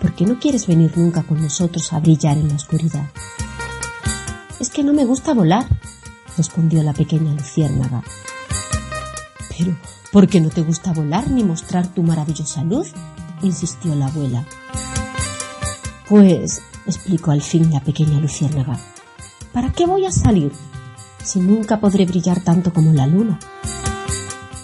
¿Por 0.00 0.16
qué 0.16 0.26
no 0.26 0.40
quieres 0.40 0.66
venir 0.66 0.98
nunca 0.98 1.22
con 1.22 1.40
nosotros 1.40 1.92
a 1.92 2.00
brillar 2.00 2.36
en 2.36 2.48
la 2.48 2.56
oscuridad? 2.56 3.06
Es 4.58 4.70
que 4.70 4.82
no 4.82 4.92
me 4.92 5.04
gusta 5.04 5.34
volar, 5.34 5.68
respondió 6.36 6.82
la 6.82 6.94
pequeña 6.94 7.32
luciérnaga. 7.32 8.02
Pero, 9.56 9.76
¿por 10.12 10.28
qué 10.28 10.40
no 10.40 10.50
te 10.50 10.60
gusta 10.60 10.92
volar 10.92 11.28
ni 11.30 11.42
mostrar 11.42 11.88
tu 11.88 12.02
maravillosa 12.02 12.62
luz? 12.62 12.92
insistió 13.42 13.94
la 13.96 14.06
abuela. 14.06 14.44
Pues, 16.08 16.62
explicó 16.86 17.32
al 17.32 17.42
fin 17.42 17.72
la 17.72 17.80
pequeña 17.80 18.20
luciérnaga, 18.20 18.78
¿para 19.52 19.72
qué 19.72 19.86
voy 19.86 20.04
a 20.04 20.12
salir 20.12 20.52
si 21.24 21.40
nunca 21.40 21.80
podré 21.80 22.04
brillar 22.04 22.44
tanto 22.44 22.72
como 22.72 22.92
la 22.92 23.06
luna? 23.06 23.38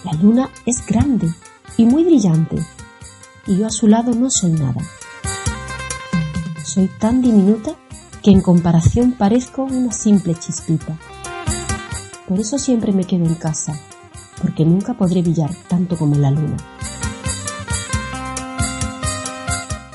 La 0.05 0.13
luna 0.13 0.49
es 0.65 0.85
grande 0.85 1.33
y 1.75 1.85
muy 1.85 2.03
brillante, 2.03 2.57
y 3.47 3.57
yo 3.57 3.67
a 3.67 3.71
su 3.71 3.87
lado 3.87 4.13
no 4.13 4.29
soy 4.29 4.51
nada. 4.51 4.81
Soy 6.63 6.87
tan 6.99 7.21
diminuta 7.21 7.75
que 8.21 8.31
en 8.31 8.41
comparación 8.41 9.13
parezco 9.13 9.63
una 9.63 9.91
simple 9.91 10.35
chispita. 10.35 10.97
Por 12.27 12.39
eso 12.39 12.59
siempre 12.59 12.91
me 12.91 13.05
quedo 13.05 13.25
en 13.25 13.35
casa, 13.35 13.79
porque 14.41 14.65
nunca 14.65 14.93
podré 14.93 15.21
brillar 15.21 15.53
tanto 15.67 15.97
como 15.97 16.15
la 16.15 16.31
luna. 16.31 16.57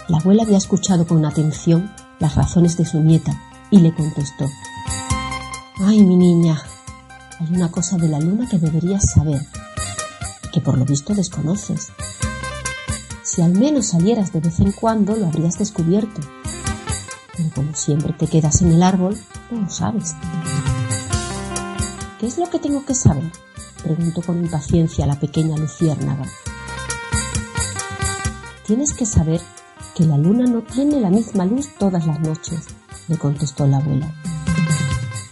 La 0.08 0.18
abuela 0.18 0.42
había 0.42 0.58
escuchado 0.58 1.06
con 1.06 1.24
atención 1.24 1.90
las 2.18 2.34
razones 2.34 2.76
de 2.76 2.84
su 2.84 3.00
nieta 3.00 3.32
y 3.70 3.80
le 3.80 3.94
contestó, 3.94 4.46
Ay, 5.80 6.04
mi 6.04 6.16
niña, 6.16 6.62
hay 7.40 7.54
una 7.54 7.70
cosa 7.70 7.96
de 7.96 8.08
la 8.08 8.20
luna 8.20 8.48
que 8.48 8.58
deberías 8.58 9.10
saber, 9.10 9.44
que 10.52 10.60
por 10.60 10.78
lo 10.78 10.84
visto 10.84 11.14
desconoces. 11.14 11.88
Si 13.22 13.42
al 13.42 13.52
menos 13.52 13.88
salieras 13.88 14.32
de 14.32 14.40
vez 14.40 14.60
en 14.60 14.70
cuando 14.72 15.16
lo 15.16 15.26
habrías 15.26 15.58
descubierto. 15.58 16.20
Pero 17.36 17.50
como 17.52 17.74
siempre 17.74 18.12
te 18.12 18.28
quedas 18.28 18.62
en 18.62 18.70
el 18.70 18.82
árbol, 18.82 19.18
no 19.50 19.62
lo 19.62 19.68
sabes. 19.68 20.14
¿Qué 22.20 22.28
es 22.28 22.38
lo 22.38 22.48
que 22.48 22.60
tengo 22.60 22.84
que 22.84 22.94
saber? 22.94 23.32
Preguntó 23.84 24.22
con 24.22 24.38
impaciencia 24.38 25.06
la 25.06 25.20
pequeña 25.20 25.56
luciérnaga. 25.56 26.24
Tienes 28.66 28.94
que 28.94 29.04
saber 29.04 29.40
que 29.94 30.06
la 30.06 30.16
luna 30.16 30.46
no 30.46 30.62
tiene 30.62 30.98
la 31.00 31.10
misma 31.10 31.44
luz 31.44 31.68
todas 31.78 32.06
las 32.06 32.18
noches, 32.18 32.64
le 33.08 33.18
contestó 33.18 33.66
la 33.66 33.76
abuela. 33.76 34.12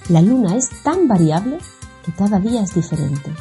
La 0.08 0.20
luna 0.20 0.54
es 0.54 0.68
tan 0.82 1.08
variable 1.08 1.58
que 2.04 2.12
cada 2.12 2.38
día 2.38 2.62
es 2.62 2.74
diferente. 2.74 3.32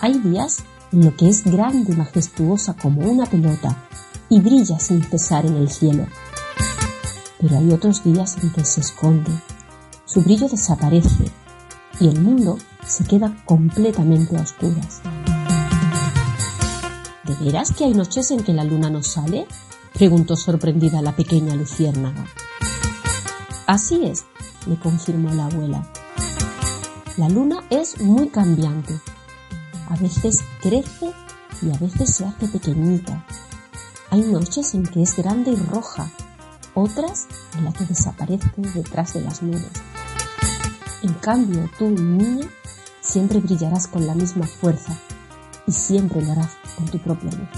Hay 0.00 0.18
días 0.18 0.62
en 0.92 1.06
los 1.06 1.14
que 1.14 1.28
es 1.28 1.44
grande 1.44 1.92
y 1.92 1.96
majestuosa 1.96 2.74
como 2.74 3.00
una 3.00 3.24
pelota 3.24 3.88
y 4.28 4.40
brilla 4.40 4.78
sin 4.78 5.02
cesar 5.02 5.46
en 5.46 5.56
el 5.56 5.70
cielo. 5.70 6.06
Pero 7.40 7.58
hay 7.58 7.72
otros 7.72 8.04
días 8.04 8.36
en 8.42 8.52
que 8.52 8.64
se 8.64 8.82
esconde, 8.82 9.32
su 10.04 10.20
brillo 10.20 10.46
desaparece 10.46 11.24
y 11.98 12.08
el 12.08 12.20
mundo 12.20 12.58
se 12.86 13.04
queda 13.04 13.34
completamente 13.44 14.36
a 14.36 14.42
oscuras. 14.42 15.00
¿De 17.24 17.34
veras 17.44 17.72
que 17.72 17.84
hay 17.84 17.94
noches 17.94 18.30
en 18.30 18.42
que 18.42 18.52
la 18.52 18.64
luna 18.64 18.90
no 18.90 19.02
sale? 19.02 19.46
preguntó 19.94 20.36
sorprendida 20.36 21.02
la 21.02 21.14
pequeña 21.14 21.54
luciérnaga. 21.54 22.26
Así 23.66 24.04
es, 24.04 24.24
le 24.66 24.76
confirmó 24.76 25.32
la 25.32 25.46
abuela. 25.46 25.86
La 27.16 27.28
luna 27.28 27.62
es 27.70 28.00
muy 28.00 28.28
cambiante. 28.28 28.98
A 29.88 29.96
veces 29.96 30.42
crece 30.60 31.12
y 31.60 31.70
a 31.70 31.78
veces 31.78 32.14
se 32.14 32.24
hace 32.24 32.48
pequeñita. 32.48 33.24
Hay 34.10 34.22
noches 34.22 34.74
en 34.74 34.84
que 34.84 35.02
es 35.02 35.16
grande 35.16 35.52
y 35.52 35.56
roja, 35.56 36.10
otras 36.74 37.26
en 37.56 37.64
las 37.64 37.74
que 37.74 37.84
desaparece 37.84 38.50
detrás 38.74 39.14
de 39.14 39.20
las 39.20 39.42
nubes. 39.42 39.70
En 41.02 41.14
cambio, 41.14 41.68
tú, 41.76 41.90
niña, 41.90 42.46
siempre 43.00 43.40
brillarás 43.40 43.88
con 43.88 44.06
la 44.06 44.14
misma 44.14 44.46
fuerza 44.46 44.96
y 45.66 45.72
siempre 45.72 46.22
lo 46.22 46.30
harás 46.30 46.52
con 46.76 46.86
tu 46.86 46.98
propia 46.98 47.32
luz. 47.32 47.48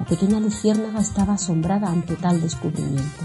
La 0.00 0.04
pequeña 0.04 0.40
luciérnaga 0.40 1.00
estaba 1.00 1.34
asombrada 1.34 1.88
ante 1.88 2.16
tal 2.16 2.40
descubrimiento. 2.40 3.24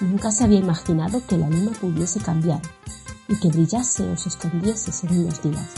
Nunca 0.00 0.30
se 0.30 0.44
había 0.44 0.58
imaginado 0.58 1.20
que 1.26 1.36
la 1.36 1.50
luna 1.50 1.72
pudiese 1.78 2.18
cambiar 2.18 2.62
y 3.28 3.38
que 3.38 3.48
brillase 3.48 4.10
o 4.10 4.16
se 4.16 4.30
escondiese 4.30 4.90
según 4.90 5.26
los 5.26 5.42
días. 5.42 5.68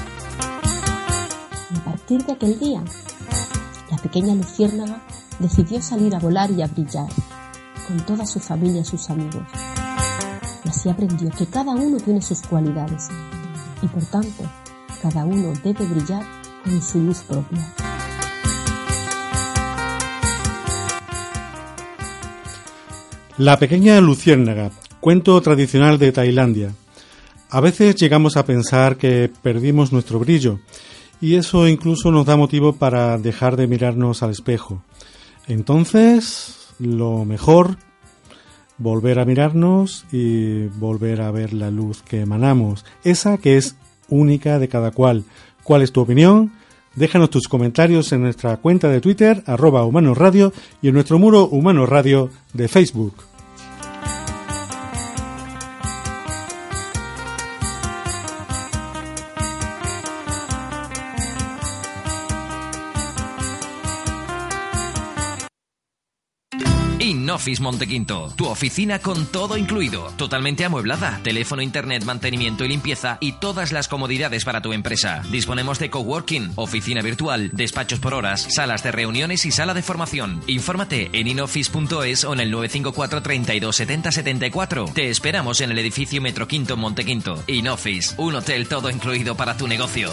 Y 1.75 1.79
a 1.79 1.85
partir 1.85 2.25
de 2.25 2.33
aquel 2.33 2.61
día, 2.61 2.85
la 3.91 3.97
pequeña 3.97 4.37
luciérnaga 4.37 5.03
decidió 5.41 5.83
salir 5.83 6.15
a 6.15 6.21
volar 6.21 6.49
y 6.53 6.63
a 6.63 6.69
brillar 6.69 7.09
con 7.89 8.07
toda 8.07 8.25
su 8.25 8.39
familia 8.39 8.83
y 8.83 8.85
sus 8.85 9.11
amigos. 9.11 9.43
Y 10.67 10.69
así 10.69 10.89
aprendió 10.89 11.31
que 11.31 11.47
cada 11.47 11.71
uno 11.77 11.97
tiene 11.99 12.21
sus 12.21 12.41
cualidades 12.41 13.09
y 13.81 13.87
por 13.87 14.05
tanto 14.07 14.43
cada 15.01 15.25
uno 15.25 15.53
debe 15.63 15.85
brillar 15.85 16.25
con 16.65 16.83
su 16.83 16.99
luz 16.99 17.19
propia. 17.21 17.59
La 23.39 23.59
pequeña 23.61 24.01
luciérnaga, 24.01 24.73
cuento 24.99 25.41
tradicional 25.41 25.99
de 25.99 26.11
Tailandia. 26.11 26.73
A 27.51 27.61
veces 27.61 27.95
llegamos 27.95 28.37
a 28.37 28.45
pensar 28.45 28.97
que 28.97 29.31
perdimos 29.43 29.93
nuestro 29.93 30.19
brillo, 30.19 30.59
y 31.21 31.37
eso 31.37 31.69
incluso 31.69 32.11
nos 32.11 32.27
da 32.27 32.37
motivo 32.37 32.73
para 32.73 33.19
dejar 33.19 33.55
de 33.55 33.69
mirarnos 33.69 34.25
al 34.25 34.31
espejo. 34.31 34.83
Entonces, 35.47 36.73
lo 36.81 37.25
mejor, 37.25 37.79
volver 38.79 39.19
a 39.19 39.25
mirarnos 39.25 40.07
y 40.13 40.67
volver 40.79 41.21
a 41.21 41.31
ver 41.31 41.53
la 41.53 41.71
luz 41.71 42.03
que 42.03 42.21
emanamos, 42.21 42.85
esa 43.05 43.39
que 43.39 43.57
es 43.57 43.77
única 44.09 44.59
de 44.59 44.69
cada 44.69 44.91
cual. 44.91 45.25
¿Cuál 45.63 45.83
es 45.83 45.93
tu 45.93 46.01
opinión? 46.01 46.53
Déjanos 46.95 47.31
tus 47.31 47.49
comentarios 47.49 48.13
en 48.13 48.23
nuestra 48.23 48.57
cuenta 48.57 48.89
de 48.89 49.01
Twitter, 49.01 49.43
arroba 49.47 49.85
Humanos 49.85 50.17
Radio, 50.17 50.53
y 50.81 50.89
en 50.89 50.95
nuestro 50.95 51.19
muro 51.19 51.47
Humanos 51.47 51.89
Radio 51.89 52.31
de 52.55 52.69
Facebook. 52.69 53.15
Office 67.37 67.63
Montequinto, 67.63 68.33
tu 68.35 68.47
oficina 68.47 68.99
con 68.99 69.27
todo 69.27 69.59
incluido, 69.59 70.11
totalmente 70.17 70.65
amueblada, 70.65 71.21
teléfono, 71.23 71.61
internet, 71.61 72.03
mantenimiento 72.03 72.65
y 72.65 72.69
limpieza 72.69 73.19
y 73.21 73.33
todas 73.33 73.73
las 73.73 73.89
comodidades 73.89 74.47
para 74.47 74.63
tu 74.63 74.73
empresa. 74.73 75.23
Disponemos 75.31 75.79
de 75.79 75.91
coworking, 75.91 76.53
oficina 76.55 77.03
virtual, 77.03 77.51
despachos 77.53 78.01
por 78.01 78.15
horas, 78.15 78.47
salas 78.49 78.83
de 78.83 78.91
reuniones 78.91 79.45
y 79.45 79.51
sala 79.51 79.75
de 79.75 79.83
formación. 79.83 80.41
Infórmate 80.47 81.11
en 81.13 81.27
inoffice.es 81.27 82.25
o 82.25 82.33
en 82.33 82.41
el 82.41 82.51
954 82.51 83.21
32 83.21 83.77
70 83.77 84.13
74. 84.13 84.85
Te 84.95 85.11
esperamos 85.11 85.61
en 85.61 85.73
el 85.73 85.79
edificio 85.79 86.23
Metro 86.23 86.49
Quinto 86.49 86.79
Montequinto. 86.79 87.45
InOffice, 87.47 88.15
un 88.17 88.37
hotel 88.37 88.67
todo 88.67 88.89
incluido 88.89 89.37
para 89.37 89.59
tu 89.59 89.69
negocio. 89.69 90.11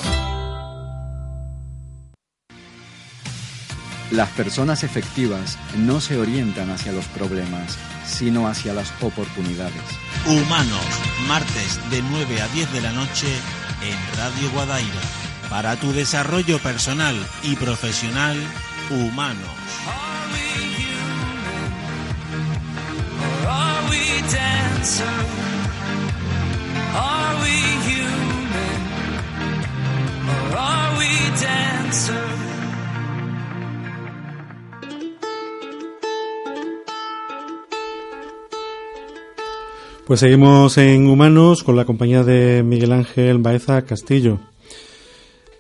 Las 4.14 4.30
personas 4.30 4.84
efectivas 4.84 5.58
no 5.76 6.00
se 6.00 6.20
orientan 6.20 6.70
hacia 6.70 6.92
los 6.92 7.06
problemas, 7.06 7.80
sino 8.06 8.48
hacia 8.48 8.72
las 8.72 8.94
oportunidades. 9.02 9.82
Humanos, 10.28 10.86
martes 11.28 11.80
de 11.90 12.04
9 12.04 12.42
a 12.44 12.48
10 12.50 12.74
de 12.74 12.82
la 12.82 12.92
noche 12.92 13.26
en 13.82 14.18
Radio 14.20 14.52
Guadaira. 14.52 15.02
Para 15.50 15.78
tu 15.78 15.92
desarrollo 15.94 16.60
personal 16.60 17.16
y 17.42 17.56
profesional, 17.56 18.38
Humanos. 18.92 19.50
Pues 40.06 40.20
seguimos 40.20 40.78
en 40.78 41.08
Humanos 41.08 41.64
con 41.64 41.78
la 41.78 41.86
compañía 41.86 42.24
de 42.24 42.62
Miguel 42.62 42.92
Ángel 42.92 43.38
Baeza 43.38 43.84
Castillo. 43.84 44.38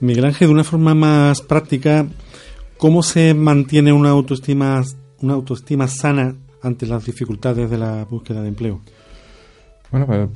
Miguel 0.01 0.25
Ángel, 0.25 0.49
de 0.49 0.53
una 0.53 0.65
forma 0.65 0.93
más 0.93 1.41
práctica, 1.41 2.05
¿cómo 2.77 3.03
se 3.03 3.33
mantiene 3.33 3.93
una 3.93 4.09
autoestima, 4.09 4.83
una 5.21 5.33
autoestima 5.35 5.87
sana 5.87 6.35
ante 6.61 6.85
las 6.85 7.05
dificultades 7.05 7.69
de 7.69 7.77
la 7.77 8.03
búsqueda 8.03 8.41
de 8.41 8.49
empleo? 8.49 8.81
Bueno, 9.91 10.07
pues 10.07 10.27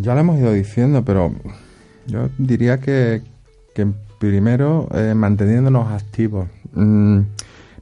ya 0.00 0.14
lo 0.14 0.20
hemos 0.20 0.38
ido 0.38 0.52
diciendo, 0.54 1.04
pero 1.04 1.34
yo 2.06 2.30
diría 2.38 2.80
que, 2.80 3.20
primero 4.18 4.88
eh, 4.94 5.12
manteniéndonos 5.14 5.92
activos. 5.92 6.48
Mm, 6.72 7.18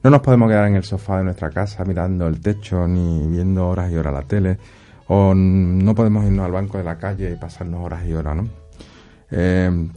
no 0.03 0.11
nos 0.11 0.21
podemos 0.21 0.49
quedar 0.49 0.67
en 0.67 0.75
el 0.75 0.83
sofá 0.83 1.19
de 1.19 1.25
nuestra 1.25 1.51
casa 1.51 1.85
mirando 1.85 2.27
el 2.27 2.41
techo 2.41 2.89
ni 2.89 3.29
viendo 3.29 3.69
horas 3.69 3.93
y 3.93 3.97
horas 3.97 4.15
la 4.15 4.23
tele 4.23 4.59
o 5.09 5.35
no 5.35 5.95
podemos 5.95 6.25
irnos 6.25 6.47
al 6.47 6.53
banco 6.53 6.79
de 6.79 6.85
la 6.85 6.99
calle 6.99 7.31
y 7.31 7.37
pasarnos 7.37 7.85
horas 7.85 8.05
y 8.07 8.13
horas, 8.13 8.37
¿no? 8.37 8.49
Eh, 9.31 9.89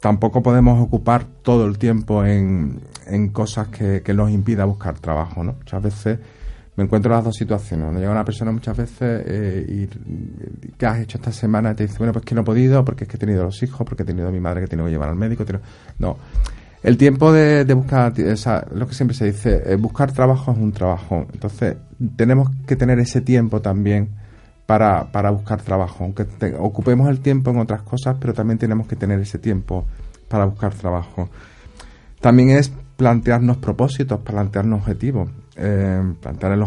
tampoco 0.00 0.42
podemos 0.42 0.80
ocupar 0.80 1.24
todo 1.42 1.66
el 1.66 1.78
tiempo 1.78 2.24
en, 2.24 2.80
en 3.06 3.28
cosas 3.28 3.68
que, 3.68 4.02
nos 4.14 4.30
impida 4.30 4.64
buscar 4.64 4.98
trabajo, 4.98 5.42
¿no? 5.42 5.54
Muchas 5.54 5.82
veces 5.82 6.18
me 6.76 6.84
encuentro 6.84 7.10
en 7.10 7.16
las 7.16 7.24
dos 7.24 7.36
situaciones. 7.36 7.92
Llega 7.96 8.10
una 8.10 8.24
persona 8.24 8.52
muchas 8.52 8.76
veces 8.76 9.22
eh, 9.26 9.66
y 9.68 10.72
¿qué 10.76 10.86
has 10.86 11.00
hecho 11.00 11.18
esta 11.18 11.32
semana? 11.32 11.72
Y 11.72 11.74
te 11.74 11.86
dice, 11.86 11.98
bueno, 11.98 12.12
pues 12.12 12.24
que 12.24 12.34
no 12.34 12.42
he 12.42 12.44
podido 12.44 12.84
porque 12.84 13.04
es 13.04 13.10
que 13.10 13.16
he 13.16 13.20
tenido 13.20 13.42
los 13.42 13.60
hijos, 13.62 13.84
porque 13.84 14.04
he 14.04 14.06
tenido 14.06 14.28
a 14.28 14.30
mi 14.30 14.40
madre 14.40 14.60
que 14.60 14.68
tengo 14.68 14.84
que 14.84 14.90
llevar 14.90 15.08
al 15.08 15.16
médico. 15.16 15.44
No. 15.98 16.16
El 16.80 16.96
tiempo 16.96 17.32
de, 17.32 17.64
de 17.64 17.74
buscar, 17.74 18.14
lo 18.72 18.86
que 18.86 18.94
siempre 18.94 19.16
se 19.16 19.24
dice, 19.24 19.62
eh, 19.66 19.74
buscar 19.74 20.12
trabajo 20.12 20.52
es 20.52 20.58
un 20.58 20.70
trabajo. 20.70 21.26
Entonces, 21.32 21.76
tenemos 22.14 22.48
que 22.64 22.76
tener 22.76 23.00
ese 23.00 23.20
tiempo 23.20 23.60
también 23.60 24.10
para, 24.68 25.10
para 25.12 25.30
buscar 25.30 25.62
trabajo. 25.62 26.04
Aunque 26.04 26.26
ocupemos 26.58 27.08
el 27.08 27.20
tiempo 27.20 27.50
en 27.50 27.58
otras 27.58 27.80
cosas, 27.80 28.18
pero 28.20 28.34
también 28.34 28.58
tenemos 28.58 28.86
que 28.86 28.96
tener 28.96 29.18
ese 29.18 29.38
tiempo 29.38 29.86
para 30.28 30.44
buscar 30.44 30.74
trabajo. 30.74 31.30
También 32.20 32.50
es 32.50 32.70
plantearnos 32.98 33.56
propósitos, 33.56 34.20
plantearnos 34.20 34.80
objetivos, 34.80 35.30
eh, 35.56 36.02
plantear 36.20 36.52
el 36.52 36.64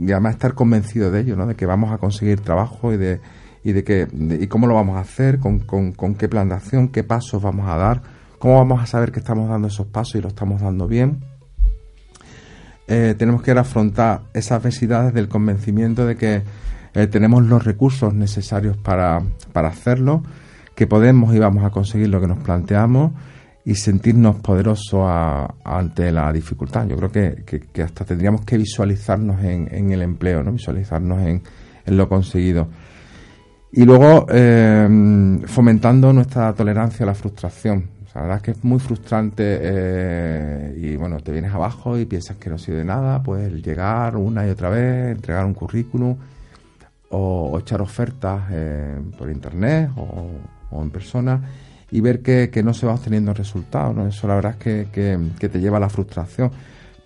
y 0.00 0.10
además 0.10 0.32
estar 0.32 0.54
convencido 0.54 1.12
de 1.12 1.20
ello, 1.20 1.36
¿no? 1.36 1.46
de 1.46 1.54
que 1.54 1.66
vamos 1.66 1.92
a 1.92 1.98
conseguir 1.98 2.40
trabajo 2.40 2.92
y 2.92 2.96
de, 2.96 3.20
y 3.62 3.74
de 3.74 3.84
que 3.84 4.08
y 4.12 4.48
cómo 4.48 4.66
lo 4.66 4.74
vamos 4.74 4.96
a 4.96 5.00
hacer, 5.00 5.38
con, 5.38 5.60
con, 5.60 5.92
con 5.92 6.16
qué 6.16 6.28
plan 6.28 6.48
de 6.48 6.56
acción, 6.56 6.88
qué 6.88 7.04
pasos 7.04 7.40
vamos 7.40 7.68
a 7.68 7.76
dar, 7.76 8.02
cómo 8.40 8.56
vamos 8.56 8.82
a 8.82 8.86
saber 8.86 9.12
que 9.12 9.20
estamos 9.20 9.48
dando 9.48 9.68
esos 9.68 9.86
pasos 9.86 10.16
y 10.16 10.20
lo 10.20 10.28
estamos 10.28 10.62
dando 10.62 10.88
bien. 10.88 11.20
Eh, 12.88 13.14
tenemos 13.16 13.40
que 13.42 13.52
afrontar 13.52 14.22
esas 14.34 14.58
adversidades 14.58 15.14
del 15.14 15.28
convencimiento 15.28 16.06
de 16.06 16.16
que 16.16 16.42
eh, 16.94 17.06
tenemos 17.06 17.44
los 17.44 17.64
recursos 17.64 18.14
necesarios 18.14 18.76
para, 18.76 19.22
para 19.52 19.68
hacerlo, 19.68 20.22
que 20.74 20.86
podemos 20.86 21.34
y 21.34 21.38
vamos 21.38 21.64
a 21.64 21.70
conseguir 21.70 22.08
lo 22.08 22.20
que 22.20 22.26
nos 22.26 22.38
planteamos 22.38 23.12
y 23.64 23.74
sentirnos 23.74 24.36
poderosos 24.36 25.06
ante 25.64 26.10
la 26.10 26.32
dificultad. 26.32 26.86
Yo 26.86 26.96
creo 26.96 27.12
que, 27.12 27.82
hasta 27.82 28.04
tendríamos 28.04 28.42
que 28.44 28.56
visualizarnos 28.56 29.42
en, 29.44 29.92
el 29.92 30.02
empleo, 30.02 30.42
¿no? 30.42 30.52
visualizarnos 30.52 31.20
en, 31.20 31.42
lo 31.86 32.08
conseguido. 32.08 32.68
Y 33.72 33.84
luego 33.84 34.26
eh, 34.30 35.38
fomentando 35.46 36.12
nuestra 36.12 36.52
tolerancia 36.54 37.04
a 37.04 37.08
la 37.08 37.14
frustración. 37.14 37.88
la 38.14 38.22
verdad 38.22 38.36
es 38.38 38.42
que 38.42 38.50
es 38.52 38.64
muy 38.64 38.80
frustrante 38.80 39.58
eh, 39.60 40.74
y 40.76 40.96
bueno, 40.96 41.18
te 41.20 41.30
vienes 41.30 41.52
abajo 41.52 41.98
y 41.98 42.06
piensas 42.06 42.36
que 42.38 42.50
no 42.50 42.58
sirve 42.58 42.78
de 42.78 42.84
nada, 42.84 43.22
pues 43.22 43.52
llegar 43.62 44.16
una 44.16 44.46
y 44.46 44.50
otra 44.50 44.70
vez, 44.70 45.14
entregar 45.14 45.44
un 45.44 45.54
currículum 45.54 46.16
o, 47.10 47.58
echar 47.58 47.80
ofertas 47.82 48.42
eh, 48.50 48.98
por 49.18 49.30
internet 49.30 49.90
o, 49.96 50.82
en 50.82 50.90
persona 50.90 51.40
y 51.90 52.00
ver 52.00 52.22
que, 52.22 52.62
no 52.64 52.72
se 52.72 52.86
va 52.86 52.94
obteniendo 52.94 53.34
resultados. 53.34 53.94
¿no? 53.94 54.06
Eso 54.06 54.26
la 54.28 54.36
verdad 54.36 54.56
es 54.64 54.88
que, 54.88 55.48
te 55.48 55.60
lleva 55.60 55.76
a 55.78 55.80
la 55.80 55.88
frustración. 55.88 56.50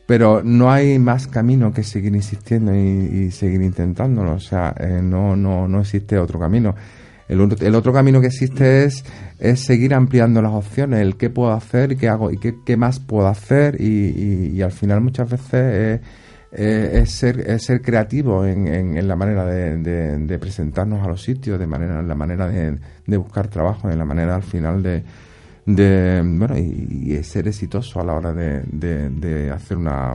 Pero 0.07 0.43
no 0.45 0.71
hay 0.71 0.99
más 0.99 1.27
camino 1.27 1.73
que 1.73 1.83
seguir 1.83 2.15
insistiendo 2.15 2.75
y, 2.75 3.31
seguir 3.31 3.63
intentándolo. 3.63 4.35
O 4.35 4.41
sea, 4.41 4.75
eh, 4.79 5.01
no, 5.03 5.35
no, 5.35 5.67
no 5.67 5.81
existe 5.81 6.19
otro 6.19 6.39
camino. 6.39 6.75
El, 7.27 7.57
el, 7.61 7.75
otro 7.75 7.93
camino 7.93 8.21
que 8.21 8.27
existe 8.27 8.85
es, 8.85 9.03
es 9.39 9.61
seguir 9.61 9.95
ampliando 9.95 10.43
las 10.43 10.53
opciones, 10.53 11.01
el 11.01 11.17
qué 11.17 11.31
puedo 11.31 11.53
hacer 11.53 11.93
y 11.93 11.97
qué 11.97 12.09
hago 12.09 12.31
y 12.31 12.37
qué, 12.37 12.57
qué 12.67 12.77
más 12.77 13.01
puedo 13.01 13.29
hacer 13.29 13.81
y, 13.81 14.53
y, 14.55 14.61
al 14.61 14.73
final 14.73 15.01
muchas 15.01 15.31
veces 15.31 16.01
eh, 16.57 17.01
es, 17.03 17.11
ser, 17.11 17.41
es 17.41 17.65
ser 17.65 17.83
creativo 17.83 18.47
en, 18.47 18.69
en, 18.69 19.09
la 19.09 19.17
manera 19.17 19.45
de, 19.45 20.39
presentarnos 20.39 21.05
a 21.05 21.09
los 21.09 21.21
sitios, 21.21 21.59
de 21.59 21.67
manera, 21.67 21.99
en 21.99 22.07
la 22.07 22.15
manera 22.15 22.49
de, 22.49 23.17
buscar 23.17 23.49
trabajo, 23.49 23.91
en 23.91 23.99
la 23.99 24.05
manera 24.05 24.37
al 24.37 24.45
final 24.45 24.81
de, 24.81 25.03
de 25.67 26.23
bueno 26.25 26.57
y, 26.57 27.21
ser 27.25 27.49
exitoso 27.49 28.01
a 28.01 28.05
la 28.05 28.15
hora 28.15 28.33
de, 28.33 29.51
hacer 29.53 29.77
una 29.77 30.15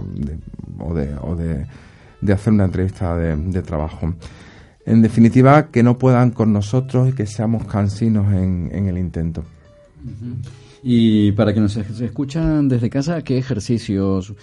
o 0.80 0.94
de, 0.94 1.14
o 1.22 1.36
de, 1.36 2.34
hacer 2.34 2.54
una 2.54 2.66
entrevista 2.66 3.18
de, 3.18 3.62
trabajo. 3.62 4.14
En 4.86 5.02
definitiva, 5.02 5.68
que 5.68 5.84
no 5.84 5.98
puedan 5.98 6.32
con 6.32 6.54
nosotros 6.54 7.10
y 7.10 7.14
que 7.14 7.26
seamos 7.26 7.66
cansinos 7.66 8.32
en, 8.34 8.70
en 8.72 8.88
el 8.88 8.98
intento. 8.98 9.44
Y 10.84 11.34
para 11.34 11.54
que 11.54 11.60
nos 11.60 11.76
escuchan 11.76 12.70
desde 12.70 12.90
casa, 12.90 13.22
¿qué 13.24 13.38
ejercicios 13.38 14.34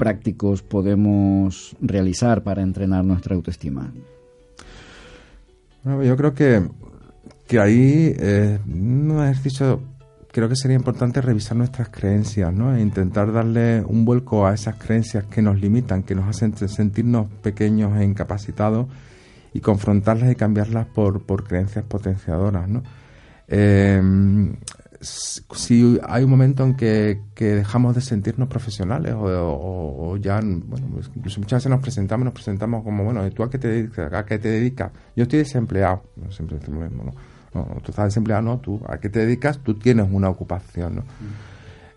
prácticos 0.00 0.62
podemos 0.62 1.76
realizar 1.78 2.42
para 2.42 2.62
entrenar 2.62 3.04
nuestra 3.04 3.34
autoestima? 3.36 3.92
Bueno, 5.84 6.02
yo 6.02 6.16
creo 6.16 6.32
que, 6.32 6.66
que 7.46 7.60
ahí 7.60 8.16
eh, 8.18 8.58
un 8.66 9.20
ejercicio 9.22 9.82
creo 10.32 10.48
que 10.48 10.56
sería 10.56 10.78
importante 10.78 11.20
revisar 11.20 11.58
nuestras 11.58 11.90
creencias, 11.90 12.50
¿no? 12.50 12.74
E 12.74 12.80
intentar 12.80 13.30
darle 13.30 13.82
un 13.86 14.06
vuelco 14.06 14.46
a 14.46 14.54
esas 14.54 14.76
creencias 14.76 15.24
que 15.24 15.42
nos 15.42 15.60
limitan, 15.60 16.02
que 16.02 16.14
nos 16.14 16.26
hacen 16.26 16.56
sentirnos 16.56 17.26
pequeños 17.42 17.94
e 18.00 18.04
incapacitados 18.04 18.86
y 19.52 19.60
confrontarlas 19.60 20.32
y 20.32 20.34
cambiarlas 20.34 20.86
por, 20.86 21.26
por 21.26 21.44
creencias 21.44 21.84
potenciadoras, 21.84 22.66
¿no? 22.70 22.82
Eh, 23.48 24.00
si 25.00 25.98
hay 26.06 26.24
un 26.24 26.30
momento 26.30 26.62
en 26.62 26.76
que, 26.76 27.20
dejamos 27.36 27.94
de 27.94 28.02
sentirnos 28.02 28.48
profesionales 28.48 29.14
o, 29.16 30.16
ya, 30.20 30.40
bueno, 30.40 30.88
pues 30.92 31.10
incluso 31.14 31.40
muchas 31.40 31.58
veces 31.58 31.70
nos 31.70 31.80
presentamos, 31.80 32.24
nos 32.24 32.34
presentamos 32.34 32.84
como, 32.84 33.04
bueno, 33.04 33.28
¿tú 33.30 33.42
a 33.42 33.50
qué 33.50 33.58
te 33.58 33.68
dedicas? 33.68 34.12
¿A 34.12 34.24
qué 34.26 34.38
te 34.38 34.48
dedicas? 34.48 34.92
Yo 35.16 35.22
estoy 35.22 35.40
desempleado. 35.40 36.02
No, 36.16 36.30
siempre 36.30 36.58
decimos 36.58 36.82
lo 36.82 36.90
mismo, 36.90 37.04
¿no? 37.04 37.12
tú 37.82 37.90
estás 37.90 38.04
desempleado, 38.04 38.42
no, 38.42 38.58
tú, 38.60 38.80
¿a 38.86 38.98
qué 38.98 39.08
te 39.08 39.20
dedicas? 39.20 39.58
Tú 39.58 39.74
tienes 39.74 40.06
una 40.08 40.28
ocupación, 40.28 40.96
¿no? 40.96 41.02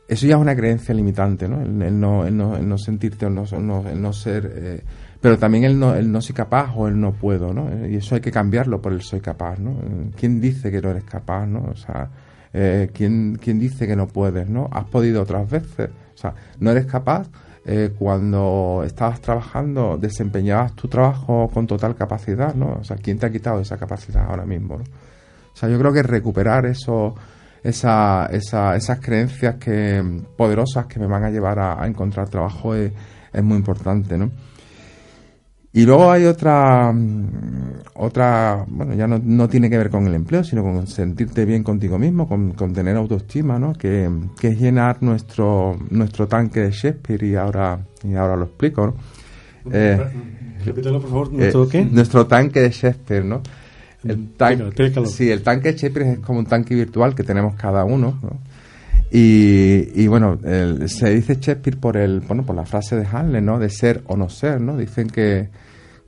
Eso 0.08 0.26
ya 0.26 0.36
es 0.36 0.42
una 0.42 0.56
creencia 0.56 0.96
limitante, 0.96 1.48
¿no? 1.48 1.62
El, 1.62 2.00
no, 2.00 2.26
el 2.26 2.36
no, 2.36 2.58
no, 2.58 2.78
sentirte, 2.78 3.26
el 3.28 3.36
no, 3.36 3.44
el 3.88 4.02
no 4.02 4.14
ser... 4.14 4.52
Eh, 4.56 4.84
pero 5.22 5.38
también 5.38 5.64
el 5.64 5.80
no, 5.80 5.94
el 5.96 6.12
no 6.12 6.22
soy 6.22 6.36
capaz 6.36 6.74
o 6.76 6.88
el 6.88 7.00
no 7.00 7.14
puedo, 7.14 7.54
¿no? 7.54 7.88
Y 7.88 7.96
eso 7.96 8.16
hay 8.16 8.22
que 8.22 8.32
cambiarlo 8.32 8.82
por 8.82 8.92
el 8.92 9.02
soy 9.02 9.22
capaz, 9.22 9.60
¿no? 9.60 9.78
¿Quién 10.18 10.42
dice 10.42 10.70
que 10.70 10.82
no 10.82 10.90
eres 10.90 11.06
capaz, 11.06 11.46
¿no? 11.46 11.64
O 11.72 11.76
sea, 11.76 12.10
eh, 12.54 12.90
¿quién, 12.94 13.40
¿quién, 13.42 13.60
dice 13.60 13.88
que 13.88 13.96
no 13.96 14.08
puedes, 14.08 14.48
¿no? 14.48 14.70
Has 14.72 14.86
podido 14.86 15.24
otras 15.24 15.50
veces, 15.50 15.90
o 16.14 16.18
sea, 16.18 16.36
no 16.60 16.72
eres 16.72 16.86
capaz 16.86 17.28
eh, 17.66 17.94
cuando 17.98 18.84
estabas 18.86 19.22
trabajando, 19.22 19.98
desempeñabas 19.98 20.74
tu 20.74 20.88
trabajo 20.88 21.50
con 21.54 21.66
total 21.66 21.96
capacidad, 21.96 22.54
¿no? 22.54 22.78
O 22.80 22.84
sea, 22.84 22.98
¿quién 22.98 23.18
te 23.18 23.26
ha 23.26 23.32
quitado 23.32 23.60
esa 23.60 23.78
capacidad 23.78 24.26
ahora 24.26 24.46
mismo, 24.46 24.78
¿no? 24.78 24.84
O 24.84 25.56
sea, 25.56 25.70
yo 25.70 25.80
creo 25.80 25.94
que 25.94 26.04
recuperar 26.04 26.66
eso, 26.66 27.16
esa, 27.64 28.26
esa, 28.28 28.76
esas 28.76 29.00
creencias 29.00 29.56
que, 29.56 30.04
poderosas 30.36 30.88
que 30.88 31.00
me 31.00 31.08
van 31.08 31.24
a 31.24 31.30
llevar 31.30 31.60
a, 31.60 31.88
encontrar 31.88 32.28
trabajo 32.28 32.76
es, 32.76 32.92
es 33.32 33.44
muy 33.44 33.58
importante, 33.58 34.18
¿no? 34.18 34.32
Y 35.76 35.86
luego 35.86 36.12
hay 36.12 36.26
otra, 36.26 36.92
mm, 36.94 37.82
otra 37.96 38.64
bueno, 38.68 38.94
ya 38.94 39.08
no, 39.08 39.20
no, 39.24 39.50
tiene 39.50 39.72
que 39.72 39.78
ver 39.78 39.90
con 39.90 40.06
el 40.06 40.14
empleo, 40.14 40.44
sino 40.44 40.62
con 40.62 40.86
sentirte 40.86 41.46
bien 41.46 41.64
contigo 41.64 41.98
mismo, 41.98 42.28
con, 42.28 42.52
con 42.52 42.74
tener 42.74 42.96
autoestima, 42.96 43.58
¿no? 43.58 43.74
Que, 43.74 44.08
que, 44.40 44.50
es 44.50 44.60
llenar 44.60 45.02
nuestro, 45.02 45.76
nuestro 45.90 46.28
tanque 46.28 46.60
de 46.60 46.72
Shakespeare 46.72 47.24
y 47.24 47.36
ahora, 47.36 47.80
y 48.04 48.14
ahora 48.14 48.36
lo 48.36 48.46
explico, 48.46 48.86
¿no? 48.86 48.96
Eh, 49.74 50.00
Repítelo, 50.64 51.02
por 51.02 51.10
favor, 51.10 51.34
¿nuestro 51.34 51.64
eh, 51.64 51.68
qué? 51.72 51.86
Nuestro 51.86 52.28
tanque 52.28 52.62
de 52.62 52.70
Shakespeare, 52.70 53.26
¿no? 53.26 53.42
El 54.04 54.34
tanque, 54.34 54.92
sí, 55.08 55.32
el 55.32 55.42
tanque 55.42 55.72
de 55.72 55.78
Shakespeare 55.78 56.08
es 56.12 56.20
como 56.20 56.38
un 56.40 56.46
tanque 56.46 56.76
virtual 56.76 57.16
que 57.16 57.24
tenemos 57.24 57.56
cada 57.56 57.84
uno, 57.84 58.20
¿no? 58.22 58.53
Y, 59.16 60.08
bueno, 60.08 60.40
se 60.88 61.10
dice 61.12 61.36
Shakespeare 61.36 61.78
por 61.78 61.98
el 61.98 62.22
bueno 62.22 62.44
por 62.44 62.56
la 62.56 62.66
frase 62.66 62.96
de 62.96 63.06
Hamlet, 63.06 63.44
¿no? 63.44 63.60
De 63.60 63.70
ser 63.70 64.02
o 64.08 64.18
no 64.18 64.28
ser, 64.28 64.60
¿no? 64.60 64.76
Dicen 64.76 65.08
que 65.08 65.50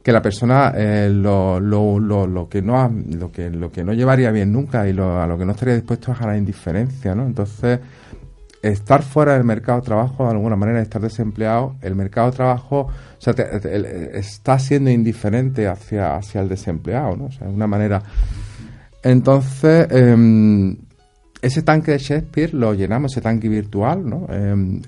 que 0.06 0.12
la 0.12 0.22
persona 0.22 0.72
eh, 0.76 1.10
lo, 1.12 1.60
lo, 1.60 1.98
lo, 1.98 2.28
lo, 2.28 2.48
que 2.48 2.62
no 2.62 2.88
lo 3.18 3.32
que 3.32 3.50
lo 3.50 3.72
que 3.72 3.84
no 3.84 3.92
llevaría 3.92 4.30
bien 4.30 4.54
nunca 4.54 4.88
y 4.88 4.94
lo, 4.94 5.20
a 5.20 5.26
lo 5.26 5.36
que 5.36 5.46
no 5.46 5.54
estaría 5.54 5.74
dispuesto 5.74 6.12
es 6.12 6.22
a 6.22 6.28
la 6.28 6.38
indiferencia 6.38 7.16
no 7.16 7.26
entonces 7.26 7.80
estar 8.62 9.02
fuera 9.02 9.34
del 9.34 9.46
mercado 9.46 9.80
de 9.80 9.86
trabajo 9.86 10.26
de 10.26 10.30
alguna 10.30 10.56
manera 10.56 10.80
estar 10.80 11.02
desempleado 11.02 11.78
el 11.82 11.96
mercado 11.96 12.30
de 12.30 12.38
trabajo 12.38 12.90
está 14.14 14.60
siendo 14.60 14.92
indiferente 14.92 15.68
hacia 15.68 16.18
hacia 16.18 16.42
el 16.42 16.50
desempleado 16.50 17.18
no 17.18 17.26
o 17.26 17.32
sea 17.32 17.48
de 17.48 17.54
una 17.56 17.66
manera 17.66 18.04
entonces 19.02 19.88
eh, 19.90 20.76
ese 21.46 21.62
tanque 21.62 21.92
de 21.92 22.00
Shakespeare 22.00 22.56
lo 22.56 22.74
llenamos, 22.74 23.12
ese 23.12 23.22
tanque 23.22 23.48
virtual, 23.48 24.10
¿no? 24.10 24.26
Em, 24.30 24.82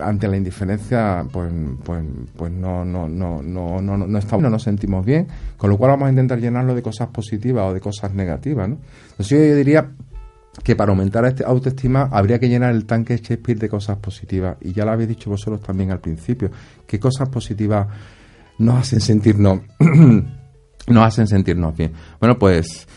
ante 0.00 0.26
la 0.28 0.38
indiferencia, 0.38 1.26
pues, 1.30 1.52
pues, 1.84 2.02
pues 2.34 2.50
no, 2.50 2.86
no, 2.86 3.06
no, 3.06 3.42
no, 3.42 3.82
no, 3.82 3.96
no, 3.98 4.18
estamos, 4.18 4.42
no 4.42 4.48
nos 4.48 4.62
sentimos 4.62 5.04
bien, 5.04 5.26
con 5.58 5.68
lo 5.68 5.76
cual 5.76 5.90
vamos 5.90 6.06
a 6.06 6.10
intentar 6.10 6.40
llenarlo 6.40 6.74
de 6.74 6.80
cosas 6.80 7.08
positivas 7.08 7.66
o 7.68 7.74
de 7.74 7.80
cosas 7.80 8.14
negativas, 8.14 8.66
¿no? 8.66 8.78
Entonces 9.10 9.28
yo 9.28 9.56
diría 9.56 9.90
que 10.62 10.74
para 10.74 10.90
aumentar 10.90 11.26
esta 11.26 11.46
autoestima 11.46 12.08
habría 12.10 12.38
que 12.38 12.48
llenar 12.48 12.74
el 12.74 12.86
tanque 12.86 13.14
de 13.14 13.22
Shakespeare 13.22 13.58
de 13.58 13.68
cosas 13.68 13.98
positivas. 13.98 14.56
Y 14.62 14.72
ya 14.72 14.86
lo 14.86 14.92
habéis 14.92 15.10
dicho 15.10 15.28
vosotros 15.28 15.60
también 15.60 15.90
al 15.90 16.00
principio, 16.00 16.50
qué 16.86 16.98
cosas 16.98 17.28
positivas 17.28 17.88
nos 18.58 18.78
hacen 18.78 19.02
sentirnos, 19.02 19.60
nos 20.88 21.04
hacen 21.04 21.26
sentirnos 21.26 21.76
bien. 21.76 21.92
Bueno, 22.18 22.38
pues 22.38 22.88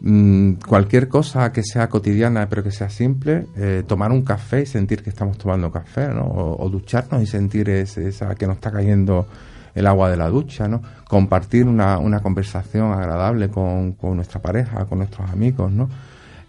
Mm, 0.00 0.54
cualquier 0.66 1.08
cosa 1.08 1.52
que 1.52 1.64
sea 1.64 1.88
cotidiana 1.88 2.48
pero 2.48 2.62
que 2.62 2.70
sea 2.70 2.88
simple, 2.88 3.46
eh, 3.56 3.82
tomar 3.86 4.12
un 4.12 4.22
café 4.22 4.62
y 4.62 4.66
sentir 4.66 5.02
que 5.02 5.10
estamos 5.10 5.36
tomando 5.38 5.72
café, 5.72 6.08
¿no? 6.08 6.24
O, 6.24 6.68
ducharnos 6.70 7.20
y 7.22 7.26
sentir 7.26 7.68
esa 7.70 8.34
que 8.36 8.46
nos 8.46 8.56
está 8.56 8.70
cayendo 8.70 9.26
el 9.74 9.86
agua 9.86 10.10
de 10.10 10.16
la 10.16 10.28
ducha, 10.28 10.68
¿no? 10.68 10.82
Compartir 11.08 11.66
una, 11.66 11.98
una 11.98 12.20
conversación 12.20 12.92
agradable 12.92 13.48
con, 13.48 13.92
con, 13.92 14.16
nuestra 14.16 14.40
pareja, 14.40 14.84
con 14.86 14.98
nuestros 14.98 15.28
amigos, 15.30 15.72
¿no? 15.72 15.88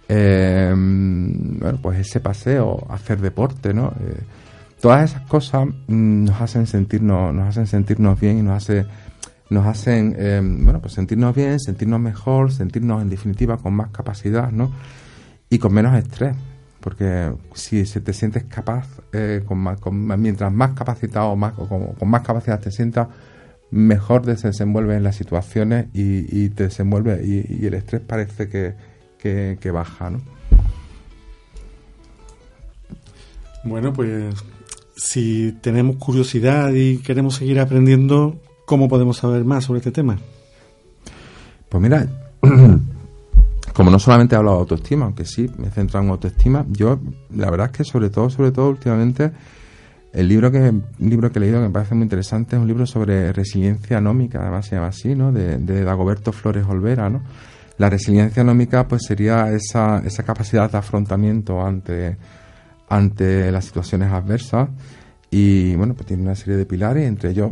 Eh, 0.08 0.72
bueno, 0.76 1.80
pues 1.82 2.00
ese 2.00 2.20
paseo, 2.20 2.86
hacer 2.90 3.20
deporte, 3.20 3.74
¿no? 3.74 3.94
Eh, 4.00 4.22
todas 4.80 5.12
esas 5.12 5.24
cosas 5.24 5.68
mm, 5.88 6.26
nos 6.26 6.42
hacen 6.42 6.68
sentirnos, 6.68 7.34
nos 7.34 7.48
hacen 7.48 7.68
sentirnos 7.68 8.20
bien 8.20 8.40
y 8.40 8.42
nos 8.44 8.58
hace 8.58 8.86
nos 9.50 9.66
hacen 9.66 10.16
eh, 10.18 10.42
bueno 10.44 10.82
pues 10.82 10.94
sentirnos 10.94 11.36
bien, 11.36 11.60
sentirnos 11.60 12.00
mejor, 12.00 12.52
sentirnos 12.52 13.02
en 13.02 13.10
definitiva 13.10 13.58
con 13.58 13.74
más 13.74 13.90
capacidad, 13.90 14.52
¿no? 14.52 14.72
Y 15.50 15.58
con 15.58 15.74
menos 15.74 15.98
estrés, 15.98 16.36
porque 16.80 17.34
si, 17.54 17.84
te 17.84 18.14
sientes 18.14 18.44
capaz, 18.44 18.88
eh, 19.12 19.44
con 19.46 19.58
más, 19.58 19.80
mientras 20.18 20.54
más 20.54 20.72
capacitado 20.72 21.36
más, 21.36 21.54
o 21.58 21.68
con, 21.68 22.10
más 22.10 22.22
capacidad 22.22 22.60
te 22.60 22.72
sientas, 22.72 23.08
mejor 23.72 24.22
te 24.22 24.36
desenvuelves 24.36 24.98
en 24.98 25.04
las 25.04 25.16
situaciones 25.16 25.88
y, 25.94 26.50
te 26.50 26.66
desenvuelve 26.66 27.22
y, 27.26 27.66
el 27.66 27.74
estrés 27.74 28.02
parece 28.02 28.48
que, 28.48 29.58
que 29.60 29.72
baja, 29.72 30.12
¿no? 30.12 30.22
Bueno, 33.64 33.92
pues 33.92 34.34
si 34.96 35.58
tenemos 35.62 35.98
curiosidad 35.98 36.72
y 36.74 36.98
queremos 37.00 37.36
seguir 37.36 37.60
aprendiendo, 37.60 38.40
¿Cómo 38.70 38.88
podemos 38.88 39.18
saber 39.18 39.44
más 39.46 39.64
sobre 39.64 39.80
este 39.80 39.90
tema? 39.90 40.16
Pues 41.70 41.82
mira, 41.82 42.06
como 43.74 43.90
no 43.90 43.98
solamente 43.98 44.36
he 44.36 44.38
hablado 44.38 44.58
de 44.58 44.62
autoestima, 44.62 45.06
aunque 45.06 45.26
sí 45.26 45.50
me 45.58 45.70
he 45.70 45.72
centrado 45.72 46.06
en 46.06 46.12
autoestima, 46.12 46.64
yo 46.70 47.00
la 47.36 47.50
verdad 47.50 47.72
es 47.72 47.78
que 47.80 47.84
sobre 47.84 48.12
todo, 48.12 48.30
sobre 48.30 48.52
todo 48.52 48.70
últimamente, 48.70 49.32
el 50.14 50.28
libro 50.28 50.52
que, 50.52 50.60
un 50.60 50.86
libro 51.00 51.32
que 51.32 51.40
he 51.40 51.42
leído 51.42 51.60
que 51.60 51.66
me 51.66 51.74
parece 51.74 51.96
muy 51.96 52.04
interesante 52.04 52.58
es 52.58 52.62
un 52.62 52.68
libro 52.68 52.86
sobre 52.86 53.34
resiliencia 53.34 53.98
anómica, 53.98 54.40
además 54.40 54.68
se 54.68 54.76
llama 54.76 54.90
así, 54.90 55.16
¿no? 55.16 55.32
De, 55.32 55.58
de 55.58 55.84
Dagoberto 55.84 56.32
Flores 56.32 56.68
Olvera, 56.68 57.10
¿no? 57.10 57.24
La 57.80 57.90
resiliencia 57.90 58.44
anómica 58.44 58.88
pues 58.88 59.02
sería 59.04 59.52
esa, 59.52 60.04
esa 60.06 60.22
capacidad 60.22 60.72
de 60.72 60.78
afrontamiento 60.78 61.60
ante, 61.60 62.18
ante 62.88 63.52
las 63.52 63.66
situaciones 63.66 64.12
adversas 64.12 64.70
y 65.32 65.76
bueno, 65.76 65.96
pues 65.96 66.06
tiene 66.06 66.22
una 66.22 66.36
serie 66.36 66.56
de 66.56 66.68
pilares, 66.68 67.08
entre 67.08 67.32
ellos 67.32 67.52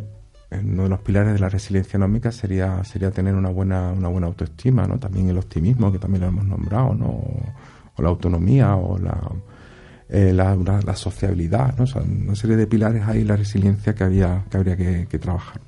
uno 0.51 0.83
de 0.83 0.89
los 0.89 0.99
pilares 0.99 1.33
de 1.33 1.39
la 1.39 1.49
resiliencia 1.49 1.97
económica 1.97 2.31
sería 2.31 2.83
sería 2.83 3.11
tener 3.11 3.35
una 3.35 3.49
buena 3.49 3.91
una 3.91 4.07
buena 4.07 4.27
autoestima 4.27 4.87
no 4.87 4.97
también 4.97 5.29
el 5.29 5.37
optimismo 5.37 5.91
que 5.91 5.99
también 5.99 6.21
lo 6.21 6.27
hemos 6.27 6.45
nombrado 6.45 6.93
no 6.93 7.07
o, 7.07 8.01
la 8.01 8.09
autonomía 8.09 8.75
o 8.75 8.97
la, 8.97 9.19
eh, 10.09 10.31
la, 10.31 10.95
sociabilidad 10.95 11.75
no 11.77 11.85
una 12.23 12.35
serie 12.35 12.55
de 12.55 12.67
pilares 12.67 13.03
ahí 13.05 13.23
la 13.23 13.35
resiliencia 13.35 13.93
que 13.93 14.03
había 14.03 14.45
que 14.49 14.57
habría 14.57 14.77
que, 14.77 15.19
trabajar. 15.19 15.61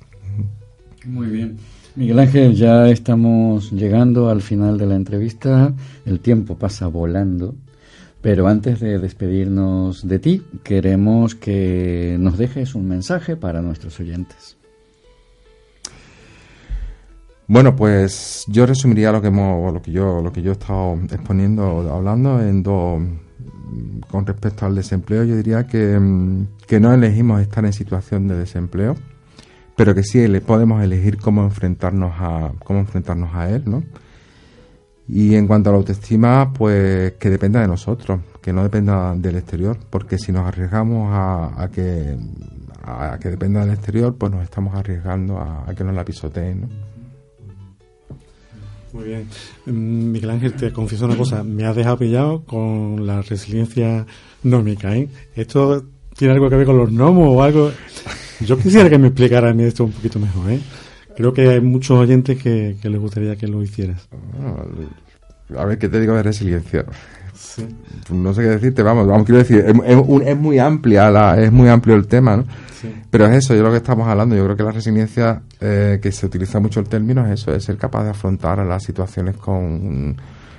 Muy 1.04 1.26
bien. 1.26 1.56
Miguel 1.96 2.18
Ángel 2.20 2.54
ya 2.54 2.88
estamos 2.88 3.72
llegando 3.72 4.28
al 4.28 4.42
final 4.42 4.78
de 4.78 4.86
la 4.86 4.94
entrevista. 4.94 5.74
El 6.06 6.20
tiempo 6.20 6.56
pasa 6.56 6.86
volando. 6.86 7.56
Pero 8.20 8.46
antes 8.48 8.80
de 8.80 8.98
despedirnos 8.98 10.06
de 10.06 10.18
ti, 10.18 10.42
queremos 10.62 11.34
que 11.34 12.16
nos 12.20 12.36
dejes 12.36 12.74
un 12.74 12.86
mensaje 12.86 13.34
para 13.34 13.62
nuestros 13.62 13.98
oyentes. 13.98 14.59
Bueno, 17.50 17.74
pues 17.74 18.44
yo 18.46 18.64
resumiría 18.64 19.10
lo 19.10 19.20
que 19.20 19.26
hemos, 19.26 19.74
lo 19.74 19.82
que 19.82 19.90
yo, 19.90 20.22
lo 20.22 20.32
que 20.32 20.40
yo 20.40 20.50
he 20.50 20.52
estado 20.52 20.96
exponiendo, 21.10 21.92
hablando 21.92 22.40
en 22.40 22.62
dos, 22.62 23.02
con 24.08 24.24
respecto 24.24 24.66
al 24.66 24.76
desempleo, 24.76 25.24
yo 25.24 25.34
diría 25.34 25.66
que, 25.66 25.98
que 26.68 26.78
no 26.78 26.94
elegimos 26.94 27.40
estar 27.40 27.64
en 27.64 27.72
situación 27.72 28.28
de 28.28 28.36
desempleo, 28.36 28.94
pero 29.74 29.96
que 29.96 30.04
sí 30.04 30.28
le 30.28 30.40
podemos 30.40 30.80
elegir 30.80 31.18
cómo 31.18 31.42
enfrentarnos 31.42 32.12
a, 32.20 32.52
cómo 32.62 32.78
enfrentarnos 32.78 33.34
a 33.34 33.50
él, 33.50 33.64
¿no? 33.66 33.82
Y 35.08 35.34
en 35.34 35.48
cuanto 35.48 35.70
a 35.70 35.72
la 35.72 35.78
autoestima, 35.78 36.52
pues 36.52 37.14
que 37.14 37.30
dependa 37.30 37.60
de 37.60 37.66
nosotros, 37.66 38.20
que 38.40 38.52
no 38.52 38.62
dependa 38.62 39.16
del 39.16 39.38
exterior, 39.38 39.76
porque 39.90 40.18
si 40.18 40.30
nos 40.30 40.46
arriesgamos 40.46 41.08
a, 41.12 41.68
que 41.72 42.16
a 42.84 43.18
que 43.20 43.28
dependa 43.28 43.58
del 43.62 43.74
exterior, 43.74 44.14
pues 44.16 44.30
nos 44.30 44.44
estamos 44.44 44.72
arriesgando 44.76 45.38
a, 45.38 45.68
a 45.68 45.74
que 45.74 45.82
nos 45.82 45.96
la 45.96 46.04
pisoteen, 46.04 46.60
¿no? 46.60 46.89
Muy 48.92 49.04
bien. 49.04 49.28
Mm, 49.66 50.12
Miguel 50.12 50.30
Ángel, 50.30 50.54
te 50.54 50.72
confieso 50.72 51.04
una 51.04 51.16
cosa, 51.16 51.42
me 51.42 51.64
has 51.64 51.76
dejado 51.76 51.98
pillado 51.98 52.44
con 52.44 53.06
la 53.06 53.22
resiliencia 53.22 54.06
nómica, 54.42 54.96
¿eh? 54.96 55.08
¿Esto 55.34 55.84
tiene 56.16 56.34
algo 56.34 56.50
que 56.50 56.56
ver 56.56 56.66
con 56.66 56.78
los 56.78 56.90
gnomos 56.90 57.28
o 57.28 57.42
algo? 57.42 57.70
Yo 58.40 58.58
quisiera 58.58 58.88
que 58.88 58.98
me 58.98 59.08
explicaran 59.08 59.60
esto 59.60 59.84
un 59.84 59.92
poquito 59.92 60.18
mejor, 60.18 60.50
¿eh? 60.50 60.60
Creo 61.16 61.32
que 61.32 61.48
hay 61.48 61.60
muchos 61.60 61.98
oyentes 61.98 62.42
que, 62.42 62.76
les 62.82 63.00
gustaría 63.00 63.36
que 63.36 63.46
lo 63.46 63.62
hicieras. 63.62 64.08
a 65.56 65.64
ver, 65.64 65.78
¿qué 65.78 65.88
te 65.88 66.00
digo 66.00 66.14
de 66.14 66.22
resiliencia? 66.22 66.84
no 68.10 68.34
sé 68.34 68.42
qué 68.42 68.48
decirte, 68.48 68.82
vamos, 68.82 69.06
vamos, 69.06 69.24
quiero 69.24 69.38
decir, 69.38 69.64
es, 69.84 70.36
muy 70.36 70.58
amplia, 70.58 71.10
la, 71.10 71.40
es 71.40 71.50
muy 71.50 71.68
amplio 71.68 71.96
el 71.96 72.06
tema, 72.06 72.36
¿no? 72.36 72.44
Pero 73.10 73.26
es 73.26 73.36
eso, 73.36 73.54
yo 73.54 73.62
lo 73.62 73.70
que 73.70 73.78
estamos 73.78 74.06
hablando, 74.08 74.36
yo 74.36 74.44
creo 74.44 74.56
que 74.56 74.62
la 74.62 74.72
resiliencia, 74.72 75.42
eh, 75.60 75.98
que 76.00 76.12
se 76.12 76.26
utiliza 76.26 76.60
mucho 76.60 76.80
el 76.80 76.88
término, 76.88 77.26
es 77.26 77.40
eso, 77.40 77.54
es 77.54 77.64
ser 77.64 77.76
capaz 77.76 78.04
de 78.04 78.10
afrontar 78.10 78.58
las 78.58 78.82
situaciones 78.82 79.36
con 79.36 80.16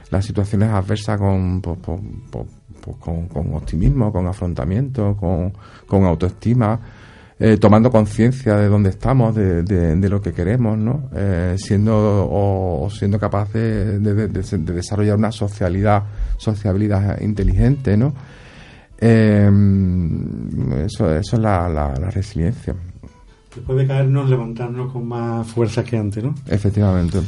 las 0.09 0.25
situaciones 0.25 0.69
adversas 0.69 1.17
con, 1.17 1.61
con, 1.61 3.27
con, 3.29 3.53
optimismo, 3.53 4.11
con 4.11 4.27
afrontamiento, 4.27 5.15
con, 5.15 5.53
con 5.87 6.03
autoestima 6.03 6.79
eh, 7.43 7.57
tomando 7.57 7.89
conciencia 7.89 8.55
de 8.55 8.67
dónde 8.67 8.91
estamos, 8.91 9.33
de, 9.33 9.63
de, 9.63 10.09
lo 10.09 10.21
que 10.21 10.31
queremos, 10.31 10.77
¿no? 10.77 11.09
Eh, 11.15 11.55
siendo 11.57 12.29
o, 12.29 12.87
siendo 12.91 13.17
capaz 13.17 13.51
de, 13.51 13.97
desarrollar 13.97 15.17
una 15.17 15.31
socialidad, 15.31 16.03
sociabilidad 16.37 17.19
inteligente, 17.19 17.97
¿no? 17.97 18.13
Eh, 19.01 19.49
eso, 20.85 21.15
eso 21.15 21.35
es 21.35 21.41
la, 21.41 21.67
la, 21.67 21.93
resiliencia. 22.11 22.75
Después 23.55 23.77
de 23.79 23.87
caernos, 23.87 24.29
levantarnos 24.29 24.93
con 24.93 25.07
más 25.07 25.47
fuerza 25.47 25.83
que 25.83 25.97
antes, 25.97 26.23
¿no? 26.23 26.35
Efectivamente. 26.47 27.19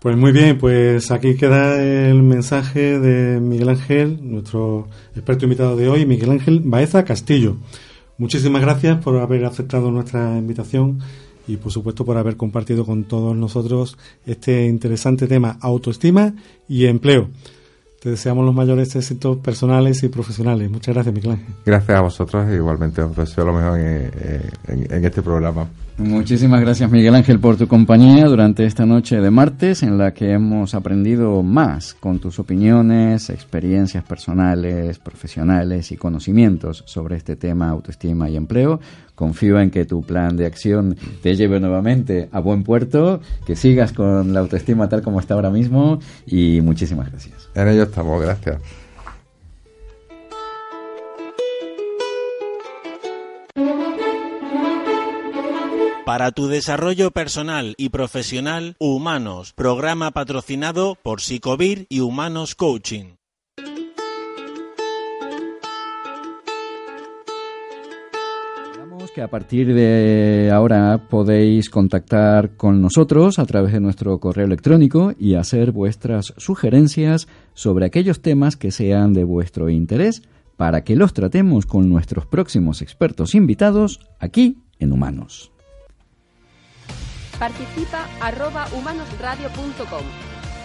Pues 0.00 0.16
muy 0.16 0.30
bien, 0.30 0.58
pues 0.58 1.10
aquí 1.10 1.34
queda 1.34 1.82
el 1.82 2.22
mensaje 2.22 3.00
de 3.00 3.40
Miguel 3.40 3.70
Ángel, 3.70 4.20
nuestro 4.22 4.86
experto 5.16 5.44
invitado 5.46 5.76
de 5.76 5.88
hoy, 5.88 6.06
Miguel 6.06 6.30
Ángel 6.30 6.60
Baeza 6.64 7.04
Castillo. 7.04 7.56
Muchísimas 8.16 8.62
gracias 8.62 8.98
por 9.02 9.16
haber 9.18 9.44
aceptado 9.44 9.90
nuestra 9.90 10.38
invitación 10.38 11.00
y 11.48 11.56
por 11.56 11.72
supuesto 11.72 12.04
por 12.04 12.16
haber 12.16 12.36
compartido 12.36 12.84
con 12.84 13.04
todos 13.04 13.36
nosotros 13.36 13.98
este 14.24 14.66
interesante 14.66 15.26
tema 15.26 15.58
autoestima 15.60 16.34
y 16.68 16.86
empleo. 16.86 17.28
Te 18.08 18.12
deseamos 18.12 18.46
los 18.46 18.54
mayores 18.54 18.96
éxitos 18.96 19.36
personales 19.36 20.02
y 20.02 20.08
profesionales. 20.08 20.70
Muchas 20.70 20.94
gracias, 20.94 21.14
Miguel 21.14 21.32
Ángel. 21.32 21.54
Gracias 21.66 21.98
a 21.98 22.00
vosotros 22.00 22.46
y 22.50 22.54
igualmente 22.54 23.02
os 23.02 23.14
deseo 23.14 23.44
lo 23.44 23.52
mejor 23.52 23.78
en 23.78 25.04
este 25.04 25.20
programa. 25.20 25.68
Muchísimas 25.98 26.60
gracias 26.62 26.90
Miguel 26.90 27.16
Ángel 27.16 27.40
por 27.40 27.56
tu 27.56 27.66
compañía 27.66 28.24
durante 28.26 28.64
esta 28.64 28.86
noche 28.86 29.20
de 29.20 29.30
martes 29.30 29.82
en 29.82 29.98
la 29.98 30.14
que 30.14 30.30
hemos 30.30 30.74
aprendido 30.74 31.42
más 31.42 31.92
con 31.92 32.18
tus 32.18 32.38
opiniones, 32.38 33.28
experiencias 33.28 34.04
personales, 34.04 34.98
profesionales 35.00 35.92
y 35.92 35.96
conocimientos 35.98 36.84
sobre 36.86 37.16
este 37.16 37.36
tema 37.36 37.68
autoestima 37.68 38.30
y 38.30 38.36
empleo. 38.36 38.80
Confío 39.18 39.58
en 39.58 39.72
que 39.72 39.84
tu 39.84 40.02
plan 40.02 40.36
de 40.36 40.46
acción 40.46 40.96
te 41.24 41.34
lleve 41.34 41.58
nuevamente 41.58 42.28
a 42.30 42.38
buen 42.38 42.62
puerto, 42.62 43.20
que 43.44 43.56
sigas 43.56 43.92
con 43.92 44.32
la 44.32 44.38
autoestima 44.38 44.88
tal 44.88 45.02
como 45.02 45.18
está 45.18 45.34
ahora 45.34 45.50
mismo 45.50 45.98
y 46.24 46.60
muchísimas 46.60 47.10
gracias. 47.10 47.50
En 47.56 47.66
ello 47.66 47.82
estamos, 47.82 48.22
gracias. 48.22 48.60
Para 56.06 56.30
tu 56.30 56.46
desarrollo 56.46 57.10
personal 57.10 57.74
y 57.76 57.88
profesional, 57.88 58.76
Humanos, 58.78 59.52
programa 59.52 60.12
patrocinado 60.12 60.96
por 61.02 61.20
Psicovir 61.20 61.86
y 61.90 62.00
Humanos 62.00 62.54
Coaching. 62.54 63.17
A 69.20 69.28
partir 69.28 69.74
de 69.74 70.50
ahora 70.52 71.06
podéis 71.08 71.70
contactar 71.70 72.56
con 72.56 72.80
nosotros 72.80 73.38
a 73.38 73.46
través 73.46 73.72
de 73.72 73.80
nuestro 73.80 74.18
correo 74.18 74.46
electrónico 74.46 75.12
y 75.18 75.34
hacer 75.34 75.72
vuestras 75.72 76.34
sugerencias 76.36 77.28
sobre 77.54 77.86
aquellos 77.86 78.20
temas 78.20 78.56
que 78.56 78.70
sean 78.70 79.12
de 79.12 79.24
vuestro 79.24 79.68
interés 79.70 80.22
para 80.56 80.84
que 80.84 80.96
los 80.96 81.12
tratemos 81.12 81.66
con 81.66 81.88
nuestros 81.88 82.26
próximos 82.26 82.82
expertos 82.82 83.34
invitados 83.34 84.00
aquí 84.18 84.58
en 84.78 84.92
Humanos. 84.92 85.52
Participa 87.38 88.06
arroba 88.20 88.66
humanosradio.com. 88.76 90.04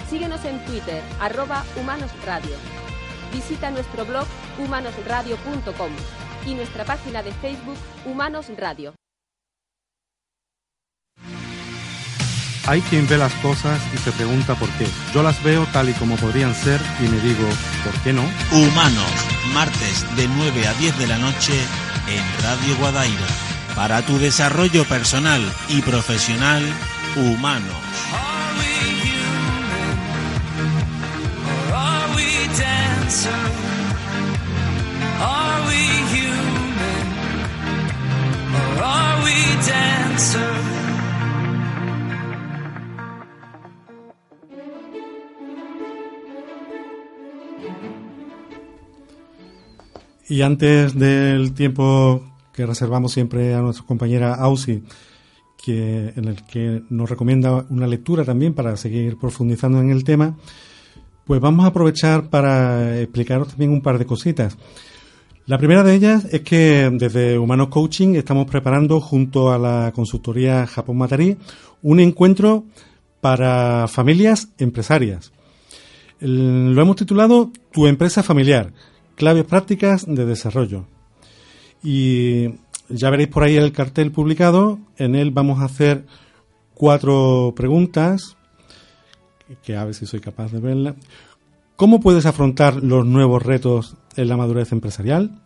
Síguenos 0.10 0.44
en 0.46 0.64
Twitter 0.66 1.02
arroba 1.20 1.64
humanosradio. 1.80 2.56
Visita 3.32 3.72
nuestro 3.72 4.06
blog 4.06 4.26
humanosradio.com 4.64 6.33
y 6.46 6.54
nuestra 6.56 6.86
página 6.86 7.24
de 7.24 7.32
Facebook 7.34 7.78
Humanos 8.06 8.48
Radio. 8.58 8.94
Hay 12.66 12.80
quien 12.82 13.08
ve 13.08 13.18
las 13.18 13.34
cosas 13.36 13.82
y 13.94 13.98
se 13.98 14.12
pregunta 14.14 14.56
por 14.56 14.70
qué. 14.78 14.88
Yo 15.14 15.22
las 15.22 15.44
veo 15.44 15.66
tal 15.74 15.90
y 15.90 15.94
como 15.94 16.16
podrían 16.16 16.56
ser 16.56 16.80
y 17.02 17.10
me 17.10 17.20
digo, 17.20 17.48
¿por 17.84 17.94
qué 18.04 18.14
no? 18.14 18.24
Humanos, 18.52 19.12
martes 19.54 20.06
de 20.16 20.28
9 20.30 20.68
a 20.68 20.74
10 20.76 20.98
de 20.98 21.08
la 21.08 21.18
noche 21.18 21.54
en 22.08 22.44
Radio 22.44 22.78
Guadaira 22.78 23.28
para 23.76 24.02
tu 24.06 24.18
desarrollo 24.18 24.86
personal 24.86 25.42
y 25.68 25.82
profesional 25.82 26.64
humano. 27.18 27.74
Y 50.30 50.42
antes 50.42 50.98
del 50.98 51.54
tiempo 51.54 52.24
que 52.54 52.66
reservamos 52.66 53.12
siempre 53.12 53.54
a 53.54 53.62
nuestra 53.62 53.86
compañera 53.86 54.34
Ausi, 54.34 54.84
que, 55.64 56.14
en 56.16 56.26
el 56.26 56.44
que 56.44 56.82
nos 56.90 57.10
recomienda 57.10 57.66
una 57.70 57.88
lectura 57.88 58.26
también 58.26 58.54
para 58.54 58.76
seguir 58.78 59.18
profundizando 59.18 59.80
en 59.80 59.92
el 59.92 60.04
tema, 60.04 60.36
pues 61.26 61.40
vamos 61.40 61.66
a 61.66 61.70
aprovechar 61.70 62.30
para 62.30 63.00
explicaros 63.00 63.50
también 63.50 63.72
un 63.72 63.82
par 63.82 64.00
de 64.00 64.06
cositas. 64.06 64.58
La 65.46 65.58
primera 65.58 65.84
de 65.84 65.94
ellas 65.94 66.26
es 66.32 66.40
que 66.40 66.90
desde 66.94 67.38
Humanos 67.38 67.68
Coaching 67.68 68.16
estamos 68.16 68.46
preparando 68.46 69.02
junto 69.02 69.52
a 69.52 69.58
la 69.58 69.92
consultoría 69.94 70.66
Japón 70.66 70.98
Matarí 70.98 71.38
un 71.82 72.00
encuentro 72.00 72.64
para 73.20 73.90
familias 73.90 74.48
empresarias. 74.58 75.34
lo 76.22 76.82
hemos 76.82 76.96
titulado 76.96 77.52
Tu 77.74 77.88
empresa 77.88 78.24
familiar, 78.24 78.72
claves 79.16 79.44
prácticas 79.44 80.06
de 80.08 80.26
desarrollo. 80.26 80.86
Y 81.84 82.52
ya 82.88 83.10
veréis 83.10 83.28
por 83.28 83.44
ahí 83.44 83.58
el 83.58 83.74
cartel 83.74 84.14
publicado. 84.14 84.80
En 84.96 85.14
él 85.14 85.32
vamos 85.32 85.60
a 85.60 85.66
hacer 85.66 86.06
cuatro 86.74 87.54
preguntas, 87.54 88.38
que 89.62 89.76
a 89.76 89.84
ver 89.84 89.94
si 89.94 90.06
soy 90.06 90.22
capaz 90.22 90.54
de 90.54 90.62
verla. 90.62 90.96
¿Cómo 91.76 92.00
puedes 92.00 92.26
afrontar 92.26 92.84
los 92.84 93.06
nuevos 93.06 93.44
retos 93.44 93.96
en 94.16 94.30
la 94.30 94.38
madurez 94.38 94.72
empresarial? 94.72 95.42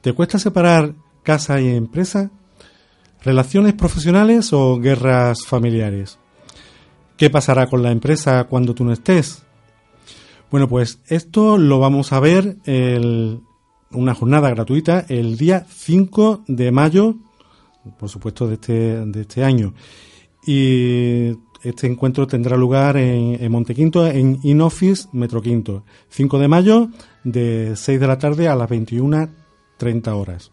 ¿Te 0.00 0.12
cuesta 0.12 0.38
separar 0.38 0.94
casa 1.22 1.60
y 1.60 1.68
empresa? 1.68 2.30
¿Relaciones 3.22 3.74
profesionales 3.74 4.52
o 4.52 4.78
guerras 4.78 5.44
familiares? 5.46 6.18
¿Qué 7.16 7.30
pasará 7.30 7.66
con 7.66 7.82
la 7.82 7.90
empresa 7.90 8.44
cuando 8.44 8.74
tú 8.74 8.84
no 8.84 8.92
estés? 8.92 9.42
Bueno, 10.50 10.68
pues 10.68 11.00
esto 11.08 11.58
lo 11.58 11.80
vamos 11.80 12.12
a 12.12 12.20
ver 12.20 12.56
el 12.64 13.40
una 13.90 14.14
jornada 14.14 14.50
gratuita 14.50 15.06
el 15.08 15.36
día 15.36 15.66
5 15.68 16.44
de 16.46 16.70
mayo, 16.70 17.16
por 17.98 18.08
supuesto, 18.08 18.46
de 18.46 18.54
este, 18.54 18.72
de 19.06 19.20
este 19.22 19.44
año. 19.44 19.74
Y 20.46 21.32
este 21.62 21.86
encuentro 21.86 22.26
tendrá 22.26 22.56
lugar 22.56 22.96
en, 22.96 23.42
en 23.42 23.52
Montequinto, 23.52 24.06
en 24.06 24.38
InOffice 24.42 25.08
Metro 25.12 25.42
Quinto. 25.42 25.84
5 26.10 26.38
de 26.38 26.48
mayo, 26.48 26.88
de 27.24 27.72
6 27.74 28.00
de 28.00 28.06
la 28.06 28.18
tarde 28.18 28.48
a 28.48 28.54
las 28.54 28.68
21.30 28.68 30.08
horas. 30.12 30.50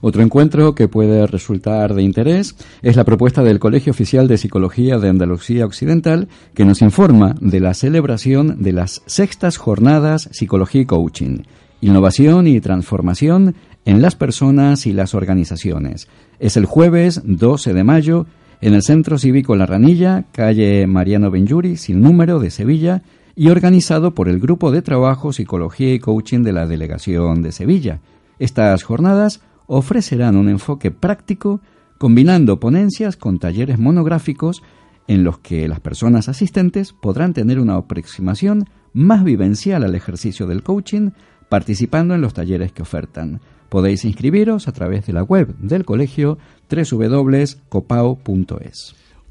Otro 0.00 0.22
encuentro 0.22 0.74
que 0.74 0.88
puede 0.88 1.26
resultar 1.26 1.94
de 1.94 2.02
interés 2.02 2.54
es 2.82 2.96
la 2.96 3.04
propuesta 3.04 3.42
del 3.42 3.58
Colegio 3.58 3.90
Oficial 3.90 4.28
de 4.28 4.38
Psicología 4.38 4.98
de 4.98 5.08
Andalucía 5.08 5.66
Occidental, 5.66 6.28
que 6.54 6.64
nos 6.64 6.82
informa 6.82 7.34
de 7.40 7.60
la 7.60 7.74
celebración 7.74 8.62
de 8.62 8.72
las 8.72 9.02
sextas 9.06 9.56
jornadas 9.56 10.28
Psicología 10.32 10.82
y 10.82 10.86
Coaching, 10.86 11.42
Innovación 11.80 12.46
y 12.48 12.60
transformación 12.60 13.54
en 13.84 14.02
las 14.02 14.16
personas 14.16 14.86
y 14.86 14.92
las 14.92 15.14
organizaciones. 15.14 16.08
Es 16.40 16.56
el 16.56 16.64
jueves 16.64 17.22
12 17.24 17.72
de 17.72 17.84
mayo 17.84 18.26
en 18.60 18.74
el 18.74 18.82
Centro 18.82 19.18
Cívico 19.18 19.54
La 19.56 19.66
Ranilla, 19.66 20.24
calle 20.32 20.86
Mariano 20.86 21.30
Benjuri, 21.30 21.76
sin 21.76 22.00
número, 22.00 22.40
de 22.40 22.50
Sevilla, 22.50 23.02
y 23.36 23.50
organizado 23.50 24.14
por 24.14 24.28
el 24.28 24.40
Grupo 24.40 24.72
de 24.72 24.82
Trabajo 24.82 25.32
Psicología 25.32 25.94
y 25.94 26.00
Coaching 26.00 26.42
de 26.42 26.52
la 26.52 26.66
Delegación 26.66 27.42
de 27.42 27.52
Sevilla. 27.52 28.00
Estas 28.40 28.82
jornadas 28.82 29.40
ofrecerán 29.66 30.36
un 30.36 30.48
enfoque 30.48 30.90
práctico 30.90 31.60
combinando 31.98 32.58
ponencias 32.58 33.16
con 33.16 33.38
talleres 33.38 33.78
monográficos 33.78 34.62
en 35.06 35.22
los 35.22 35.38
que 35.38 35.68
las 35.68 35.80
personas 35.80 36.28
asistentes 36.28 36.92
podrán 36.92 37.32
tener 37.32 37.60
una 37.60 37.76
aproximación 37.76 38.64
más 38.92 39.22
vivencial 39.22 39.84
al 39.84 39.94
ejercicio 39.94 40.46
del 40.46 40.62
coaching, 40.62 41.10
participando 41.48 42.14
en 42.14 42.20
los 42.20 42.34
talleres 42.34 42.72
que 42.72 42.82
ofertan. 42.82 43.40
Podéis 43.68 44.04
inscribiros 44.04 44.68
a 44.68 44.72
través 44.72 45.06
de 45.06 45.12
la 45.12 45.22
web 45.22 45.54
del 45.58 45.84
colegio 45.84 46.38
www.copao.es. 46.70 47.56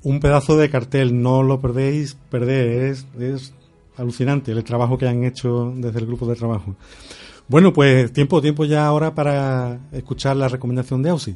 Un 0.03 0.19
pedazo 0.19 0.57
de 0.57 0.69
cartel, 0.69 1.21
no 1.21 1.41
lo 1.43 1.59
perdéis, 1.59 2.15
perder, 2.29 2.91
es, 2.91 3.07
es 3.19 3.53
alucinante 3.97 4.51
el 4.51 4.63
trabajo 4.63 4.97
que 4.97 5.07
han 5.07 5.23
hecho 5.23 5.73
desde 5.75 5.99
el 5.99 6.05
grupo 6.05 6.27
de 6.27 6.35
trabajo. 6.35 6.75
Bueno, 7.47 7.73
pues 7.73 8.11
tiempo, 8.13 8.41
tiempo 8.41 8.65
ya 8.65 8.85
ahora 8.85 9.15
para 9.15 9.79
escuchar 9.91 10.35
la 10.35 10.49
recomendación 10.49 11.01
de 11.01 11.09
Ausi. 11.09 11.35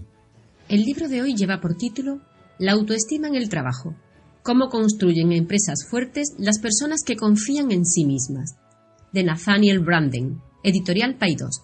El 0.70 0.84
libro 0.84 1.08
de 1.08 1.22
hoy 1.22 1.36
lleva 1.36 1.60
por 1.60 1.76
título 1.76 2.20
La 2.60 2.74
autoestima 2.74 3.28
en 3.28 3.36
el 3.36 3.50
trabajo. 3.50 3.96
Cómo 4.44 4.70
construyen 4.70 5.32
empresas 5.32 5.88
fuertes 5.90 6.36
las 6.38 6.60
personas 6.60 7.02
que 7.06 7.16
confían 7.16 7.72
en 7.72 7.86
sí 7.86 8.06
mismas. 8.06 8.58
De 9.12 9.24
Nathaniel 9.24 9.80
Branden, 9.80 10.42
editorial 10.64 11.16
Paidós. 11.16 11.62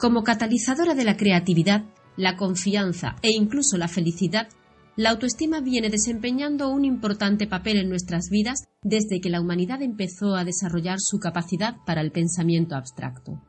Como 0.00 0.24
catalizadora 0.24 0.94
de 0.94 1.04
la 1.04 1.18
creatividad, 1.18 1.84
la 2.16 2.38
confianza 2.38 3.16
e 3.20 3.32
incluso 3.32 3.76
la 3.76 3.86
felicidad, 3.86 4.48
la 4.96 5.10
autoestima 5.10 5.60
viene 5.60 5.90
desempeñando 5.90 6.70
un 6.70 6.86
importante 6.86 7.46
papel 7.46 7.76
en 7.76 7.90
nuestras 7.90 8.30
vidas 8.30 8.64
desde 8.82 9.20
que 9.20 9.28
la 9.28 9.42
humanidad 9.42 9.82
empezó 9.82 10.36
a 10.36 10.44
desarrollar 10.44 11.00
su 11.00 11.18
capacidad 11.18 11.76
para 11.84 12.00
el 12.00 12.12
pensamiento 12.12 12.76
abstracto. 12.76 13.42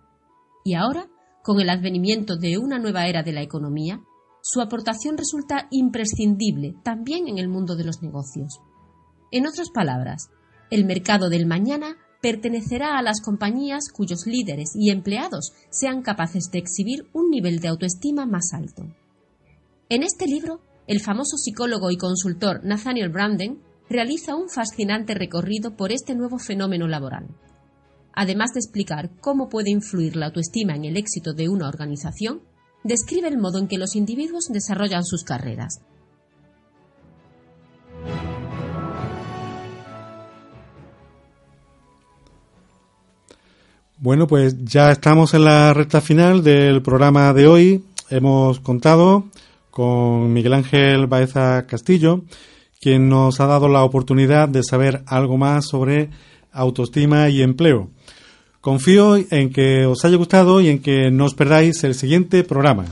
Y 0.66 0.74
ahora, 0.74 1.08
con 1.42 1.62
el 1.62 1.70
advenimiento 1.70 2.36
de 2.36 2.58
una 2.58 2.80
nueva 2.80 3.08
era 3.08 3.24
de 3.24 3.32
la 3.32 3.42
economía, 3.42 4.02
su 4.42 4.60
aportación 4.60 5.18
resulta 5.18 5.70
imprescindible 5.72 6.76
también 6.84 7.30
en 7.30 7.38
el 7.38 7.48
mundo 7.48 7.78
de 7.78 7.86
los 7.86 8.02
negocios. 8.02 8.60
En 9.32 9.48
otras 9.48 9.70
palabras, 9.70 10.30
el 10.70 10.84
mercado 10.84 11.30
del 11.30 11.46
mañana 11.46 11.96
pertenecerá 12.22 12.98
a 12.98 13.02
las 13.02 13.22
compañías 13.22 13.90
cuyos 13.92 14.26
líderes 14.26 14.72
y 14.76 14.92
empleados 14.92 15.54
sean 15.70 16.02
capaces 16.02 16.52
de 16.52 16.60
exhibir 16.60 17.08
un 17.14 17.30
nivel 17.30 17.60
de 17.60 17.68
autoestima 17.68 18.26
más 18.26 18.54
alto. 18.54 18.86
En 19.90 20.04
este 20.04 20.26
libro 20.26 20.62
el 20.88 21.00
famoso 21.00 21.38
psicólogo 21.38 21.92
y 21.92 21.98
consultor 21.98 22.66
Nathaniel 22.66 23.10
Branden 23.10 23.62
realiza 23.90 24.36
un 24.36 24.50
fascinante 24.50 25.14
recorrido 25.14 25.76
por 25.76 25.92
este 25.92 26.16
nuevo 26.16 26.38
fenómeno 26.38 26.88
laboral. 26.88 27.28
Además 28.14 28.52
de 28.54 28.60
explicar 28.60 29.10
cómo 29.22 29.48
puede 29.48 29.70
influir 29.70 30.16
la 30.16 30.28
autoestima 30.28 30.76
en 30.76 30.86
el 30.86 30.98
éxito 30.98 31.34
de 31.34 31.50
una 31.50 31.70
organización, 31.70 32.42
describe 32.84 33.28
el 33.28 33.38
modo 33.38 33.60
en 33.60 33.68
que 33.68 33.78
los 33.78 33.96
individuos 33.96 34.50
desarrollan 34.50 35.06
sus 35.06 35.24
carreras. 35.24 35.80
Bueno, 44.04 44.26
pues 44.26 44.56
ya 44.66 44.92
estamos 44.92 45.36
en 45.36 45.46
la 45.46 45.76
recta 45.76 46.02
final 46.02 46.44
del 46.44 46.82
programa 46.82 47.32
de 47.34 47.46
hoy. 47.46 47.84
Hemos 48.10 48.60
contado 48.60 49.26
con 49.70 50.34
Miguel 50.34 50.56
Ángel 50.56 51.06
Baeza 51.06 51.68
Castillo, 51.68 52.24
quien 52.80 53.10
nos 53.10 53.40
ha 53.40 53.46
dado 53.46 53.70
la 53.70 53.84
oportunidad 53.84 54.50
de 54.50 54.64
saber 54.64 55.04
algo 55.06 55.38
más 55.38 55.68
sobre 55.68 56.10
autoestima 56.52 57.30
y 57.30 57.44
empleo. 57.44 57.92
Confío 58.60 59.18
en 59.18 59.54
que 59.54 59.86
os 59.86 60.04
haya 60.04 60.18
gustado 60.18 60.62
y 60.62 60.70
en 60.70 60.80
que 60.80 61.12
no 61.12 61.26
os 61.26 61.36
perdáis 61.36 61.84
el 61.84 61.94
siguiente 61.94 62.44
programa. 62.44 62.86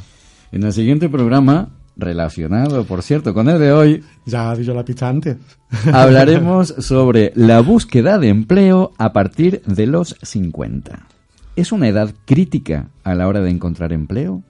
En 0.51 0.61
el 0.61 0.73
siguiente 0.73 1.09
programa, 1.09 1.69
relacionado, 1.99 2.83
por 2.85 3.03
cierto, 3.03 3.33
con 3.33 3.49
el 3.49 3.59
de 3.59 3.71
hoy, 3.71 4.03
ya 4.25 4.55
di 4.55 4.63
yo 4.63 4.73
la 4.73 4.85
pista 4.85 5.09
antes. 5.09 5.37
hablaremos 5.93 6.67
sobre 6.79 7.31
la 7.35 7.61
búsqueda 7.61 8.17
de 8.17 8.29
empleo 8.29 8.93
a 8.97 9.13
partir 9.13 9.61
de 9.65 9.87
los 9.87 10.15
50. 10.21 11.07
¿Es 11.55 11.71
una 11.71 11.87
edad 11.87 12.13
crítica 12.25 12.87
a 13.03 13.15
la 13.15 13.27
hora 13.27 13.41
de 13.41 13.49
encontrar 13.49 13.93
empleo? 13.93 14.41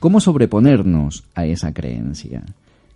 ¿Cómo 0.00 0.20
sobreponernos 0.20 1.24
a 1.34 1.46
esa 1.46 1.72
creencia? 1.72 2.42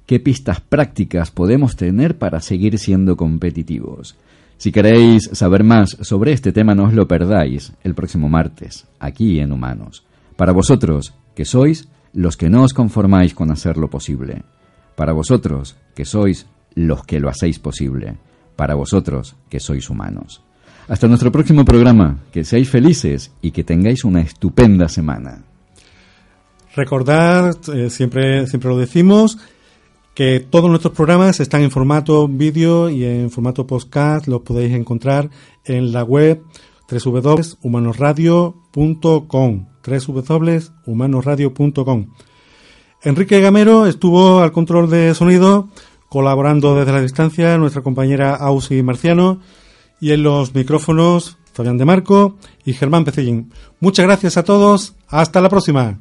¿Qué 0.07 0.21
pistas 0.21 0.61
prácticas 0.61 1.31
podemos 1.31 1.77
tener 1.77 2.19
para 2.19 2.41
seguir 2.41 2.79
siendo 2.79 3.17
competitivos? 3.17 4.17
Si 4.59 4.73
queréis 4.73 5.29
saber 5.33 5.65
más 5.65 5.97
sobre 6.01 6.33
este 6.33 6.53
tema, 6.53 6.75
no 6.75 6.85
os 6.85 6.95
lo 6.95 7.07
perdáis 7.07 7.73
el 7.85 7.95
próximo 7.95 8.29
martes, 8.29 8.87
aquí 8.99 9.39
en 9.39 9.53
Humanos. 9.53 10.05
Para 10.37 10.53
vosotros, 10.53 11.13
que 11.35 11.45
sois 11.45 11.89
los 12.17 12.37
que 12.39 12.49
no 12.49 12.63
os 12.63 12.73
conformáis 12.73 13.35
con 13.35 13.51
hacerlo 13.53 13.91
posible. 13.91 14.43
Para 14.97 15.13
vosotros, 15.13 15.77
que 15.95 16.07
sois 16.07 16.47
los 16.75 17.05
que 17.05 17.21
lo 17.21 17.29
hacéis 17.29 17.59
posible. 17.59 18.17
Para 18.57 18.75
vosotros, 18.75 19.37
que 19.51 19.61
sois 19.61 19.91
humanos. 19.91 20.43
Hasta 20.89 21.09
nuestro 21.09 21.31
próximo 21.31 21.67
programa, 21.67 22.21
que 22.33 22.43
seáis 22.43 22.71
felices 22.71 23.33
y 23.43 23.51
que 23.51 23.65
tengáis 23.65 24.03
una 24.03 24.23
estupenda 24.23 24.89
semana. 24.89 25.43
Recordad, 26.75 27.55
eh, 27.75 27.91
siempre, 27.91 28.47
siempre 28.47 28.71
lo 28.71 28.79
decimos, 28.79 29.37
que 30.15 30.41
todos 30.41 30.71
nuestros 30.71 30.95
programas 30.95 31.39
están 31.41 31.61
en 31.61 31.71
formato 31.71 32.27
vídeo 32.29 32.89
y 32.89 33.05
en 33.05 33.31
formato 33.31 33.67
podcast. 33.67 34.27
Los 34.27 34.41
podéis 34.41 34.73
encontrar 34.73 35.29
en 35.67 35.93
la 35.93 36.03
web 36.03 36.41
www.humanosradio.com 36.89 39.76
www.humanosradio.com 39.87 42.07
Enrique 43.03 43.41
Gamero 43.41 43.87
estuvo 43.87 44.41
al 44.41 44.53
control 44.53 44.91
de 44.91 45.15
sonido 45.15 45.69
colaborando 46.09 46.75
desde 46.75 46.93
la 46.93 47.03
distancia 47.03 47.59
nuestra 47.59 47.83
compañera 47.83 48.35
Ausi 48.35 48.83
Marciano 48.83 49.41
y 50.01 50.13
en 50.13 50.23
los 50.23 50.55
micrófonos 50.55 51.37
Fabián 51.53 51.77
de 51.79 51.85
Marco 51.85 52.37
y 52.65 52.75
Germán 52.75 53.05
Pecellín. 53.05 53.53
Muchas 53.81 54.07
gracias 54.07 54.37
a 54.37 54.45
todos. 54.45 54.95
Hasta 55.09 55.41
la 55.41 55.49
próxima. 55.49 55.99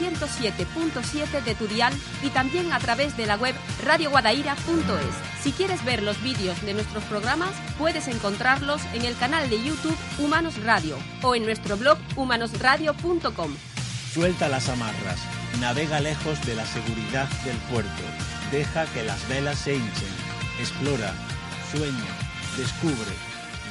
107.7 0.00 1.42
de 1.42 1.54
tu 1.54 1.66
dial 1.66 1.92
y 2.22 2.30
también 2.30 2.72
a 2.72 2.78
través 2.78 3.16
de 3.16 3.26
la 3.26 3.36
web 3.36 3.54
radioguadaira.es. 3.84 5.42
Si 5.42 5.52
quieres 5.52 5.84
ver 5.84 6.02
los 6.02 6.22
vídeos 6.22 6.60
de 6.62 6.74
nuestros 6.74 7.04
programas, 7.04 7.52
puedes 7.78 8.08
encontrarlos 8.08 8.82
en 8.94 9.04
el 9.04 9.16
canal 9.16 9.48
de 9.48 9.62
YouTube 9.62 9.96
Humanos 10.18 10.62
Radio 10.64 10.98
o 11.22 11.34
en 11.34 11.44
nuestro 11.44 11.76
blog 11.76 11.98
humanosradio.com. 12.16 13.54
Suelta 14.12 14.48
las 14.48 14.68
amarras, 14.68 15.20
navega 15.60 16.00
lejos 16.00 16.44
de 16.46 16.54
la 16.54 16.64
seguridad 16.64 17.28
del 17.44 17.56
puerto, 17.70 18.02
deja 18.50 18.86
que 18.86 19.02
las 19.02 19.28
velas 19.28 19.58
se 19.58 19.74
hinchen, 19.74 20.08
explora, 20.58 21.12
sueña, 21.70 22.16
descubre, 22.56 23.12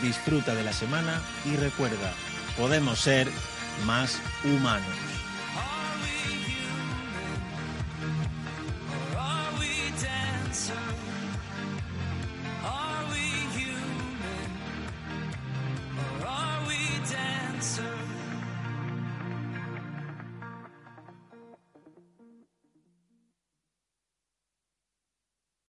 disfruta 0.02 0.54
de 0.54 0.64
la 0.64 0.74
semana 0.74 1.20
y 1.46 1.56
recuerda, 1.56 2.14
podemos 2.58 3.00
ser 3.00 3.28
más 3.86 4.20
humanos. 4.44 5.15